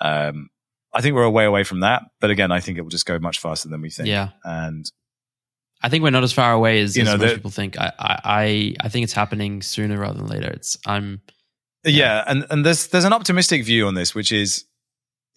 Um, 0.00 0.48
I 0.92 1.00
think 1.00 1.14
we're 1.14 1.22
a 1.24 1.30
way 1.30 1.44
away 1.44 1.64
from 1.64 1.80
that. 1.80 2.02
But 2.20 2.30
again, 2.30 2.50
I 2.50 2.60
think 2.60 2.78
it 2.78 2.82
will 2.82 2.90
just 2.90 3.06
go 3.06 3.18
much 3.18 3.38
faster 3.38 3.68
than 3.68 3.80
we 3.80 3.90
think. 3.90 4.08
Yeah. 4.08 4.30
And 4.42 4.90
I 5.82 5.88
think 5.88 6.02
we're 6.02 6.10
not 6.10 6.24
as 6.24 6.32
far 6.32 6.52
away 6.52 6.80
as, 6.80 6.96
You 6.96 7.02
as 7.02 7.08
know, 7.08 7.16
most 7.18 7.28
the- 7.28 7.34
people 7.36 7.50
think. 7.52 7.78
I, 7.78 7.92
I, 7.98 8.20
I 8.24 8.74
I 8.80 8.88
think 8.88 9.04
it's 9.04 9.12
happening 9.12 9.62
sooner 9.62 9.98
rather 9.98 10.18
than 10.18 10.26
later. 10.26 10.48
It's 10.50 10.76
I'm 10.86 11.20
yeah, 11.84 12.24
and, 12.26 12.44
and 12.50 12.66
there's 12.66 12.88
there's 12.88 13.04
an 13.04 13.12
optimistic 13.12 13.64
view 13.64 13.86
on 13.86 13.94
this, 13.94 14.12
which 14.14 14.32
is 14.32 14.64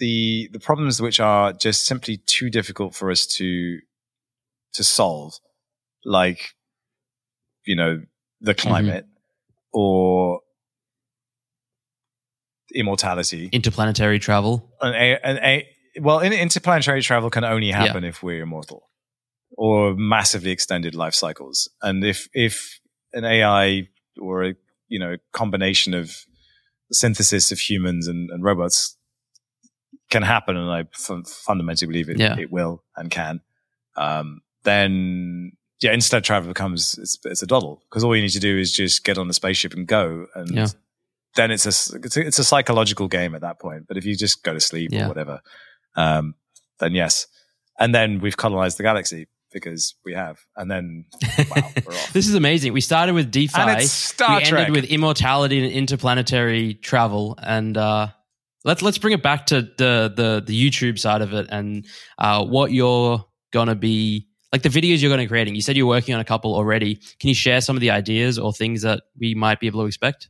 the 0.01 0.49
the 0.51 0.59
problems 0.59 0.99
which 0.99 1.19
are 1.19 1.53
just 1.53 1.85
simply 1.85 2.17
too 2.17 2.49
difficult 2.49 2.95
for 2.95 3.11
us 3.11 3.25
to 3.27 3.77
to 4.73 4.83
solve, 4.83 5.35
like 6.03 6.55
you 7.65 7.75
know 7.75 8.01
the 8.41 8.55
mm-hmm. 8.55 8.67
climate 8.67 9.05
or 9.71 10.41
immortality. 12.73 13.49
interplanetary 13.51 14.17
travel. 14.17 14.67
an 14.81 14.95
a, 14.95 15.19
an 15.23 15.37
a, 15.37 15.67
well, 16.01 16.19
in, 16.19 16.33
interplanetary 16.33 17.01
travel 17.03 17.29
can 17.29 17.43
only 17.43 17.69
happen 17.69 18.03
if 18.03 18.23
we're 18.23 18.41
immortal 18.41 18.89
or 19.55 19.93
massively 19.95 20.49
extended 20.49 20.95
life 20.95 21.13
cycles. 21.13 21.69
And 21.83 22.03
if 22.03 22.27
if 22.33 22.79
an 23.13 23.23
AI 23.23 23.87
or 24.19 24.45
a 24.45 24.55
you 24.87 24.97
know 24.97 25.17
combination 25.31 25.93
of 25.93 26.25
synthesis 26.91 27.51
of 27.51 27.59
humans 27.59 28.07
and, 28.07 28.31
and 28.31 28.43
robots 28.43 28.97
can 30.11 30.21
happen, 30.21 30.55
and 30.57 30.69
I 30.69 30.81
f- 30.81 31.27
fundamentally 31.27 31.87
believe 31.87 32.09
it, 32.09 32.19
Yeah. 32.19 32.37
it 32.37 32.51
will 32.51 32.83
and 32.95 33.09
can, 33.09 33.41
um, 33.97 34.41
then 34.63 35.53
yeah, 35.81 35.93
instead 35.93 36.23
travel 36.23 36.47
becomes 36.49 36.95
it's, 36.99 37.17
it's 37.25 37.41
a 37.41 37.47
doddle 37.47 37.81
because 37.89 38.03
all 38.03 38.15
you 38.15 38.21
need 38.21 38.29
to 38.29 38.39
do 38.39 38.57
is 38.59 38.71
just 38.71 39.03
get 39.03 39.17
on 39.17 39.27
the 39.27 39.33
spaceship 39.33 39.73
and 39.73 39.87
go, 39.87 40.27
and 40.35 40.49
Yeah. 40.51 40.67
then 41.35 41.49
it's 41.49 41.65
a, 41.65 41.69
it's 41.97 42.17
a 42.17 42.21
it's 42.27 42.39
a 42.39 42.43
psychological 42.43 43.07
game 43.07 43.33
at 43.33 43.41
that 43.41 43.59
point. 43.59 43.87
But 43.87 43.97
if 43.97 44.05
you 44.05 44.15
just 44.15 44.43
go 44.43 44.53
to 44.53 44.59
sleep 44.59 44.91
Yeah. 44.91 45.05
or 45.05 45.07
whatever, 45.07 45.41
um, 45.95 46.35
then 46.79 46.93
yes, 46.93 47.25
and 47.79 47.95
then 47.95 48.19
we've 48.19 48.37
colonized 48.37 48.77
the 48.77 48.83
galaxy 48.83 49.27
because 49.51 49.95
we 50.05 50.13
have, 50.13 50.39
and 50.55 50.69
then 50.71 51.05
wow, 51.49 51.69
we're 51.85 51.93
off. 51.93 52.13
This 52.13 52.27
is 52.29 52.35
amazing. 52.35 52.71
We 52.73 52.79
started 52.81 53.13
with 53.15 53.31
DeFi. 53.31 53.59
And 53.59 53.81
it's 53.81 53.91
Star 53.91 54.37
we 54.37 54.45
Trek. 54.45 54.67
ended 54.67 54.81
with 54.83 54.89
immortality 54.91 55.61
and 55.63 55.71
interplanetary 55.73 56.75
travel. 56.75 57.37
And 57.41 57.75
uh, 57.75 58.07
let's 58.63 58.81
let's 58.81 58.97
bring 58.97 59.13
it 59.13 59.23
back 59.23 59.47
to 59.47 59.61
the 59.61 60.11
the 60.15 60.43
the 60.45 60.69
YouTube 60.69 60.99
side 60.99 61.21
of 61.21 61.33
it 61.33 61.47
and 61.49 61.85
uh, 62.17 62.43
what 62.45 62.71
you're 62.71 63.25
gonna 63.53 63.75
be 63.75 64.27
like 64.53 64.61
the 64.63 64.69
videos 64.69 65.01
you're 65.01 65.09
gonna 65.11 65.23
be 65.23 65.27
creating. 65.27 65.55
You 65.55 65.61
said 65.61 65.77
you're 65.77 65.85
working 65.87 66.13
on 66.13 66.21
a 66.21 66.25
couple 66.25 66.53
already. 66.55 66.95
Can 67.19 67.29
you 67.29 67.33
share 67.35 67.61
some 67.61 67.75
of 67.77 67.81
the 67.81 67.91
ideas 67.91 68.37
or 68.37 68.51
things 68.53 68.81
that 68.81 69.03
we 69.19 69.33
might 69.35 69.59
be 69.59 69.67
able 69.67 69.81
to 69.81 69.87
expect? 69.87 70.29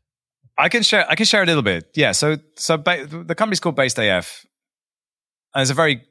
I 0.57 0.69
can 0.69 0.83
share. 0.83 1.09
I 1.09 1.15
can 1.15 1.25
share 1.25 1.41
a 1.41 1.45
little 1.45 1.63
bit. 1.63 1.85
Yeah. 1.95 2.11
So 2.11 2.37
so 2.57 2.77
ba- 2.77 3.05
the 3.07 3.35
company's 3.35 3.59
called 3.59 3.75
Based 3.75 3.97
AF, 3.97 4.45
and 5.55 5.61
it's 5.61 5.71
a 5.71 5.73
very 5.73 6.03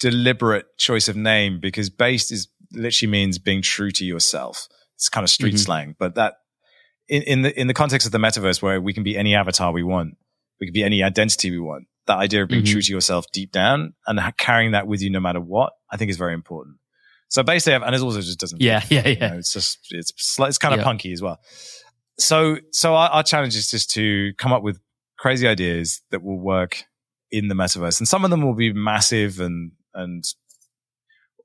deliberate 0.00 0.66
choice 0.78 1.08
of 1.08 1.16
name 1.16 1.60
because 1.60 1.90
based 1.90 2.32
is 2.32 2.48
literally 2.72 3.10
means 3.10 3.38
being 3.38 3.62
true 3.62 3.90
to 3.92 4.04
yourself. 4.04 4.68
It's 4.96 5.08
kind 5.08 5.24
of 5.24 5.30
street 5.30 5.54
Mhm. 5.54 5.58
slang, 5.58 5.96
but 5.98 6.14
that 6.14 6.34
in, 7.08 7.22
in 7.22 7.42
the 7.42 7.58
in 7.60 7.66
the 7.66 7.74
context 7.74 8.06
of 8.06 8.12
the 8.12 8.18
metaverse 8.18 8.62
where 8.62 8.80
we 8.80 8.92
can 8.92 9.02
be 9.02 9.16
any 9.16 9.34
avatar 9.34 9.72
we 9.72 9.82
want, 9.82 10.14
we 10.60 10.66
can 10.66 10.72
be 10.72 10.82
any 10.84 11.02
identity 11.02 11.50
we 11.50 11.58
want. 11.58 11.84
That 12.06 12.18
idea 12.18 12.42
of 12.42 12.48
being 12.48 12.64
Mhm. 12.64 12.72
true 12.72 12.82
to 12.82 12.92
yourself 12.92 13.26
deep 13.32 13.52
down 13.52 13.94
and 14.06 14.20
carrying 14.36 14.72
that 14.72 14.86
with 14.86 15.00
you 15.02 15.10
no 15.10 15.20
matter 15.20 15.40
what, 15.40 15.72
I 15.90 15.96
think 15.96 16.10
is 16.10 16.16
very 16.16 16.34
important. 16.34 16.76
So 17.28 17.42
basically, 17.42 17.74
and 17.86 17.94
it 17.94 18.00
also 18.00 18.20
just 18.20 18.40
doesn't 18.40 18.60
Yeah, 18.60 18.82
yeah, 18.90 19.06
yeah. 19.06 19.28
know, 19.28 19.36
it's 19.38 19.52
just 19.52 19.78
it's 19.90 20.12
it's 20.40 20.58
kind 20.58 20.74
of 20.74 20.80
Yeah. 20.80 20.84
punky 20.84 21.12
as 21.12 21.22
well. 21.22 21.38
So 22.18 22.58
so 22.72 22.94
our, 22.96 23.08
our 23.10 23.22
challenge 23.22 23.54
is 23.56 23.70
just 23.70 23.90
to 23.92 24.32
come 24.38 24.52
up 24.52 24.62
with 24.62 24.80
crazy 25.18 25.46
ideas 25.46 26.02
that 26.10 26.22
will 26.22 26.38
work 26.40 26.84
in 27.30 27.48
the 27.48 27.54
metaverse, 27.54 28.00
and 28.00 28.08
some 28.08 28.24
of 28.24 28.30
them 28.30 28.42
will 28.42 28.54
be 28.56 28.72
massive 28.72 29.38
and 29.40 29.72
and 29.94 30.24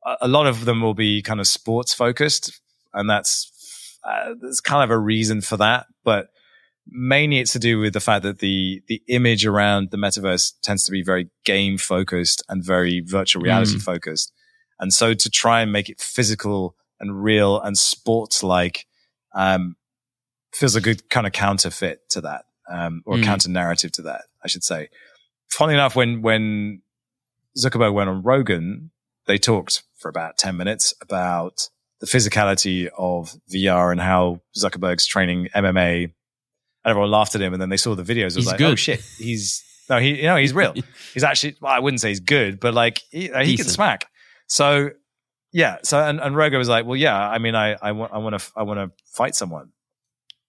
a- 0.05 0.17
a 0.21 0.27
lot 0.27 0.47
of 0.47 0.65
them 0.65 0.81
will 0.81 0.93
be 0.93 1.21
kind 1.21 1.39
of 1.39 1.47
sports 1.47 1.93
focused, 1.93 2.59
and 2.93 3.09
that's 3.09 3.51
uh, 4.03 4.33
there's 4.39 4.61
kind 4.61 4.83
of 4.83 4.91
a 4.91 4.97
reason 4.97 5.41
for 5.41 5.57
that, 5.57 5.87
but 6.03 6.27
mainly 6.87 7.39
it's 7.39 7.53
to 7.53 7.59
do 7.59 7.79
with 7.79 7.93
the 7.93 7.99
fact 7.99 8.23
that 8.23 8.39
the 8.39 8.81
the 8.87 9.01
image 9.07 9.45
around 9.45 9.91
the 9.91 9.97
metaverse 9.97 10.53
tends 10.61 10.83
to 10.85 10.91
be 10.91 11.01
very 11.03 11.29
game 11.43 11.77
focused 11.77 12.43
and 12.49 12.63
very 12.63 12.99
virtual 13.01 13.41
reality 13.41 13.77
Mm. 13.77 13.81
focused. 13.81 14.31
And 14.79 14.93
so 14.93 15.13
to 15.13 15.29
try 15.29 15.61
and 15.61 15.71
make 15.71 15.89
it 15.89 15.99
physical 16.01 16.75
and 16.99 17.23
real 17.23 17.59
and 17.59 17.77
sports 17.77 18.43
like 18.43 18.85
um, 19.33 19.75
feels 20.53 20.75
a 20.75 20.81
good 20.81 21.09
kind 21.09 21.25
of 21.27 21.33
counterfeit 21.33 22.07
to 22.09 22.21
that, 22.21 22.45
um, 22.71 23.01
or 23.05 23.17
Mm. 23.17 23.23
counter 23.23 23.49
narrative 23.49 23.91
to 23.93 24.01
that, 24.03 24.23
I 24.43 24.47
should 24.47 24.63
say. 24.63 24.89
Funny 25.49 25.73
enough, 25.73 25.95
when 25.95 26.21
when 26.21 26.81
Zuckerberg 27.57 27.93
went 27.93 28.09
on 28.09 28.21
Rogan, 28.21 28.91
they 29.27 29.37
talked 29.37 29.83
for 29.97 30.09
about 30.09 30.37
ten 30.37 30.55
minutes 30.57 30.93
about 31.01 31.69
the 32.01 32.05
physicality 32.05 32.89
of 32.97 33.35
VR 33.51 33.91
and 33.91 34.01
how 34.01 34.41
Zuckerberg's 34.57 35.05
training 35.05 35.47
MMA. 35.55 36.13
And 36.85 36.91
everyone 36.91 37.11
laughed 37.11 37.35
at 37.35 37.41
him, 37.41 37.51
and 37.53 37.61
then 37.61 37.69
they 37.69 37.77
saw 37.77 37.95
the 37.95 38.03
videos. 38.03 38.17
It 38.19 38.23
was 38.25 38.35
He's 38.35 38.45
like, 38.47 38.57
good. 38.59 38.71
"Oh 38.73 38.75
shit, 38.75 39.01
he's 39.17 39.63
No, 39.89 39.97
he, 39.99 40.15
you 40.17 40.23
know, 40.23 40.37
he's 40.37 40.53
real. 40.53 40.73
He's 41.13 41.23
actually, 41.23 41.55
well, 41.61 41.71
I 41.73 41.79
wouldn't 41.79 41.99
say 42.01 42.09
he's 42.09 42.19
good, 42.19 42.59
but 42.59 42.73
like 42.73 43.01
he, 43.11 43.29
he 43.43 43.57
can 43.57 43.65
smack. 43.65 44.05
So 44.47 44.91
yeah. 45.51 45.77
So 45.83 45.99
and, 45.99 46.19
and 46.19 46.35
Rogo 46.35 46.57
was 46.57 46.69
like, 46.69 46.85
well, 46.85 46.95
yeah. 46.95 47.17
I 47.17 47.37
mean, 47.39 47.55
I 47.55 47.75
I 47.81 47.91
want 47.91 48.11
I 48.13 48.17
want 48.19 48.39
to 48.39 48.51
I 48.55 48.63
want 48.63 48.79
to 48.79 48.91
fight 49.13 49.35
someone 49.35 49.69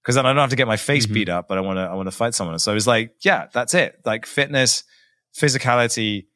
because 0.03 0.15
then 0.17 0.27
I 0.27 0.31
don't 0.31 0.41
have 0.41 0.51
to 0.51 0.57
get 0.57 0.67
my 0.67 0.77
face 0.77 1.07
Mhm. 1.07 1.15
beat 1.15 1.29
up, 1.29 1.49
but 1.49 1.59
I 1.59 1.61
want 1.63 1.79
to 1.79 1.83
I 1.83 1.95
want 1.95 2.07
to 2.09 2.17
fight 2.17 2.35
someone. 2.35 2.59
So 2.59 2.71
it 2.73 2.75
was 2.75 2.87
like, 2.87 3.15
yeah, 3.23 3.47
that's 3.53 3.73
it. 3.75 4.01
Like 4.05 4.27
fitness, 4.27 4.85
physicality, 5.39 6.27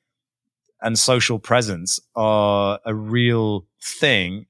and 0.81 0.99
social 0.99 1.39
presence 1.39 2.01
are 2.15 2.81
a 2.85 2.95
real 2.95 3.67
thing, 3.83 4.47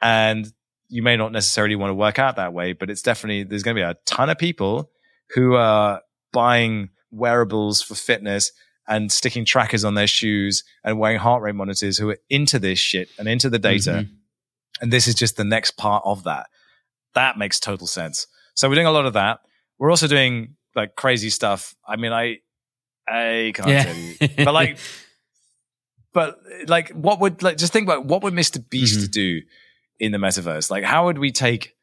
and 0.00 0.52
you 0.92 1.02
may 1.02 1.16
not 1.16 1.32
necessarily 1.32 1.74
want 1.74 1.88
to 1.90 1.94
work 1.94 2.18
out 2.18 2.36
that 2.36 2.52
way, 2.52 2.74
but 2.74 2.90
it's 2.90 3.00
definitely 3.02 3.44
there's 3.44 3.62
going 3.62 3.74
to 3.74 3.80
be 3.80 3.84
a 3.84 3.96
ton 4.04 4.28
of 4.28 4.36
people 4.38 4.90
who 5.34 5.54
are 5.54 6.02
buying 6.32 6.90
wearables 7.10 7.80
for 7.80 7.94
fitness 7.94 8.52
and 8.86 9.10
sticking 9.10 9.44
trackers 9.46 9.84
on 9.84 9.94
their 9.94 10.06
shoes 10.06 10.64
and 10.84 10.98
wearing 10.98 11.18
heart 11.18 11.42
rate 11.42 11.54
monitors 11.54 11.96
who 11.96 12.10
are 12.10 12.18
into 12.28 12.58
this 12.58 12.78
shit 12.78 13.08
and 13.18 13.26
into 13.26 13.48
the 13.48 13.58
data. 13.58 13.90
Mhm. 14.06 14.10
And 14.82 14.92
this 14.92 15.08
is 15.08 15.14
just 15.14 15.36
the 15.36 15.44
next 15.44 15.72
part 15.78 16.02
of 16.04 16.24
that. 16.24 16.48
That 17.14 17.38
makes 17.38 17.58
total 17.58 17.86
sense. 17.86 18.26
So 18.54 18.68
we're 18.68 18.74
doing 18.74 18.86
a 18.86 18.92
lot 18.92 19.06
of 19.06 19.14
that. 19.14 19.40
We're 19.78 19.90
also 19.90 20.08
doing 20.08 20.56
like 20.74 20.94
crazy 20.96 21.30
stuff. 21.30 21.74
I 21.88 21.96
mean, 21.96 22.12
I, 22.12 22.38
I 23.08 23.52
can't 23.54 23.68
Yeah. 23.68 23.82
tell 23.84 23.96
you, 23.96 24.14
but 24.44 24.52
like, 24.54 24.76
but 26.12 26.38
like, 26.66 26.90
what 26.90 27.20
would 27.20 27.42
like 27.42 27.56
just 27.56 27.72
think 27.72 27.86
about 27.86 28.04
what 28.04 28.22
would 28.22 28.34
Mr. 28.34 28.58
Beast 28.68 28.98
Mhm. 29.00 29.12
do 29.12 29.40
in 30.02 30.12
the 30.12 30.18
metaverse? 30.18 30.70
Like, 30.70 30.84
how 30.84 31.06
would 31.06 31.16
we 31.18 31.30
take 31.30 31.74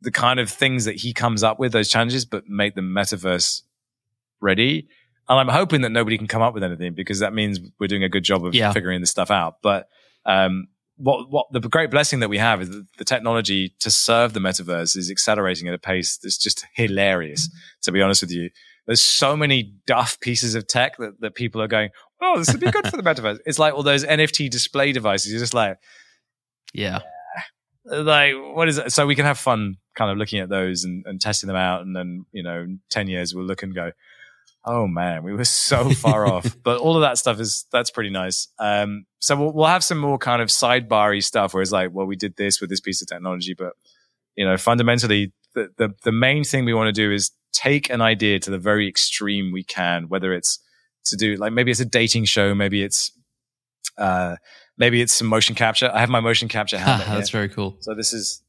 the 0.00 0.10
kind 0.10 0.40
of 0.40 0.50
things 0.50 0.86
that 0.86 0.96
he 0.96 1.12
comes 1.12 1.42
up 1.42 1.58
with, 1.60 1.70
those 1.72 1.88
challenges, 1.88 2.24
but 2.24 2.48
make 2.48 2.74
them 2.74 2.92
metaverse 2.92 3.62
ready? 4.40 4.88
And 5.28 5.38
I'm 5.38 5.48
hoping 5.48 5.82
that 5.82 5.90
nobody 5.90 6.18
can 6.18 6.26
come 6.26 6.42
up 6.42 6.54
with 6.54 6.64
anything 6.64 6.94
because 6.94 7.20
that 7.20 7.32
means 7.32 7.60
we're 7.78 7.86
doing 7.86 8.04
a 8.04 8.08
good 8.08 8.24
job 8.24 8.44
of 8.44 8.54
Yeah. 8.54 8.72
figuring 8.72 9.00
this 9.00 9.10
stuff 9.10 9.30
out. 9.30 9.56
But 9.62 9.88
um, 10.26 10.68
what 10.96 11.30
what 11.30 11.46
the 11.52 11.60
great 11.60 11.90
blessing 11.90 12.20
that 12.20 12.28
we 12.28 12.38
have 12.38 12.62
is 12.62 12.70
that 12.70 12.86
the 12.98 13.04
technology 13.04 13.74
to 13.80 13.90
serve 13.90 14.32
the 14.32 14.40
metaverse 14.40 14.96
is 14.96 15.10
accelerating 15.10 15.68
at 15.68 15.74
a 15.74 15.78
pace 15.78 16.16
that's 16.18 16.38
just 16.38 16.66
hilarious. 16.74 17.48
To 17.82 17.92
be 17.92 18.00
honest 18.02 18.22
with 18.22 18.30
you, 18.32 18.50
there's 18.86 19.00
so 19.02 19.36
many 19.36 19.74
duff 19.86 20.18
pieces 20.20 20.54
of 20.54 20.66
tech 20.66 20.96
that, 20.98 21.20
that 21.20 21.34
people 21.34 21.60
are 21.62 21.68
going, 21.68 21.88
oh, 22.20 22.38
this 22.38 22.50
would 22.52 22.60
be 22.60 22.70
good 22.70 22.86
for 22.88 22.96
the 22.96 23.02
metaverse. 23.10 23.38
It's 23.46 23.58
like 23.58 23.74
all 23.74 23.82
those 23.82 24.04
NFT 24.04 24.50
display 24.50 24.92
devices. 24.92 25.32
You're 25.32 25.40
just 25.40 25.54
like, 25.54 25.78
Yeah. 26.74 27.00
like 27.86 28.34
what 28.34 28.68
is 28.68 28.78
it? 28.78 28.92
So 28.92 29.06
we 29.06 29.14
can 29.14 29.24
have 29.24 29.38
fun 29.38 29.76
kind 29.96 30.10
of 30.10 30.18
looking 30.18 30.40
at 30.40 30.48
those 30.48 30.84
and, 30.84 31.04
and 31.06 31.20
testing 31.20 31.46
them 31.46 31.56
out, 31.56 31.82
and 31.82 31.94
then 31.96 32.26
you 32.32 32.42
know, 32.42 32.66
ten 32.90 33.08
years 33.08 33.34
we'll 33.34 33.46
look 33.46 33.62
and 33.62 33.74
go, 33.74 33.92
oh 34.64 34.86
man, 34.86 35.22
we 35.22 35.32
were 35.32 35.44
so 35.44 35.90
far 35.94 36.26
off. 36.26 36.56
But 36.62 36.80
all 36.80 36.96
of 36.96 37.02
that 37.02 37.18
stuff 37.18 37.40
is 37.40 37.66
that's 37.72 37.90
pretty 37.90 38.10
nice. 38.10 38.48
Um, 38.58 39.06
so 39.18 39.36
we'll, 39.36 39.52
we'll 39.52 39.66
have 39.66 39.84
some 39.84 39.98
more 39.98 40.18
kind 40.18 40.42
of 40.42 40.48
sidebary 40.48 41.22
stuff 41.22 41.54
where 41.54 41.62
it's 41.62 41.72
like, 41.72 41.90
well, 41.92 42.06
we 42.06 42.16
did 42.16 42.36
this 42.36 42.60
with 42.60 42.70
this 42.70 42.80
piece 42.80 43.00
of 43.02 43.08
technology, 43.08 43.54
but 43.56 43.74
you 44.36 44.44
know, 44.44 44.56
fundamentally, 44.56 45.32
the 45.54 45.68
the, 45.78 45.90
the 46.04 46.12
main 46.12 46.44
thing 46.44 46.64
we 46.64 46.74
want 46.74 46.88
to 46.88 46.92
do 46.92 47.12
is 47.12 47.30
take 47.52 47.88
an 47.88 48.00
idea 48.00 48.38
to 48.40 48.50
the 48.50 48.58
very 48.58 48.88
extreme 48.88 49.52
we 49.52 49.62
can, 49.62 50.08
whether 50.08 50.32
it's 50.32 50.58
to 51.06 51.16
do 51.16 51.36
like 51.36 51.52
maybe 51.52 51.70
it's 51.70 51.80
a 51.80 51.84
dating 51.84 52.24
show, 52.24 52.54
maybe 52.54 52.82
it's 52.82 53.12
uh, 53.98 54.36
maybe 54.78 55.00
it's 55.02 55.12
some 55.14 55.26
motion 55.28 55.54
capture. 55.54 55.90
I 55.92 56.00
have 56.00 56.08
my 56.10 56.20
motion 56.20 56.48
capture 56.48 56.78
helmet. 56.78 57.06
here. 57.06 57.16
That's 57.16 57.30
very 57.30 57.48
cool. 57.48 57.76
So 57.80 57.94
this 57.94 58.12
is 58.12 58.42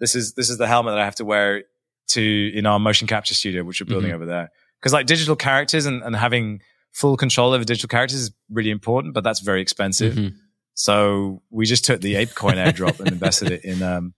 this 0.00 0.14
is 0.14 0.34
this 0.34 0.50
is 0.50 0.58
the 0.58 0.66
helmet 0.66 0.92
that 0.92 1.00
I 1.00 1.04
have 1.04 1.16
to 1.16 1.24
wear 1.24 1.64
to 2.08 2.52
in 2.54 2.66
our 2.66 2.78
motion 2.78 3.06
capture 3.06 3.34
studio, 3.34 3.64
which 3.64 3.80
we're 3.80 3.86
building 3.86 4.10
Mhm. 4.10 4.14
over 4.14 4.26
there. 4.26 4.50
Because 4.80 4.92
like 4.92 5.06
digital 5.06 5.36
characters 5.36 5.86
and, 5.86 6.02
and 6.02 6.14
having 6.16 6.60
full 6.92 7.16
control 7.16 7.52
over 7.52 7.64
digital 7.64 7.88
characters 7.88 8.20
is 8.20 8.30
really 8.50 8.70
important, 8.70 9.12
but 9.14 9.24
that's 9.24 9.40
very 9.40 9.60
expensive. 9.60 10.14
Mhm. 10.14 10.34
So 10.74 11.42
we 11.50 11.66
just 11.66 11.84
took 11.84 12.00
the 12.00 12.14
ApeCoin 12.14 12.54
airdrop 12.64 13.00
and 13.00 13.08
invested 13.10 13.50
it 13.50 13.64
in 13.64 13.82
um 13.82 14.14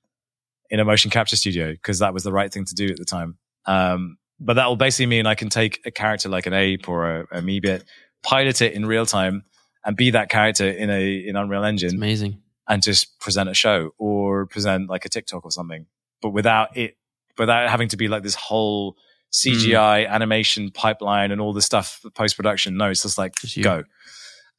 in 0.71 0.79
a 0.79 0.85
motion 0.85 1.11
capture 1.11 1.37
studio 1.37 1.73
because 1.73 1.99
that 1.99 2.15
was 2.15 2.23
the 2.23 2.33
right 2.33 2.53
thing 2.53 2.65
to 2.65 2.75
do 2.75 2.87
at 2.87 2.97
the 2.97 3.05
time. 3.05 3.39
Um, 3.67 4.19
but 4.39 4.55
that 4.55 4.67
will 4.67 4.77
basically 4.77 5.07
mean 5.07 5.27
I 5.27 5.35
can 5.35 5.49
take 5.49 5.81
a 5.85 5.91
character 5.91 6.29
like 6.29 6.47
an 6.47 6.53
ape 6.55 6.89
or 6.89 7.21
a, 7.23 7.39
a 7.39 7.41
meebit, 7.43 7.83
pilot 8.23 8.63
it 8.63 8.73
in 8.75 8.87
real 8.87 9.05
time, 9.05 9.45
and 9.85 9.97
be 9.97 10.11
that 10.11 10.29
character 10.29 10.69
in 10.69 10.91
a 10.91 11.27
in 11.27 11.37
Unreal 11.37 11.65
It's 11.65 11.69
Engine 11.83 11.97
amazing. 11.97 12.43
and 12.69 12.83
just 12.83 13.19
present 13.21 13.49
a 13.49 13.55
show 13.55 13.93
or 13.99 14.47
present 14.47 14.89
like 14.91 15.05
a 15.05 15.09
TikTok 15.09 15.45
or 15.45 15.51
something, 15.51 15.87
but 16.23 16.31
without 16.31 16.77
it, 16.77 16.97
without 17.39 17.69
having 17.71 17.89
to 17.89 17.97
be 17.97 18.09
like 18.09 18.23
this 18.23 18.35
whole 18.35 18.97
CGI 19.33 20.09
animation 20.09 20.71
pipeline 20.71 21.31
and 21.31 21.41
all 21.41 21.53
the 21.53 21.63
stuff 21.63 22.05
post 22.15 22.37
production. 22.37 22.77
No, 22.77 22.91
it's 22.91 23.03
just 23.03 23.17
like 23.17 23.35
Just 23.37 23.61
go. 23.63 23.85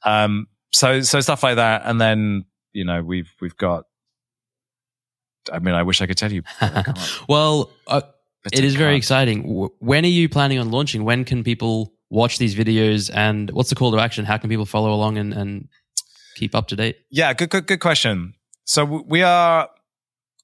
Um, 0.03 0.47
so 0.71 1.01
so 1.01 1.19
stuff 1.19 1.43
like 1.43 1.57
that, 1.57 1.83
and 1.85 1.99
then 1.99 2.45
you 2.73 2.85
know 2.85 3.01
we've 3.03 3.31
we've 3.41 3.57
got. 3.57 3.85
I 5.51 5.59
mean, 5.59 5.73
I 5.73 5.83
wish 5.83 6.01
I 6.01 6.05
could 6.05 6.17
tell 6.17 6.31
you. 6.31 6.43
but 6.59 6.77
I 6.77 6.83
can't. 6.83 7.21
well, 7.27 7.71
uh, 7.87 8.01
it 8.53 8.63
is 8.63 8.75
very 8.75 8.95
exciting. 8.95 9.69
When 9.79 10.05
are 10.05 10.07
you 10.07 10.29
planning 10.29 10.59
on 10.59 10.71
launching? 10.71 11.03
When 11.03 11.25
can 11.25 11.43
people 11.43 11.93
watch 12.11 12.37
these 12.37 12.53
videos? 12.53 13.09
And 13.11 13.49
what's 13.51 13.69
the 13.69 13.75
call 13.75 13.91
to 13.91 13.99
action? 13.99 14.25
How 14.25 14.37
can 14.37 14.49
people 14.49 14.65
follow 14.65 14.93
along 14.93 15.17
and, 15.17 15.33
and 15.33 15.69
keep 16.35 16.53
up 16.53 16.67
to 16.67 16.75
date? 16.75 16.97
Yeah, 17.09 17.33
good, 17.33 17.49
good, 17.49 17.65
good 17.65 17.79
question. 17.79 18.35
So 18.65 18.85
we 18.85 19.23
are 19.23 19.69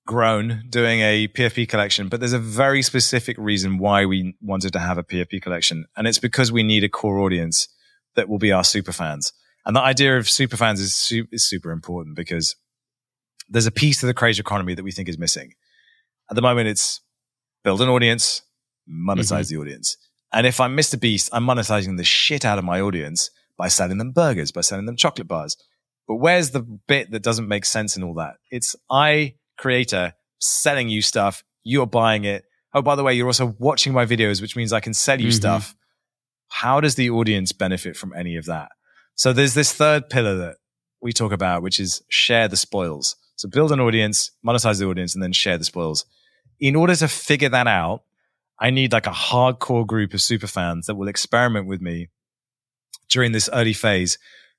grown 0.08 0.64
doing 0.70 1.02
a 1.02 1.28
PFP 1.28 1.70
collection, 1.70 2.08
but 2.08 2.20
there's 2.20 2.34
a 2.34 2.40
very 2.40 2.82
specific 2.82 3.38
reason 3.38 3.78
why 3.78 4.06
we 4.06 4.36
wanted 4.42 4.74
to 4.74 4.80
have 4.80 4.98
a 4.98 5.04
PFP 5.04 5.42
collection. 5.42 5.86
And 5.96 6.08
it's 6.08 6.18
because 6.18 6.52
we 6.52 6.64
need 6.64 6.84
a 6.84 6.90
core 6.90 7.20
audience 7.20 7.68
that 8.16 8.28
will 8.28 8.40
be 8.40 8.52
our 8.52 8.64
super 8.64 8.94
fans. 8.94 9.34
And 9.66 9.76
the 9.76 9.82
idea 9.82 10.18
of 10.18 10.30
super 10.30 10.58
fans 10.58 10.80
is, 10.80 10.96
su- 10.96 11.28
is 11.32 11.48
super 11.48 11.72
important 11.72 12.16
because 12.16 12.56
there's 13.50 13.68
a 13.68 13.72
piece 13.72 14.00
to 14.00 14.06
the 14.06 14.14
creator 14.14 14.42
economy 14.42 14.74
that 14.74 14.84
we 14.84 14.92
think 14.92 15.10
is 15.10 15.18
missing. 15.18 15.54
At 16.30 16.36
the 16.36 16.42
moment, 16.42 16.70
it's 16.70 17.02
build 17.64 17.82
an 17.82 17.90
audience, 17.90 18.42
monetize 18.90 19.26
mm-hmm. 19.26 19.56
the 19.56 19.62
audience. 19.62 19.98
And 20.34 20.46
if 20.46 20.60
I'm 20.60 20.76
Mr. 20.76 21.00
Beast, 21.00 21.30
I'm 21.32 21.46
monetizing 21.46 21.98
the 21.98 22.04
shit 22.04 22.44
out 22.46 22.58
of 22.58 22.66
my 22.66 22.82
audience 22.82 23.30
by 23.58 23.68
selling 23.70 23.98
them 23.98 24.12
burgers, 24.12 24.52
by 24.52 24.62
selling 24.62 24.86
them 24.86 24.96
chocolate 24.96 25.28
bars. 25.28 25.56
But 26.08 26.16
where's 26.16 26.52
the 26.52 26.62
bit 26.62 27.12
that 27.12 27.24
doesn't 27.24 27.48
make 27.48 27.66
sense 27.66 27.98
in 27.98 28.04
all 28.04 28.14
that? 28.16 28.36
It's 28.52 28.76
I, 28.90 29.36
creator, 29.58 30.14
selling 30.40 30.90
you 30.90 31.02
stuff. 31.02 31.44
You're 31.64 31.88
buying 31.88 32.24
it. 32.24 32.46
Oh, 32.74 32.82
by 32.82 32.96
the 32.96 33.04
way, 33.04 33.14
you're 33.14 33.28
also 33.28 33.56
watching 33.60 33.94
my 33.94 34.06
videos, 34.06 34.42
which 34.42 34.56
means 34.56 34.72
I 34.74 34.80
can 34.80 34.94
sell 34.94 35.20
you 35.20 35.30
Mhm. 35.30 35.34
stuff. 35.34 35.76
How 36.50 36.80
does 36.80 36.96
the 36.96 37.10
audience 37.10 37.52
benefit 37.52 37.98
from 37.98 38.14
any 38.14 38.36
of 38.36 38.46
that? 38.46 38.70
So 39.16 39.34
there's 39.34 39.54
this 39.54 39.74
third 39.74 40.10
pillar 40.10 40.36
that 40.38 40.58
we 41.02 41.12
talk 41.12 41.32
about, 41.32 41.62
which 41.62 41.80
is 41.80 42.04
share 42.10 42.48
the 42.48 42.58
spoils. 42.58 43.16
So 43.36 43.50
build 43.50 43.72
an 43.72 43.80
audience, 43.80 44.32
monetize 44.46 44.80
the 44.80 44.88
audience, 44.88 45.14
and 45.14 45.24
then 45.24 45.34
share 45.34 45.58
the 45.58 45.66
spoils. 45.66 46.06
In 46.60 46.76
order 46.76 46.96
to 46.96 47.08
figure 47.08 47.50
that 47.50 47.68
out, 47.68 48.04
I 48.60 48.70
need 48.72 48.92
like 48.92 49.08
a 49.08 49.12
hardcore 49.12 49.86
group 49.86 50.14
of 50.14 50.22
super 50.22 50.48
fans 50.48 50.88
that 50.88 50.96
will 50.96 51.08
experiment 51.08 51.68
with 51.68 51.82
me 51.82 52.10
during 53.10 53.32
this 53.32 53.50
early 53.54 53.74
phase 53.74 54.18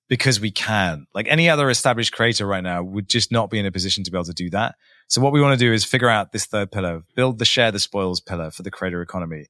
because 0.09 0.41
we 0.41 0.51
can. 0.51 1.07
Like 1.15 1.27
any 1.29 1.51
other 1.51 1.69
established 1.69 2.13
creator 2.13 2.47
right 2.47 2.63
now 2.63 2.83
would 2.83 3.09
just 3.09 3.31
not 3.33 3.51
be 3.51 3.59
in 3.59 3.67
a 3.67 3.73
position 3.73 4.05
to 4.05 4.11
be 4.11 4.17
able 4.17 4.25
to 4.25 4.33
do 4.33 4.51
that. 4.51 4.77
So 5.09 5.21
what 5.21 5.33
we 5.33 5.41
want 5.41 5.59
to 5.59 5.65
do 5.65 5.73
is 5.73 5.85
figure 5.85 6.09
out 6.09 6.33
this 6.33 6.47
third 6.47 6.71
pillar, 6.71 7.03
build 7.15 7.39
the 7.39 7.45
share 7.45 7.73
the 7.73 7.79
spoils 7.79 8.21
pillar 8.21 8.51
for 8.51 8.63
the 8.63 8.71
creator 8.71 9.03
economy, 9.03 9.47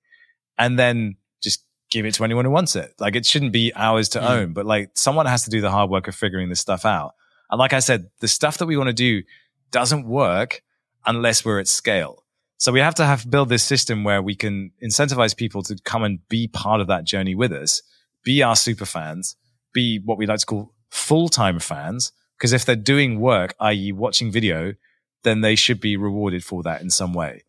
and 0.56 0.78
then 0.78 1.16
just 1.42 1.64
give 1.90 2.06
it 2.06 2.14
to 2.14 2.24
anyone 2.24 2.44
who 2.44 2.50
wants 2.50 2.74
it. 2.76 2.94
Like 2.98 3.16
it 3.16 3.26
shouldn't 3.26 3.52
be 3.52 3.72
ours 3.76 4.08
to 4.10 4.20
Mm. 4.20 4.30
own, 4.30 4.52
but 4.52 4.66
like 4.66 4.90
someone 4.94 5.26
has 5.26 5.44
to 5.44 5.50
do 5.50 5.60
the 5.60 5.70
hard 5.70 5.90
work 5.90 6.08
of 6.08 6.14
figuring 6.14 6.48
this 6.48 6.60
stuff 6.60 6.84
out. 6.84 7.12
And 7.50 7.58
like 7.58 7.72
I 7.72 7.78
said, 7.80 8.10
the 8.20 8.28
stuff 8.28 8.58
that 8.58 8.66
we 8.66 8.76
want 8.76 8.88
to 8.88 8.94
do 8.94 9.22
doesn't 9.70 10.06
work 10.06 10.62
unless 11.06 11.44
we're 11.44 11.60
at 11.60 11.68
scale. 11.68 12.24
So 12.58 12.72
we 12.72 12.80
have 12.80 12.94
to 12.96 13.06
have 13.06 13.30
build 13.30 13.48
this 13.48 13.62
system 13.62 14.04
where 14.04 14.20
we 14.20 14.34
can 14.34 14.72
incentivize 14.84 15.36
people 15.36 15.62
to 15.62 15.76
come 15.84 16.02
and 16.02 16.18
be 16.28 16.48
part 16.48 16.80
of 16.80 16.88
that 16.88 17.04
journey 17.04 17.34
with 17.34 17.52
us, 17.52 17.82
be 18.24 18.42
our 18.42 18.56
super 18.56 18.84
fans, 18.84 19.36
be 19.72 20.00
what 20.04 20.18
we 20.18 20.26
like 20.26 20.40
to 20.40 20.46
call 20.46 20.74
full 20.90 21.28
time 21.28 21.58
fans. 21.60 22.12
Because 22.36 22.52
if 22.52 22.64
they're 22.64 22.76
doing 22.76 23.20
work, 23.20 23.54
i.e., 23.60 23.92
watching 23.92 24.30
video, 24.30 24.74
then 25.24 25.40
they 25.40 25.54
should 25.56 25.80
be 25.80 25.96
rewarded 25.96 26.44
for 26.44 26.62
that 26.64 26.80
in 26.80 26.90
some 26.90 27.12
way. 27.12 27.42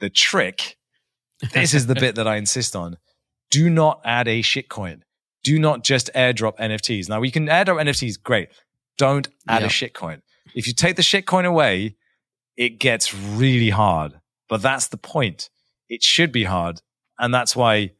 The 0.00 0.10
trick, 0.10 0.76
this 1.52 1.74
is 1.74 1.86
the 1.86 1.94
bit 1.94 2.14
that 2.16 2.26
I 2.28 2.36
insist 2.36 2.74
on. 2.76 2.96
Do 3.50 3.70
not 3.70 4.00
add 4.04 4.26
a 4.28 4.42
shitcoin. 4.42 5.02
Do 5.44 5.58
not 5.60 5.84
just 5.84 6.10
airdrop 6.14 6.58
NFTs. 6.58 7.08
Now 7.08 7.20
we 7.20 7.30
can 7.30 7.46
airdrop 7.46 7.80
NFTs, 7.82 8.20
great. 8.20 8.48
Don't 8.98 9.28
add 9.48 9.62
Yeah. 9.62 9.66
a 9.68 9.70
shitcoin. 9.70 10.22
If 10.54 10.66
you 10.66 10.72
take 10.72 10.96
the 10.96 11.02
shitcoin 11.02 11.44
away, 11.44 11.96
it 12.56 12.78
gets 12.80 13.14
really 13.14 13.70
hard. 13.70 14.20
But 14.48 14.62
that's 14.62 14.88
the 14.88 14.96
point. 14.96 15.50
It 15.88 16.02
should 16.02 16.32
be 16.32 16.44
hard. 16.44 16.80
And 17.18 17.32
that's 17.32 17.56
why 17.56 17.92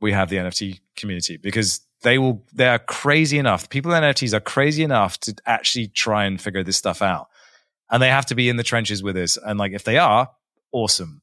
we 0.00 0.12
have 0.12 0.28
the 0.30 0.36
NFT 0.36 0.80
community 0.96 1.36
because 1.36 1.80
they 2.02 2.18
will, 2.18 2.44
they 2.54 2.66
are 2.66 2.78
crazy 2.78 3.38
enough. 3.38 3.68
People 3.68 3.92
in 3.92 4.02
NFTs 4.02 4.32
are 4.32 4.40
crazy 4.40 4.82
enough 4.82 5.18
to 5.20 5.34
actually 5.46 5.88
try 5.88 6.24
and 6.24 6.40
figure 6.40 6.62
this 6.62 6.76
stuff 6.78 7.02
out. 7.02 7.28
And 7.90 8.02
they 8.02 8.08
have 8.08 8.26
to 8.26 8.34
be 8.34 8.48
in 8.48 8.56
the 8.56 8.62
trenches 8.62 9.02
with 9.02 9.16
us. 9.16 9.36
And 9.36 9.58
like, 9.58 9.72
if 9.72 9.84
they 9.84 9.98
are, 9.98 10.30
awesome. 10.72 11.22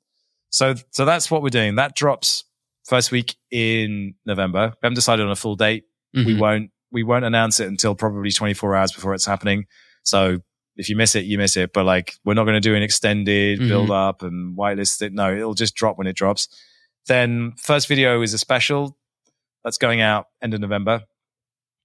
So, 0.49 0.75
so 0.91 1.05
that's 1.05 1.29
what 1.31 1.41
we're 1.41 1.49
doing. 1.49 1.75
That 1.75 1.95
drops 1.95 2.43
first 2.85 3.11
week 3.11 3.35
in 3.51 4.15
November. 4.25 4.73
We 4.81 4.85
haven't 4.85 4.95
decided 4.95 5.25
on 5.25 5.31
a 5.31 5.35
full 5.35 5.55
date. 5.55 5.85
We 6.13 6.25
Mhm. 6.35 6.39
won't 6.39 6.71
we 6.89 7.03
won't 7.03 7.25
announce 7.25 7.59
it 7.59 7.67
until 7.67 7.93
probably 7.95 8.31
24 8.31 8.73
hours 8.73 8.93
before 8.93 9.13
it's 9.13 9.25
happening. 9.25 9.65
So 10.03 10.39
if 10.77 10.89
you 10.89 10.95
miss 10.95 11.15
it, 11.15 11.25
you 11.25 11.37
miss 11.37 11.57
it. 11.57 11.73
But 11.73 11.85
like 11.85 12.13
we're 12.23 12.33
not 12.35 12.43
going 12.45 12.55
to 12.55 12.59
do 12.69 12.75
an 12.75 12.83
extended 12.83 13.59
Mhm. 13.59 13.67
build 13.67 13.91
up 13.91 14.21
and 14.21 14.57
whitelist 14.57 15.01
it. 15.01 15.11
No, 15.13 15.33
it'll 15.35 15.53
just 15.53 15.75
drop 15.75 15.97
when 15.97 16.07
it 16.07 16.15
drops. 16.15 16.47
Then 17.07 17.53
first 17.57 17.87
video 17.87 18.21
is 18.21 18.33
a 18.33 18.37
special 18.37 18.97
that's 19.63 19.77
going 19.77 20.01
out 20.01 20.27
end 20.41 20.53
of 20.53 20.61
November. 20.61 21.03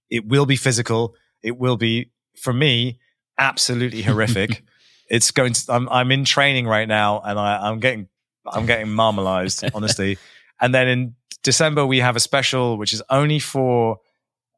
It 0.09 0.25
will 0.27 0.45
be 0.45 0.55
physical. 0.55 1.15
It 1.41 1.57
will 1.57 1.77
be 1.77 2.11
for 2.41 2.53
me 2.53 2.99
absolutely 3.39 4.01
horrific. 4.09 4.63
it's 5.09 5.31
going 5.31 5.53
to. 5.53 5.73
I'm 5.73 5.89
I'm 5.89 6.11
in 6.11 6.23
training 6.25 6.65
right 6.67 6.87
now, 6.87 7.19
and 7.21 7.37
I, 7.39 7.67
I'm 7.69 7.79
getting 7.79 8.07
I'm 8.45 8.65
getting 8.65 8.89
marmalized, 8.89 9.63
honestly. 9.73 10.17
And 10.61 10.73
then 10.73 10.87
in 10.87 11.15
December 11.41 11.85
we 11.85 11.99
have 11.99 12.15
a 12.15 12.19
special 12.21 12.77
which 12.77 12.93
is 12.93 13.01
only 13.09 13.39
for 13.39 13.97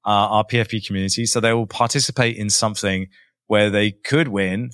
uh, 0.05 0.09
our 0.37 0.43
PFP 0.43 0.85
community, 0.85 1.25
so 1.25 1.39
they 1.39 1.53
will 1.53 1.65
participate 1.67 2.37
in 2.37 2.49
something 2.49 3.07
where 3.47 3.69
they 3.69 3.91
could 3.91 4.27
win 4.27 4.71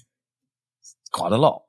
quite 1.12 1.32
a 1.32 1.38
lot. 1.38 1.64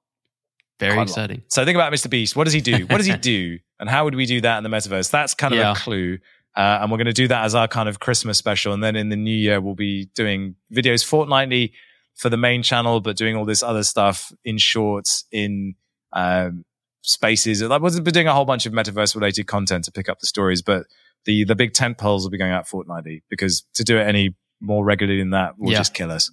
Very 0.78 0.92
Quite 0.94 0.96
a 0.96 1.00
lot. 1.00 1.08
exciting. 1.08 1.42
So 1.48 1.64
think 1.64 1.76
about 1.76 1.92
Mr. 1.92 2.08
Beast. 2.10 2.34
What 2.36 2.44
does 2.44 2.52
he 2.52 2.60
do? 2.60 2.86
What 2.86 2.96
does 2.98 3.06
he 3.06 3.16
do? 3.34 3.58
And 3.78 3.88
how 3.88 4.04
would 4.04 4.14
we 4.14 4.26
do 4.26 4.40
that 4.40 4.58
in 4.58 4.64
the 4.64 4.70
metaverse? 4.70 5.10
That's 5.10 5.34
kind 5.34 5.52
of 5.54 5.58
Yeah. 5.60 5.72
a 5.72 5.74
clue. 5.76 6.18
Uh, 6.56 6.78
and 6.82 6.90
we're 6.90 6.98
going 6.98 7.06
to 7.06 7.12
do 7.12 7.28
that 7.28 7.44
as 7.44 7.54
our 7.54 7.66
kind 7.68 7.88
of 7.88 7.98
Christmas 8.00 8.36
special. 8.38 8.72
And 8.72 8.82
then 8.82 8.94
in 8.96 9.08
the 9.08 9.16
new 9.16 9.34
year, 9.34 9.60
we'll 9.60 9.74
be 9.74 10.10
doing 10.14 10.56
videos 10.72 11.04
fortnightly 11.04 11.72
for 12.14 12.28
the 12.28 12.36
main 12.36 12.62
channel, 12.62 13.00
but 13.00 13.16
doing 13.16 13.36
all 13.36 13.44
this 13.46 13.62
other 13.62 13.82
stuff 13.82 14.32
in 14.44 14.58
shorts, 14.58 15.24
in 15.32 15.74
um, 16.12 16.64
spaces. 17.02 17.62
I 17.62 17.78
wasn't 17.78 18.06
doing 18.12 18.26
a 18.28 18.34
whole 18.34 18.44
bunch 18.44 18.66
of 18.66 18.72
metaverse 18.72 19.14
related 19.14 19.46
content 19.46 19.84
to 19.84 19.92
pick 19.92 20.08
up 20.10 20.18
the 20.20 20.26
stories, 20.26 20.60
but 20.62 20.84
the, 21.24 21.44
the 21.44 21.54
big 21.54 21.72
tent 21.72 21.96
poles 21.96 22.22
will 22.24 22.30
be 22.30 22.38
going 22.38 22.52
out 22.52 22.68
fortnightly 22.68 23.22
because 23.30 23.64
to 23.74 23.82
do 23.84 23.96
it 23.96 24.02
any 24.06 24.34
more 24.60 24.84
regularly 24.84 25.20
than 25.20 25.30
that 25.30 25.58
will 25.58 25.72
Yeah. 25.72 25.78
just 25.78 25.94
kill 25.94 26.10
us, 26.10 26.30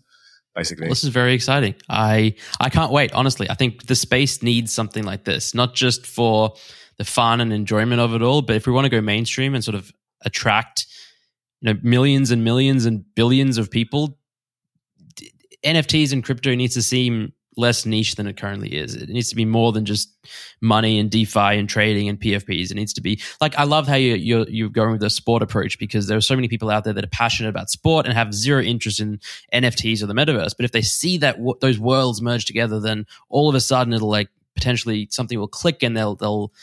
basically. 0.60 0.86
Well, 0.86 0.92
this 0.92 1.04
is 1.04 1.10
very 1.10 1.34
exciting. 1.34 1.76
I 1.90 2.36
I 2.60 2.70
can't 2.70 2.92
wait. 2.92 3.14
Honestly, 3.14 3.50
I 3.50 3.56
think 3.56 3.88
the 3.88 3.96
space 3.96 4.44
needs 4.44 4.72
something 4.74 5.04
like 5.04 5.24
this, 5.24 5.54
not 5.54 5.74
just 5.74 6.06
for 6.06 6.54
the 6.98 7.06
fun 7.06 7.42
and 7.42 7.54
enjoyment 7.54 8.02
of 8.02 8.14
it 8.14 8.22
all, 8.22 8.42
but 8.42 8.56
if 8.56 8.68
we 8.68 8.74
want 8.74 8.86
to 8.86 8.90
go 8.90 9.02
mainstream 9.02 9.56
and 9.56 9.64
sort 9.64 9.76
of 9.76 9.92
attract 10.26 10.86
you 11.62 11.74
know 11.74 11.80
millions 11.82 12.32
and 12.32 12.44
millions 12.44 12.86
and 12.86 13.04
billions 13.16 13.58
of 13.58 13.72
people, 13.72 14.20
NFTs 15.66 16.12
and 16.14 16.24
crypto 16.24 16.56
needs 16.56 16.74
to 16.76 16.82
seem 16.82 17.34
less 17.58 17.86
niche 17.86 18.16
than 18.16 18.28
it 18.28 18.38
currently 18.38 18.70
is. 18.70 18.96
It 18.96 19.10
needs 19.10 19.30
to 19.30 19.36
be 19.36 19.46
more 19.46 19.72
than 19.72 19.86
just 19.86 20.16
money 20.62 21.00
and 21.00 21.10
DeFi 21.10 21.58
and 21.58 21.68
trading 21.68 22.08
and 22.08 22.20
PFPs. 22.20 22.72
It 22.72 22.76
needs 22.76 22.94
to 22.94 23.02
be 23.02 23.22
like 23.42 23.58
I 23.58 23.64
love 23.64 23.88
how 23.88 23.96
you 23.96 24.16
you're 24.16 24.48
you're 24.50 24.70
going 24.70 24.92
with 24.92 25.02
the 25.02 25.10
sport 25.10 25.44
approach 25.44 25.78
because 25.80 26.08
there 26.08 26.18
are 26.18 26.22
so 26.22 26.36
many 26.36 26.48
people 26.48 26.70
out 26.70 26.84
there 26.84 26.94
that 26.94 27.04
are 27.04 27.10
passionate 27.10 27.50
about 27.50 27.70
sport 27.70 28.06
and 28.06 28.16
have 28.16 28.34
zero 28.34 28.62
interest 28.62 29.00
in 29.00 29.20
NFTs 29.54 30.02
or 30.02 30.06
the 30.06 30.14
metaverse. 30.14 30.56
But 30.56 30.66
if 30.66 30.72
they 30.72 30.82
see 30.82 31.18
that 31.18 31.38
w- 31.38 31.58
those 31.62 31.80
worlds 31.80 32.22
merge 32.22 32.46
together, 32.46 32.80
then 32.80 33.06
all 33.30 33.50
of 33.50 33.56
a 33.56 33.62
sudden 33.62 33.94
it'll 33.94 34.10
like 34.10 34.30
potentially 34.56 35.08
something 35.12 35.38
will 35.40 35.48
click 35.48 35.84
and 35.84 35.96
they'll 35.96 36.16
they'll 36.16 36.54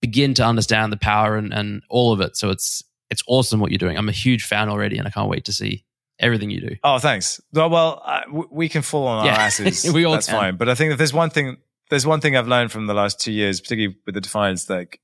begin 0.00 0.34
to 0.34 0.44
understand 0.44 0.92
the 0.92 0.98
power 0.98 1.36
and, 1.36 1.52
and 1.52 1.82
all 1.88 2.12
of 2.12 2.20
it. 2.20 2.36
So 2.36 2.50
it's 2.50 2.82
it's 3.10 3.22
awesome 3.28 3.60
what 3.60 3.70
you're 3.70 3.78
doing. 3.78 3.96
I'm 3.96 4.08
a 4.08 4.12
huge 4.12 4.44
fan 4.44 4.68
already, 4.68 4.98
and 4.98 5.06
I 5.06 5.10
can't 5.10 5.30
wait 5.30 5.44
to 5.44 5.52
see 5.52 5.84
everything 6.18 6.50
you 6.50 6.60
do. 6.60 6.76
Oh, 6.84 6.98
thanks. 6.98 7.40
Well, 7.52 7.70
well 7.70 8.02
uh, 8.04 8.22
we 8.50 8.68
can 8.68 8.82
fall 8.82 9.06
on 9.06 9.24
Yeah. 9.26 9.34
our 9.34 9.40
asses. 9.40 9.90
We 9.92 10.04
all 10.04 10.12
That's 10.14 10.26
can. 10.26 10.36
fine. 10.40 10.56
But 10.56 10.68
I 10.68 10.74
think 10.74 10.90
that 10.92 10.96
there's 10.96 11.12
one 11.14 11.30
thing. 11.30 11.56
There's 11.90 12.06
one 12.06 12.20
thing 12.20 12.36
I've 12.36 12.48
learned 12.48 12.72
from 12.72 12.86
the 12.86 12.94
last 12.94 13.20
two 13.20 13.32
years, 13.32 13.60
particularly 13.60 13.96
with 14.06 14.14
the 14.14 14.20
Defiant, 14.20 14.60
like 14.68 15.00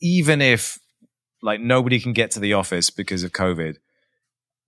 even 0.00 0.42
if 0.42 0.78
like 1.42 1.60
nobody 1.60 1.98
can 2.00 2.12
get 2.12 2.30
to 2.32 2.40
the 2.40 2.52
office 2.54 2.90
because 2.90 3.22
of 3.24 3.32
COVID, 3.32 3.76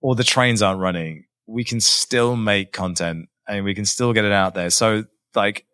or 0.01 0.15
the 0.15 0.23
trains 0.23 0.61
aren't 0.61 0.79
running, 0.79 1.25
we 1.47 1.63
can 1.63 1.79
still 1.79 2.35
make 2.35 2.71
content 2.71 3.29
and 3.47 3.63
we 3.65 3.73
can 3.75 3.85
still 3.85 4.13
get 4.13 4.25
it 4.25 4.31
out 4.31 4.53
there. 4.55 4.69
So 4.69 5.05
like 5.35 5.65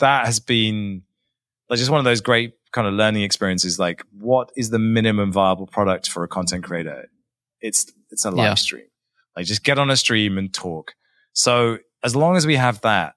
that 0.00 0.26
has 0.26 0.40
been 0.40 1.02
like 1.68 1.78
just 1.78 1.90
one 1.90 1.98
of 1.98 2.04
those 2.04 2.20
great 2.20 2.54
kind 2.72 2.86
of 2.88 2.94
learning 2.94 3.22
experiences. 3.22 3.78
Like, 3.78 4.02
what 4.18 4.50
is 4.56 4.70
the 4.70 4.78
minimum 4.78 5.30
viable 5.32 5.66
product 5.66 6.08
for 6.08 6.24
a 6.24 6.28
content 6.28 6.64
creator? 6.64 7.08
It's 7.60 7.92
it's 8.10 8.24
a 8.24 8.30
live 8.30 8.38
Yeah. 8.44 8.54
stream. 8.54 8.84
Like, 9.36 9.46
just 9.46 9.64
get 9.64 9.78
on 9.78 9.90
a 9.90 9.96
stream 9.96 10.38
and 10.38 10.52
talk. 10.52 10.94
So 11.32 11.78
as 12.02 12.14
long 12.14 12.36
as 12.36 12.46
we 12.46 12.56
have 12.56 12.80
that, 12.82 13.14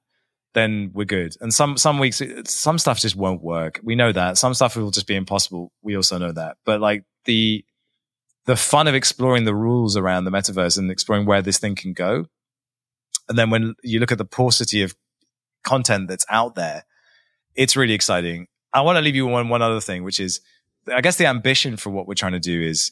then 0.53 0.91
we're 0.93 1.05
good. 1.05 1.35
And 1.41 1.53
some 1.53 1.77
some 1.77 1.99
weeks, 1.99 2.21
some 2.45 2.79
stuff 2.79 2.99
just 2.99 3.15
won't 3.15 3.43
work. 3.43 3.79
We 3.83 3.95
know 3.95 4.11
that. 4.11 4.37
Some 4.37 4.53
stuff 4.53 4.75
will 4.75 4.91
just 4.91 5.07
be 5.07 5.15
impossible. 5.15 5.71
We 5.81 5.95
also 5.95 6.17
know 6.17 6.31
that. 6.31 6.57
But 6.65 6.79
like 6.79 7.03
the 7.25 7.65
the 8.45 8.55
fun 8.55 8.87
of 8.87 8.95
exploring 8.95 9.43
the 9.43 9.55
rules 9.55 9.97
around 9.97 10.23
the 10.23 10.31
metaverse 10.31 10.77
and 10.77 10.89
exploring 10.89 11.25
where 11.25 11.41
this 11.41 11.59
thing 11.59 11.75
can 11.75 11.93
go. 11.93 12.27
And 13.27 13.37
then 13.37 13.49
when 13.49 13.73
you 13.83 13.99
look 13.99 14.11
at 14.11 14.17
the 14.17 14.25
paucity 14.25 14.81
of 14.81 14.95
content 15.63 16.07
that's 16.07 16.25
out 16.29 16.55
there, 16.55 16.85
it's 17.55 17.75
really 17.75 17.93
exciting. 17.93 18.47
I 18.71 18.81
want 18.81 18.97
to 18.97 19.01
leave 19.01 19.15
you 19.15 19.25
one 19.25 19.49
one 19.49 19.61
other 19.61 19.81
thing, 19.81 20.03
which 20.03 20.19
is 20.19 20.39
I 20.93 21.01
guess 21.01 21.17
the 21.17 21.25
ambition 21.25 21.75
for 21.75 21.89
what 21.89 22.07
we're 22.07 22.13
trying 22.13 22.33
to 22.33 22.39
do 22.39 22.61
is 22.61 22.91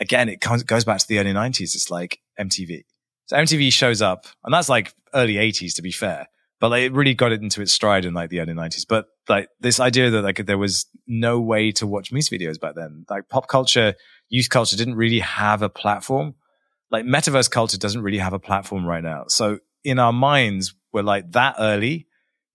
again, 0.00 0.28
it 0.28 0.40
comes, 0.40 0.62
goes 0.64 0.84
back 0.84 0.98
to 0.98 1.06
the 1.06 1.18
early 1.18 1.32
nineties. 1.32 1.74
It's 1.74 1.90
like 1.90 2.18
MTV. 2.38 2.84
So 3.26 3.36
MTV 3.36 3.72
shows 3.72 4.02
up 4.02 4.26
and 4.44 4.52
that's 4.52 4.68
like 4.68 4.94
early 5.14 5.38
eighties 5.38 5.74
to 5.74 5.82
be 5.82 5.92
fair, 5.92 6.28
but 6.60 6.70
like 6.70 6.82
it 6.82 6.92
really 6.92 7.14
got 7.14 7.32
it 7.32 7.42
into 7.42 7.62
its 7.62 7.72
stride 7.72 8.04
in 8.04 8.14
like 8.14 8.30
the 8.30 8.40
early 8.40 8.54
nineties. 8.54 8.84
But 8.84 9.06
like 9.28 9.48
this 9.60 9.80
idea 9.80 10.10
that 10.10 10.22
like 10.22 10.44
there 10.46 10.58
was 10.58 10.86
no 11.06 11.40
way 11.40 11.72
to 11.72 11.86
watch 11.86 12.12
music 12.12 12.40
videos 12.40 12.60
back 12.60 12.74
then, 12.74 13.04
like 13.08 13.28
pop 13.28 13.48
culture, 13.48 13.94
youth 14.28 14.50
culture 14.50 14.76
didn't 14.76 14.96
really 14.96 15.20
have 15.20 15.62
a 15.62 15.68
platform. 15.68 16.34
Like 16.90 17.04
metaverse 17.04 17.50
culture 17.50 17.78
doesn't 17.78 18.02
really 18.02 18.18
have 18.18 18.32
a 18.32 18.38
platform 18.38 18.84
right 18.84 19.02
now. 19.02 19.24
So 19.28 19.58
in 19.84 19.98
our 19.98 20.12
minds, 20.12 20.74
we're 20.92 21.02
like 21.02 21.32
that 21.32 21.56
early, 21.58 22.06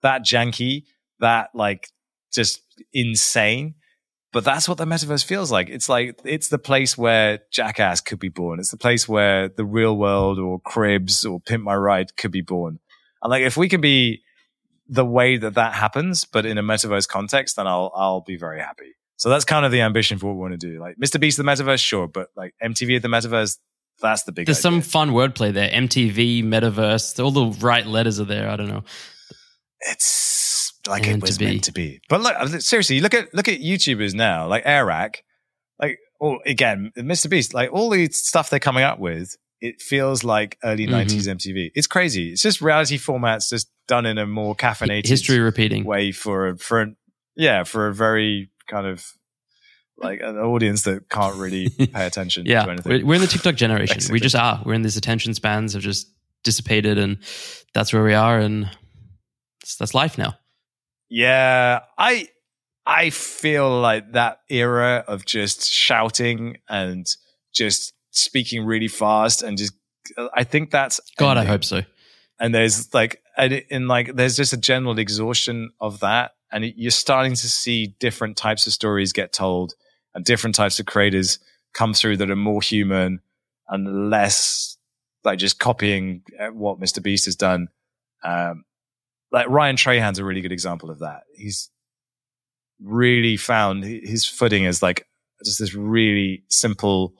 that 0.02 0.24
janky, 0.24 0.84
that 1.20 1.50
like 1.54 1.90
just 2.32 2.62
insane. 2.94 3.76
But 4.38 4.44
that's 4.44 4.70
what 4.70 4.78
the 4.78 4.86
metaverse 4.86 5.26
feels 5.26 5.52
like. 5.52 5.68
It's 5.68 5.90
like 5.90 6.20
it's 6.24 6.50
the 6.50 6.60
place 6.60 6.96
where 6.96 7.40
Jackass 7.52 8.02
could 8.02 8.20
be 8.20 8.30
born. 8.30 8.60
It's 8.60 8.70
the 8.70 8.78
place 8.78 9.10
where 9.10 9.50
the 9.50 9.66
real 9.66 9.98
world 9.98 10.38
or 10.38 10.60
Cribs 10.60 11.26
or 11.26 11.40
Pimp 11.40 11.64
My 11.64 11.76
Ride 11.76 12.16
could 12.16 12.30
be 12.30 12.42
born. 12.42 12.78
And 13.24 13.32
like 13.32 13.42
if 13.42 13.58
we 13.58 13.68
can 13.68 13.82
be 13.82 14.22
the 14.88 15.04
way 15.04 15.38
that 15.38 15.56
that 15.56 15.74
happens, 15.74 16.24
but 16.24 16.46
in 16.46 16.60
a 16.60 16.62
metaverse 16.62 17.08
context, 17.08 17.56
then 17.56 17.66
I'll 17.66 17.92
I'll 17.96 18.22
be 18.22 18.38
very 18.38 18.60
happy. 18.60 18.96
So 19.16 19.30
that's 19.30 19.44
kind 19.44 19.66
of 19.66 19.72
the 19.72 19.82
ambition 19.82 20.20
for 20.20 20.28
what 20.28 20.34
we 20.36 20.42
want 20.42 20.62
to 20.62 20.72
do. 20.72 20.80
Like 20.80 20.98
Mr. 21.04 21.20
Beast, 21.20 21.38
the 21.38 21.44
metaverse, 21.44 21.80
sure, 21.80 22.08
but 22.08 22.28
like 22.36 22.54
MTV 22.64 22.98
at 22.98 23.02
the 23.02 23.08
metaverse, 23.08 23.58
that's 24.04 24.22
the 24.22 24.34
big. 24.34 24.46
There's 24.46 24.60
some 24.60 24.76
idea. 24.76 24.84
fun 24.84 25.10
wordplay 25.14 25.52
there. 25.52 25.72
MTV, 25.72 26.44
metaverse, 26.44 27.24
all 27.24 27.32
the 27.32 27.58
right 27.66 27.88
letters 27.88 28.20
are 28.20 28.26
there. 28.26 28.52
I 28.52 28.56
don't 28.56 28.70
know. 28.70 28.84
it's 29.80 30.06
like 30.88 31.04
Meant 31.04 31.18
it 31.18 31.22
was 31.22 31.40
meant 31.40 31.64
to 31.66 31.72
be. 31.72 32.00
But 32.10 32.22
look, 32.22 32.62
seriously, 32.62 33.00
look 33.02 33.14
at 33.14 33.34
look 33.34 33.48
at 33.48 33.60
YouTubers 33.60 34.14
now, 34.14 34.48
like 34.48 34.64
Airrack, 34.66 35.24
like 35.80 35.98
or 36.20 36.40
again, 36.46 36.92
Mr. 36.98 37.30
Beast, 37.30 37.54
like 37.54 37.72
all 37.72 37.90
the 37.90 38.08
stuff 38.10 38.50
they're 38.50 38.60
coming 38.60 38.84
up 38.84 39.00
with. 39.00 39.36
It 39.60 39.82
feels 39.82 40.24
like 40.24 40.58
early 40.64 40.86
Mhm. 40.86 40.92
90s 40.92 41.28
MTV. 41.28 41.72
It's 41.74 41.88
crazy. 41.88 42.32
It's 42.32 42.44
just 42.44 42.62
reality 42.62 43.00
formats, 43.00 43.50
just 43.50 43.72
done 43.88 44.06
in 44.06 44.20
a 44.20 44.28
more 44.28 44.56
caffeinated 44.56 45.08
History 45.08 45.40
repeating. 45.40 45.84
way 45.84 46.12
for 46.12 46.50
a, 46.50 46.58
for 46.60 46.80
an, 46.82 46.96
yeah 47.36 47.64
for 47.64 47.88
a 47.88 47.94
very 47.94 48.52
kind 48.70 48.86
of 48.86 49.04
like 49.98 50.20
an 50.22 50.38
audience 50.38 50.84
that 50.84 51.10
can't 51.10 51.38
really 51.38 51.70
pay 51.94 52.06
attention 52.06 52.46
to 52.46 52.52
Yeah, 52.52 52.68
anything. 52.70 52.92
we're, 53.02 53.04
we're 53.06 53.16
in 53.16 53.22
the 53.22 53.26
TikTok 53.28 53.56
generation. 53.56 53.96
Basically. 53.96 54.14
We 54.14 54.20
just 54.20 54.36
are. 54.36 54.62
We're 54.64 54.76
in 54.76 54.84
these 54.84 54.96
attention 54.98 55.34
spans 55.34 55.74
have 55.74 55.82
just 55.82 56.08
dissipated, 56.44 57.00
and 57.00 57.18
that's 57.74 57.92
where 57.92 58.04
we 58.04 58.14
are, 58.14 58.38
and 58.38 58.70
that's 59.80 59.96
life 59.96 60.20
now. 60.20 60.36
Yeah, 61.10 61.82
I 61.98 62.28
I 62.86 63.10
feel 63.10 63.80
like 63.80 64.14
that 64.14 64.40
era 64.50 65.04
of 65.08 65.26
just 65.26 65.66
shouting 65.66 66.58
and 66.70 67.06
just 67.54 67.94
speaking 68.12 68.66
really 68.66 68.88
fast 68.88 69.44
and 69.44 69.58
just 69.58 69.74
I 70.34 70.44
think 70.44 70.72
that's 70.72 71.00
God, 71.18 71.38
I 71.38 71.44
hope 71.44 71.64
so. 71.64 71.82
And 72.40 72.54
there's 72.54 72.94
like 72.94 73.22
and, 73.38 73.64
and 73.70 73.88
like 73.88 74.16
there's 74.16 74.38
just 74.38 74.54
a 74.54 74.58
general 74.58 74.98
exhaustion 75.00 75.72
of 75.80 76.00
that, 76.02 76.32
and 76.52 76.66
you're 76.76 76.92
starting 76.92 77.34
to 77.34 77.50
see 77.50 77.96
different 78.00 78.38
types 78.38 78.68
of 78.68 78.74
stories 78.74 79.14
get 79.14 79.34
told 79.34 79.74
and 80.14 80.24
different 80.26 80.56
types 80.56 80.80
of 80.80 80.86
creators 80.86 81.40
come 81.74 81.94
through 81.94 82.18
that 82.18 82.32
are 82.32 82.36
more 82.36 82.62
human 82.62 83.22
and 83.70 84.10
less 84.10 84.78
like 85.24 85.40
just 85.40 85.60
copying 85.60 86.24
uh, 86.40 86.48
what 86.48 86.80
Mr. 86.80 87.04
Beast 87.04 87.26
has 87.26 87.36
done. 87.36 87.68
Um, 88.24 88.64
like 89.32 89.48
Ryan 89.50 89.76
Trahan's 89.76 90.20
a 90.20 90.26
really 90.26 90.42
good 90.42 90.52
example 90.52 90.90
of 90.90 91.00
that. 91.00 91.24
He's 91.36 91.70
really 92.82 93.38
found 93.38 93.84
his 93.84 94.26
footing 94.26 94.66
as 94.66 94.82
like 94.82 95.08
just 95.44 95.60
this 95.60 95.74
really 95.74 96.44
simple 96.50 97.14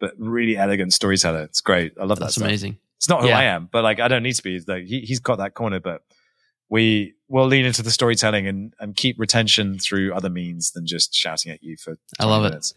but 0.00 0.12
really 0.18 0.56
elegant 0.56 0.92
storyteller. 0.92 1.42
It's 1.42 1.60
great. 1.60 1.92
I 2.00 2.04
love 2.04 2.18
that. 2.18 2.26
That's 2.26 2.36
amazing. 2.36 2.78
It's 2.96 3.08
not 3.08 3.22
who 3.22 3.28
Yeah. 3.28 3.38
I 3.38 3.44
am, 3.44 3.68
but 3.70 3.84
like 3.84 4.00
I 4.00 4.08
don't 4.08 4.22
need 4.22 4.34
to 4.34 4.42
be. 4.42 4.60
Like 4.66 4.84
he, 4.84 5.00
he's 5.00 5.20
got 5.20 5.38
that 5.38 5.54
corner, 5.54 5.80
but 5.80 6.02
we 6.68 7.14
will 7.28 7.46
lean 7.46 7.64
into 7.64 7.82
the 7.82 7.90
storytelling 7.90 8.46
and, 8.46 8.74
and 8.80 8.96
keep 8.96 9.18
retention 9.18 9.78
through 9.78 10.12
other 10.14 10.30
means 10.30 10.72
than 10.72 10.86
just 10.86 11.14
shouting 11.14 11.52
at 11.52 11.62
you 11.62 11.76
for. 11.76 11.96
I 12.18 12.24
love 12.24 12.42
20 12.42 12.56
it. 12.56 12.72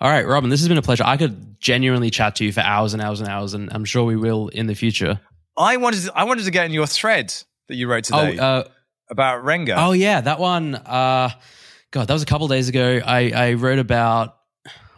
All 0.00 0.10
right, 0.10 0.26
Robin, 0.26 0.50
this 0.50 0.60
has 0.60 0.68
been 0.68 0.78
a 0.78 0.82
pleasure. 0.82 1.04
I 1.04 1.16
could 1.16 1.60
genuinely 1.60 2.10
chat 2.10 2.36
to 2.36 2.44
you 2.44 2.52
for 2.52 2.60
hours 2.60 2.92
and 2.92 3.02
hours 3.02 3.20
and 3.20 3.28
hours, 3.28 3.54
and 3.54 3.72
I'm 3.72 3.84
sure 3.84 4.04
we 4.04 4.16
will 4.16 4.48
in 4.48 4.66
the 4.66 4.74
future. 4.74 5.20
I 5.56 5.76
wanted 5.76 6.04
to, 6.04 6.12
I 6.14 6.24
wanted 6.24 6.44
to 6.44 6.50
get 6.50 6.66
in 6.66 6.72
your 6.72 6.86
thread 6.86 7.34
that 7.72 7.76
you 7.78 7.88
wrote 7.88 8.04
today 8.04 8.38
Oh, 8.38 8.42
uh, 8.44 8.64
about 9.10 9.44
Renga. 9.44 9.74
oh 9.76 9.92
yeah, 9.92 10.20
that 10.20 10.38
one. 10.38 10.74
Uh, 10.74 11.30
God, 11.90 12.06
that 12.08 12.12
was 12.14 12.22
a 12.22 12.26
couple 12.26 12.46
days 12.48 12.68
ago. 12.68 13.00
I, 13.04 13.30
I 13.30 13.52
wrote 13.54 13.78
about. 13.78 14.36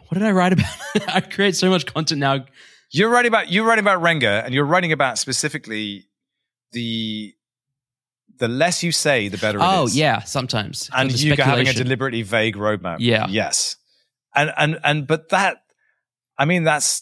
What 0.07 0.19
did 0.19 0.23
I 0.23 0.31
write 0.31 0.53
about? 0.53 0.71
I 1.07 1.19
create 1.21 1.55
so 1.55 1.69
much 1.69 1.85
content 1.85 2.19
now. 2.19 2.45
You're 2.91 3.09
writing 3.09 3.29
about 3.29 3.51
you're 3.51 3.65
writing 3.65 3.83
about 3.83 4.01
Renga, 4.01 4.45
and 4.45 4.53
you're 4.53 4.65
writing 4.65 4.91
about 4.91 5.17
specifically 5.17 6.05
the 6.71 7.33
the 8.37 8.47
less 8.47 8.83
you 8.83 8.91
say, 8.91 9.27
the 9.29 9.37
better. 9.37 9.57
it 9.59 9.63
Oh 9.63 9.87
yeah, 9.91 10.21
sometimes 10.23 10.89
and 10.93 11.09
The 11.09 11.17
you 11.17 11.35
having 11.35 11.67
a 11.67 11.73
deliberately 11.73 12.21
vague 12.21 12.55
roadmap. 12.55 12.97
Yeah. 12.99 13.27
Yes. 13.29 13.77
And 14.35 14.51
and 14.57 14.79
and 14.83 15.07
but 15.07 15.29
that, 15.29 15.57
I 16.37 16.45
mean, 16.45 16.63
that's 16.63 16.99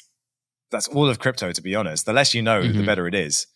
that's 0.71 0.87
all 0.87 1.09
of 1.09 1.19
crypto. 1.19 1.51
To 1.51 1.61
be 1.61 1.75
honest, 1.75 2.05
the 2.05 2.13
less 2.13 2.33
you 2.33 2.41
know, 2.41 2.61
the 2.61 2.67
Mhm. 2.79 2.85
better 2.85 3.07
it 3.07 3.15
is. 3.15 3.47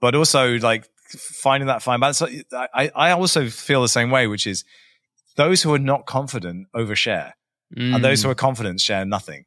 But 0.00 0.14
also, 0.14 0.56
like 0.58 0.88
finding 1.08 1.66
that 1.68 1.82
fine 1.82 2.00
balance. 2.00 2.22
I 2.22 2.90
I 2.94 3.10
also 3.10 3.48
feel 3.48 3.82
the 3.82 3.88
same 3.88 4.10
way, 4.10 4.26
which 4.26 4.46
is 4.46 4.64
those 5.36 5.62
who 5.62 5.72
are 5.74 5.78
not 5.78 6.06
confident 6.06 6.68
overshare, 6.74 7.32
Mm. 7.76 7.94
and 7.96 8.04
those 8.04 8.22
who 8.22 8.30
are 8.30 8.34
confident 8.34 8.80
share 8.80 9.04
nothing. 9.04 9.44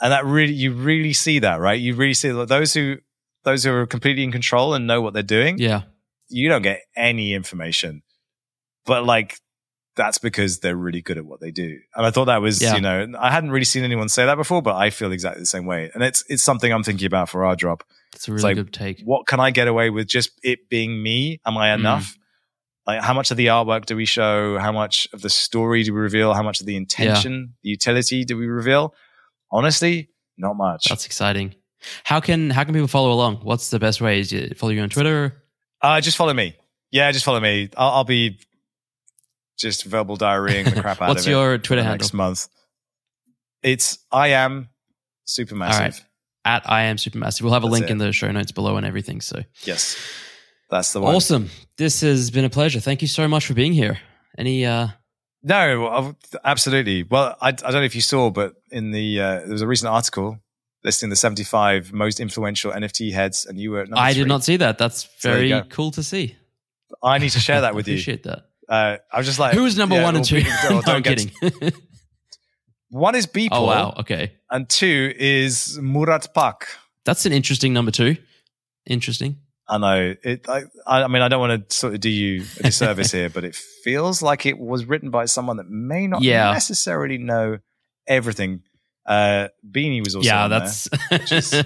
And 0.00 0.12
that 0.12 0.24
really, 0.24 0.52
you 0.54 0.72
really 0.72 1.12
see 1.12 1.40
that, 1.40 1.56
right? 1.60 1.78
You 1.78 1.94
really 1.94 2.14
see 2.14 2.30
that 2.30 2.48
those 2.48 2.72
who 2.72 2.96
those 3.44 3.64
who 3.64 3.72
are 3.72 3.86
completely 3.86 4.22
in 4.24 4.32
control 4.32 4.74
and 4.74 4.86
know 4.86 5.00
what 5.00 5.12
they're 5.14 5.22
doing 5.22 5.58
yeah, 5.58 5.82
you 6.28 6.48
don't 6.48 6.62
get 6.62 6.82
any 6.96 7.34
information. 7.34 8.02
But 8.86 9.04
like 9.04 9.38
that's 9.98 10.16
because 10.18 10.60
they're 10.60 10.76
really 10.76 11.02
good 11.02 11.18
at 11.18 11.26
what 11.26 11.40
they 11.40 11.50
do. 11.50 11.78
And 11.94 12.06
I 12.06 12.10
thought 12.10 12.24
that 12.26 12.40
was, 12.40 12.62
Yeah. 12.62 12.76
you 12.76 12.80
know, 12.80 13.12
I 13.18 13.30
hadn't 13.30 13.50
really 13.50 13.66
seen 13.66 13.84
anyone 13.84 14.08
say 14.08 14.24
that 14.24 14.36
before, 14.36 14.62
but 14.62 14.76
I 14.76 14.88
feel 14.88 15.12
exactly 15.12 15.40
the 15.42 15.46
same 15.46 15.66
way. 15.66 15.90
And 15.92 16.02
it's 16.02 16.24
it's 16.28 16.42
something 16.42 16.72
I'm 16.72 16.82
thinking 16.82 17.06
about 17.06 17.28
for 17.28 17.44
our 17.44 17.54
drop. 17.56 17.82
it's 18.14 18.26
a 18.28 18.32
really 18.32 18.42
like, 18.42 18.56
good 18.56 18.72
take. 18.72 19.02
What 19.02 19.26
can 19.26 19.38
I 19.40 19.50
get 19.50 19.68
away 19.68 19.90
with 19.90 20.06
just 20.08 20.30
it 20.42 20.70
being 20.70 21.02
me? 21.02 21.40
Am 21.44 21.58
I 21.58 21.68
Mm. 21.68 21.74
enough? 21.80 22.16
Like 22.86 23.02
how 23.02 23.12
much 23.12 23.30
of 23.30 23.36
the 23.36 23.46
artwork 23.46 23.84
do 23.84 23.96
we 23.96 24.06
show? 24.06 24.56
How 24.58 24.72
much 24.72 25.06
of 25.12 25.20
the 25.20 25.28
story 25.28 25.82
do 25.82 25.92
we 25.92 26.00
reveal? 26.00 26.32
How 26.32 26.42
much 26.42 26.60
of 26.60 26.66
the 26.66 26.76
intention, 26.76 27.54
the 27.62 27.68
utility 27.68 28.24
do 28.24 28.38
we 28.38 28.46
reveal? 28.46 28.94
Honestly, 29.50 30.08
not 30.38 30.56
much. 30.56 30.86
That's 30.88 31.06
exciting. 31.06 31.54
How 32.04 32.20
can 32.20 32.50
how 32.50 32.64
can 32.64 32.72
people 32.74 32.88
follow 32.88 33.12
along? 33.12 33.36
What's 33.42 33.70
the 33.70 33.78
best 33.78 34.00
way? 34.00 34.20
Is 34.20 34.34
follow 34.56 34.72
you 34.72 34.80
on 34.80 34.88
Twitter? 34.90 35.42
Uh, 35.82 36.00
just 36.00 36.16
follow 36.16 36.32
me. 36.34 36.56
Yeah, 36.90 37.12
just 37.12 37.24
follow 37.24 37.40
me. 37.40 37.68
I'll, 37.76 37.90
I'll 37.90 38.04
be 38.04 38.40
just 39.58 39.84
verbal 39.84 40.16
diarrheaing 40.16 40.72
the 40.74 40.80
crap 40.82 41.00
out 41.02 41.02
of 41.02 41.08
it. 41.08 41.14
What's 41.18 41.26
your 41.26 41.58
Twitter 41.58 41.82
handle? 41.82 41.98
next 41.98 42.12
month? 42.14 42.48
It's 43.62 43.98
I 44.10 44.28
am 44.28 44.68
supermassive. 45.26 45.72
All 45.72 45.78
right. 45.80 46.04
At 46.44 46.70
I 46.70 46.82
am 46.84 46.96
supermassive. 46.96 47.42
We'll 47.42 47.52
have 47.52 47.64
a 47.64 47.66
That's 47.66 47.72
link 47.72 47.84
it. 47.86 47.90
in 47.90 47.98
the 47.98 48.12
show 48.12 48.30
notes 48.30 48.52
below 48.52 48.76
and 48.76 48.86
everything. 48.86 49.20
So 49.20 49.42
Yes, 49.64 49.98
that's 50.70 50.92
the 50.92 51.00
one. 51.00 51.14
awesome. 51.14 51.50
This 51.76 52.00
has 52.02 52.30
been 52.30 52.44
a 52.44 52.50
pleasure. 52.50 52.80
Thank 52.80 53.02
you 53.02 53.08
so 53.08 53.26
much 53.28 53.46
for 53.46 53.54
being 53.54 53.72
here. 53.72 53.98
Any 54.38 54.64
uh 54.64 54.88
No, 55.42 56.14
absolutely. 56.44 57.02
Well, 57.02 57.36
I, 57.40 57.48
I 57.48 57.52
don't 57.52 57.72
know 57.74 57.82
if 57.82 57.94
you 57.96 58.00
saw, 58.00 58.30
but 58.30 58.54
in 58.70 58.92
the 58.92 59.20
uh, 59.20 59.40
there 59.40 59.48
was 59.52 59.62
a 59.62 59.66
recent 59.66 59.88
article 59.90 60.38
listing 60.84 61.10
the 61.10 61.16
75 61.16 61.92
most 61.92 62.20
influential 62.20 62.72
NFT 62.72 63.12
heads, 63.12 63.44
and 63.44 63.58
you 63.58 63.72
were. 63.72 63.86
I 63.92 64.12
three. 64.14 64.22
did 64.22 64.28
not 64.28 64.44
see 64.44 64.56
that. 64.58 64.78
That's 64.78 65.08
So 65.18 65.32
very 65.32 65.48
go. 65.48 65.64
cool 65.68 65.90
to 65.90 66.02
see. 66.04 66.36
I 67.02 67.18
need 67.18 67.30
to 67.30 67.40
share 67.40 67.60
that 67.62 67.74
with 67.74 67.88
you. 67.88 67.94
Appreciate 67.94 68.22
that. 68.22 68.47
Uh, 68.68 68.98
I 69.10 69.18
was 69.18 69.26
just 69.26 69.38
like, 69.38 69.54
who's 69.54 69.76
number 69.78 69.96
yeah, 69.96 70.02
one 70.04 70.16
and 70.16 70.24
two? 70.24 70.42
no, 70.70 70.82
don't 70.82 70.88
I'm 70.88 71.02
kidding. 71.02 71.30
One 72.90 73.14
is 73.14 73.26
Beeple, 73.26 73.48
oh 73.52 73.66
wow. 73.66 73.94
Okay. 74.00 74.32
and 74.50 74.68
two 74.68 75.12
is 75.18 75.78
Murat 75.80 76.28
Pak. 76.34 76.68
That's 77.04 77.26
an 77.26 77.32
interesting 77.32 77.72
number 77.72 77.90
two. 77.90 78.16
Interesting. 78.86 79.36
I 79.70 79.76
know 79.78 80.14
it. 80.22 80.48
I, 80.48 80.62
I 80.86 81.06
mean, 81.08 81.20
I 81.20 81.28
don't 81.28 81.40
want 81.40 81.68
to 81.68 81.76
sort 81.76 81.92
of 81.94 82.00
do 82.00 82.08
you 82.08 82.44
a 82.60 82.62
disservice 82.64 83.12
here, 83.18 83.28
but 83.28 83.44
it 83.44 83.54
feels 83.54 84.22
like 84.22 84.46
it 84.46 84.58
was 84.58 84.86
written 84.86 85.10
by 85.10 85.26
someone 85.26 85.58
that 85.58 85.68
may 85.68 86.06
not 86.06 86.22
Yeah. 86.22 86.52
necessarily 86.52 87.18
know 87.18 87.58
everything. 88.06 88.62
Uh, 89.04 89.48
Beanie 89.70 90.02
was 90.04 90.14
also 90.14 90.26
yeah, 90.26 90.48
that's 90.48 90.88
is- 91.30 91.64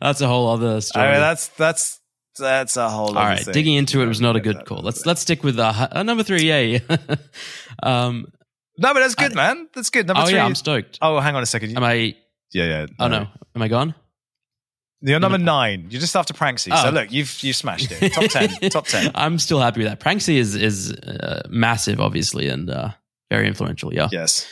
that's 0.00 0.20
a 0.20 0.28
whole 0.28 0.48
other 0.48 0.80
story. 0.80 1.06
I 1.06 1.12
mean, 1.12 1.20
that's 1.20 1.48
that's 1.48 2.00
that's 2.38 2.76
a 2.76 2.88
whole. 2.88 3.08
All 3.08 3.14
right, 3.14 3.40
thing. 3.40 3.52
digging 3.52 3.74
into 3.74 4.02
it 4.02 4.06
was 4.06 4.20
not 4.20 4.36
a 4.36 4.40
good 4.40 4.64
call. 4.64 4.82
Let's 4.82 5.06
let's 5.06 5.20
stick 5.20 5.42
with 5.42 5.58
uh, 5.58 5.88
uh, 5.92 6.02
number 6.02 6.22
three. 6.22 6.44
Yay. 6.44 6.80
um, 7.82 8.26
No, 8.78 8.94
but 8.94 9.00
that's 9.00 9.14
good, 9.14 9.34
man. 9.34 9.68
That's 9.74 9.90
good. 9.90 10.06
Number 10.06 10.22
oh 10.22 10.26
three. 10.26 10.36
yeah, 10.36 10.44
I'm 10.44 10.54
stoked. 10.54 10.98
oh, 11.02 11.20
hang 11.20 11.34
on 11.34 11.42
a 11.42 11.46
second. 11.46 11.76
Am 11.76 11.84
I? 11.84 12.16
yeah, 12.52 12.64
yeah. 12.64 12.86
Oh 12.98 13.08
no, 13.08 13.28
am 13.54 13.62
I 13.62 13.68
gone? 13.68 13.94
You're 15.02 15.18
number 15.18 15.38
nine. 15.38 15.88
You're 15.90 16.00
just 16.00 16.14
after 16.14 16.32
Pranksy. 16.32 16.68
Oh. 16.70 16.84
So 16.84 16.90
look, 16.90 17.10
you've 17.10 17.42
you've 17.42 17.56
smashed 17.56 17.90
it. 17.90 18.12
Top 18.12 18.30
ten. 18.30 18.48
top 18.70 18.86
ten. 18.86 19.10
I'm 19.14 19.38
still 19.38 19.58
happy 19.58 19.80
with 19.80 19.88
that. 19.88 20.00
Pranksy 20.00 20.36
is 20.36 20.54
is 20.54 20.92
uh, 20.92 21.42
massive, 21.50 22.00
obviously, 22.00 22.48
and 22.48 22.70
uh, 22.70 22.90
very 23.30 23.48
influential. 23.48 23.92
Yeah. 23.92 24.08
Yes. 24.12 24.46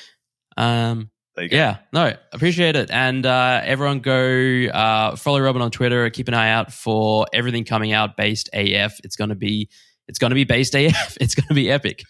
Um. 0.56 1.09
There 1.36 1.44
you 1.44 1.50
go. 1.50 1.56
Yeah. 1.56 1.78
No, 1.92 2.12
appreciate 2.32 2.76
it, 2.76 2.90
and 2.90 3.24
uh, 3.24 3.60
everyone 3.64 4.00
go 4.00 4.66
uh, 4.72 5.16
follow 5.16 5.40
Robin 5.40 5.62
on 5.62 5.70
Twitter. 5.70 6.08
Keep 6.10 6.28
an 6.28 6.34
eye 6.34 6.50
out 6.50 6.72
for 6.72 7.26
everything 7.32 7.64
coming 7.64 7.92
out 7.92 8.16
based 8.16 8.50
AF. 8.52 8.98
It's 9.04 9.16
gonna 9.16 9.36
be 9.36 9.68
it's 10.08 10.18
gonna 10.18 10.34
be 10.34 10.44
based 10.44 10.74
AF. 10.74 11.16
It's 11.20 11.34
gonna 11.34 11.54
be 11.54 11.70
epic. 11.70 12.02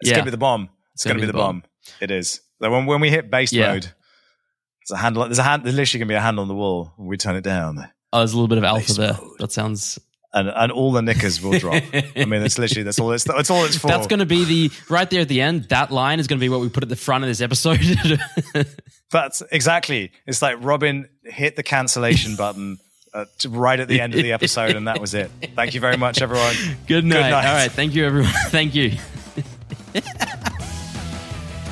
It's 0.00 0.10
yeah. 0.10 0.16
gonna 0.16 0.24
be 0.24 0.30
the 0.30 0.38
bomb. 0.38 0.70
It's, 0.94 1.04
gonna, 1.04 1.20
be 1.20 1.26
the 1.26 1.32
bomb. 1.32 1.62
It 2.00 2.10
is. 2.10 2.40
So 2.62 2.70
when 2.70 2.86
when 2.86 3.00
we 3.00 3.10
hit 3.10 3.30
base 3.30 3.52
Yeah. 3.52 3.72
mode, 3.72 3.82
there's 3.82 4.90
a 4.92 4.96
handle. 4.96 5.24
There's 5.24 5.38
a 5.38 5.42
hand. 5.42 5.64
There's 5.64 5.76
literally 5.76 6.00
gonna 6.00 6.08
be 6.08 6.14
a 6.14 6.20
handle 6.20 6.42
on 6.42 6.48
the 6.48 6.54
wall 6.54 6.92
when 6.96 7.08
we 7.08 7.16
turn 7.16 7.36
it 7.36 7.44
down, 7.44 7.88
Oh, 8.12 8.18
there's 8.18 8.32
a 8.32 8.36
little 8.36 8.48
bit 8.48 8.58
of 8.58 8.64
alpha 8.64 8.80
Base 8.86 8.96
there. 8.96 9.12
mode. 9.14 9.38
That 9.38 9.52
sounds. 9.52 9.98
And 10.34 10.48
and 10.48 10.72
all 10.72 10.92
the 10.92 11.02
knickers 11.02 11.42
will 11.42 11.58
drop. 11.58 11.82
I 11.92 12.24
mean, 12.24 12.40
that's 12.40 12.58
literally 12.58 12.84
that's 12.84 12.98
all. 12.98 13.12
It's 13.12 13.24
that's 13.24 13.50
all 13.50 13.64
it's 13.66 13.76
for. 13.76 13.88
That's 13.88 14.06
going 14.06 14.20
to 14.20 14.26
be 14.26 14.44
the 14.44 14.70
right 14.88 15.08
there 15.10 15.20
at 15.20 15.28
the 15.28 15.42
end. 15.42 15.64
That 15.64 15.90
line 15.90 16.20
is 16.20 16.26
going 16.26 16.38
to 16.38 16.40
be 16.40 16.48
what 16.48 16.60
we 16.60 16.70
put 16.70 16.82
at 16.82 16.88
the 16.88 16.96
front 16.96 17.22
of 17.22 17.28
this 17.28 17.42
episode. 17.42 17.80
That's 19.10 19.42
exactly. 19.52 20.10
It's 20.26 20.40
like 20.40 20.56
Robin 20.60 21.06
hit 21.22 21.54
the 21.56 21.62
cancellation 21.62 22.36
button. 22.36 22.78
Uh, 23.14 23.26
t- 23.36 23.46
right 23.48 23.78
at 23.78 23.88
the 23.88 24.00
end 24.00 24.14
of 24.14 24.22
the 24.22 24.32
episode, 24.32 24.74
and 24.74 24.88
that 24.88 24.98
was 24.98 25.12
it. 25.12 25.30
Thank 25.54 25.74
you 25.74 25.80
very 25.80 25.98
much, 25.98 26.22
everyone. 26.22 26.54
Good 26.86 27.04
night. 27.04 27.28
night. 27.28 27.46
All 27.46 27.54
right. 27.54 27.70
Thank 27.70 27.94
you, 27.94 28.06
everyone. 28.06 28.32
Thank 28.46 28.74
you. 28.74 28.92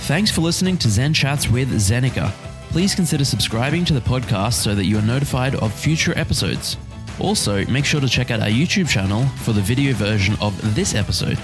Thanks 0.03 0.31
for 0.31 0.43
listening 0.43 0.77
to 0.77 0.91
Zen 0.91 1.15
Chats 1.15 1.49
with 1.49 1.73
Zeneca. 1.73 2.31
Please 2.73 2.95
consider 2.95 3.25
subscribing 3.25 3.87
to 3.87 3.95
the 3.95 4.01
podcast 4.01 4.55
so 4.55 4.75
that 4.75 4.85
you 4.85 4.99
are 4.99 5.03
notified 5.03 5.55
of 5.55 5.73
future 5.73 6.13
episodes. 6.19 6.77
Also, 7.21 7.65
make 7.67 7.85
sure 7.85 8.01
to 8.01 8.09
check 8.09 8.31
out 8.31 8.41
our 8.41 8.49
YouTube 8.49 8.89
channel 8.89 9.27
for 9.45 9.53
the 9.53 9.61
video 9.61 9.93
version 9.93 10.37
of 10.41 10.75
this 10.75 10.95
episode. 10.95 11.39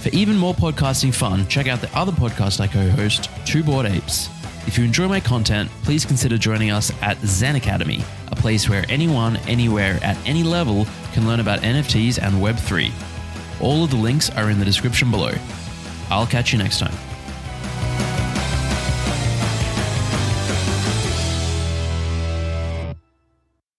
For 0.00 0.08
even 0.10 0.36
more 0.36 0.54
podcasting 0.54 1.12
fun, 1.12 1.46
check 1.48 1.66
out 1.66 1.80
the 1.80 1.94
other 1.98 2.12
podcast 2.12 2.60
I 2.60 2.68
co 2.68 2.88
host, 2.90 3.28
Two 3.44 3.64
Bored 3.64 3.86
Apes. 3.86 4.28
If 4.66 4.78
you 4.78 4.84
enjoy 4.84 5.08
my 5.08 5.20
content, 5.20 5.70
please 5.82 6.04
consider 6.04 6.38
joining 6.38 6.70
us 6.70 6.92
at 7.02 7.18
Zen 7.18 7.56
Academy, 7.56 8.02
a 8.32 8.36
place 8.36 8.68
where 8.68 8.84
anyone, 8.88 9.36
anywhere, 9.48 9.98
at 10.02 10.16
any 10.26 10.42
level 10.42 10.86
can 11.12 11.26
learn 11.26 11.40
about 11.40 11.60
NFTs 11.60 12.20
and 12.20 12.34
Web3. 12.36 12.92
All 13.60 13.84
of 13.84 13.90
the 13.90 13.96
links 13.96 14.30
are 14.30 14.50
in 14.50 14.58
the 14.58 14.64
description 14.64 15.10
below. 15.10 15.32
I'll 16.10 16.26
catch 16.26 16.52
you 16.52 16.58
next 16.58 16.78
time. 16.78 17.05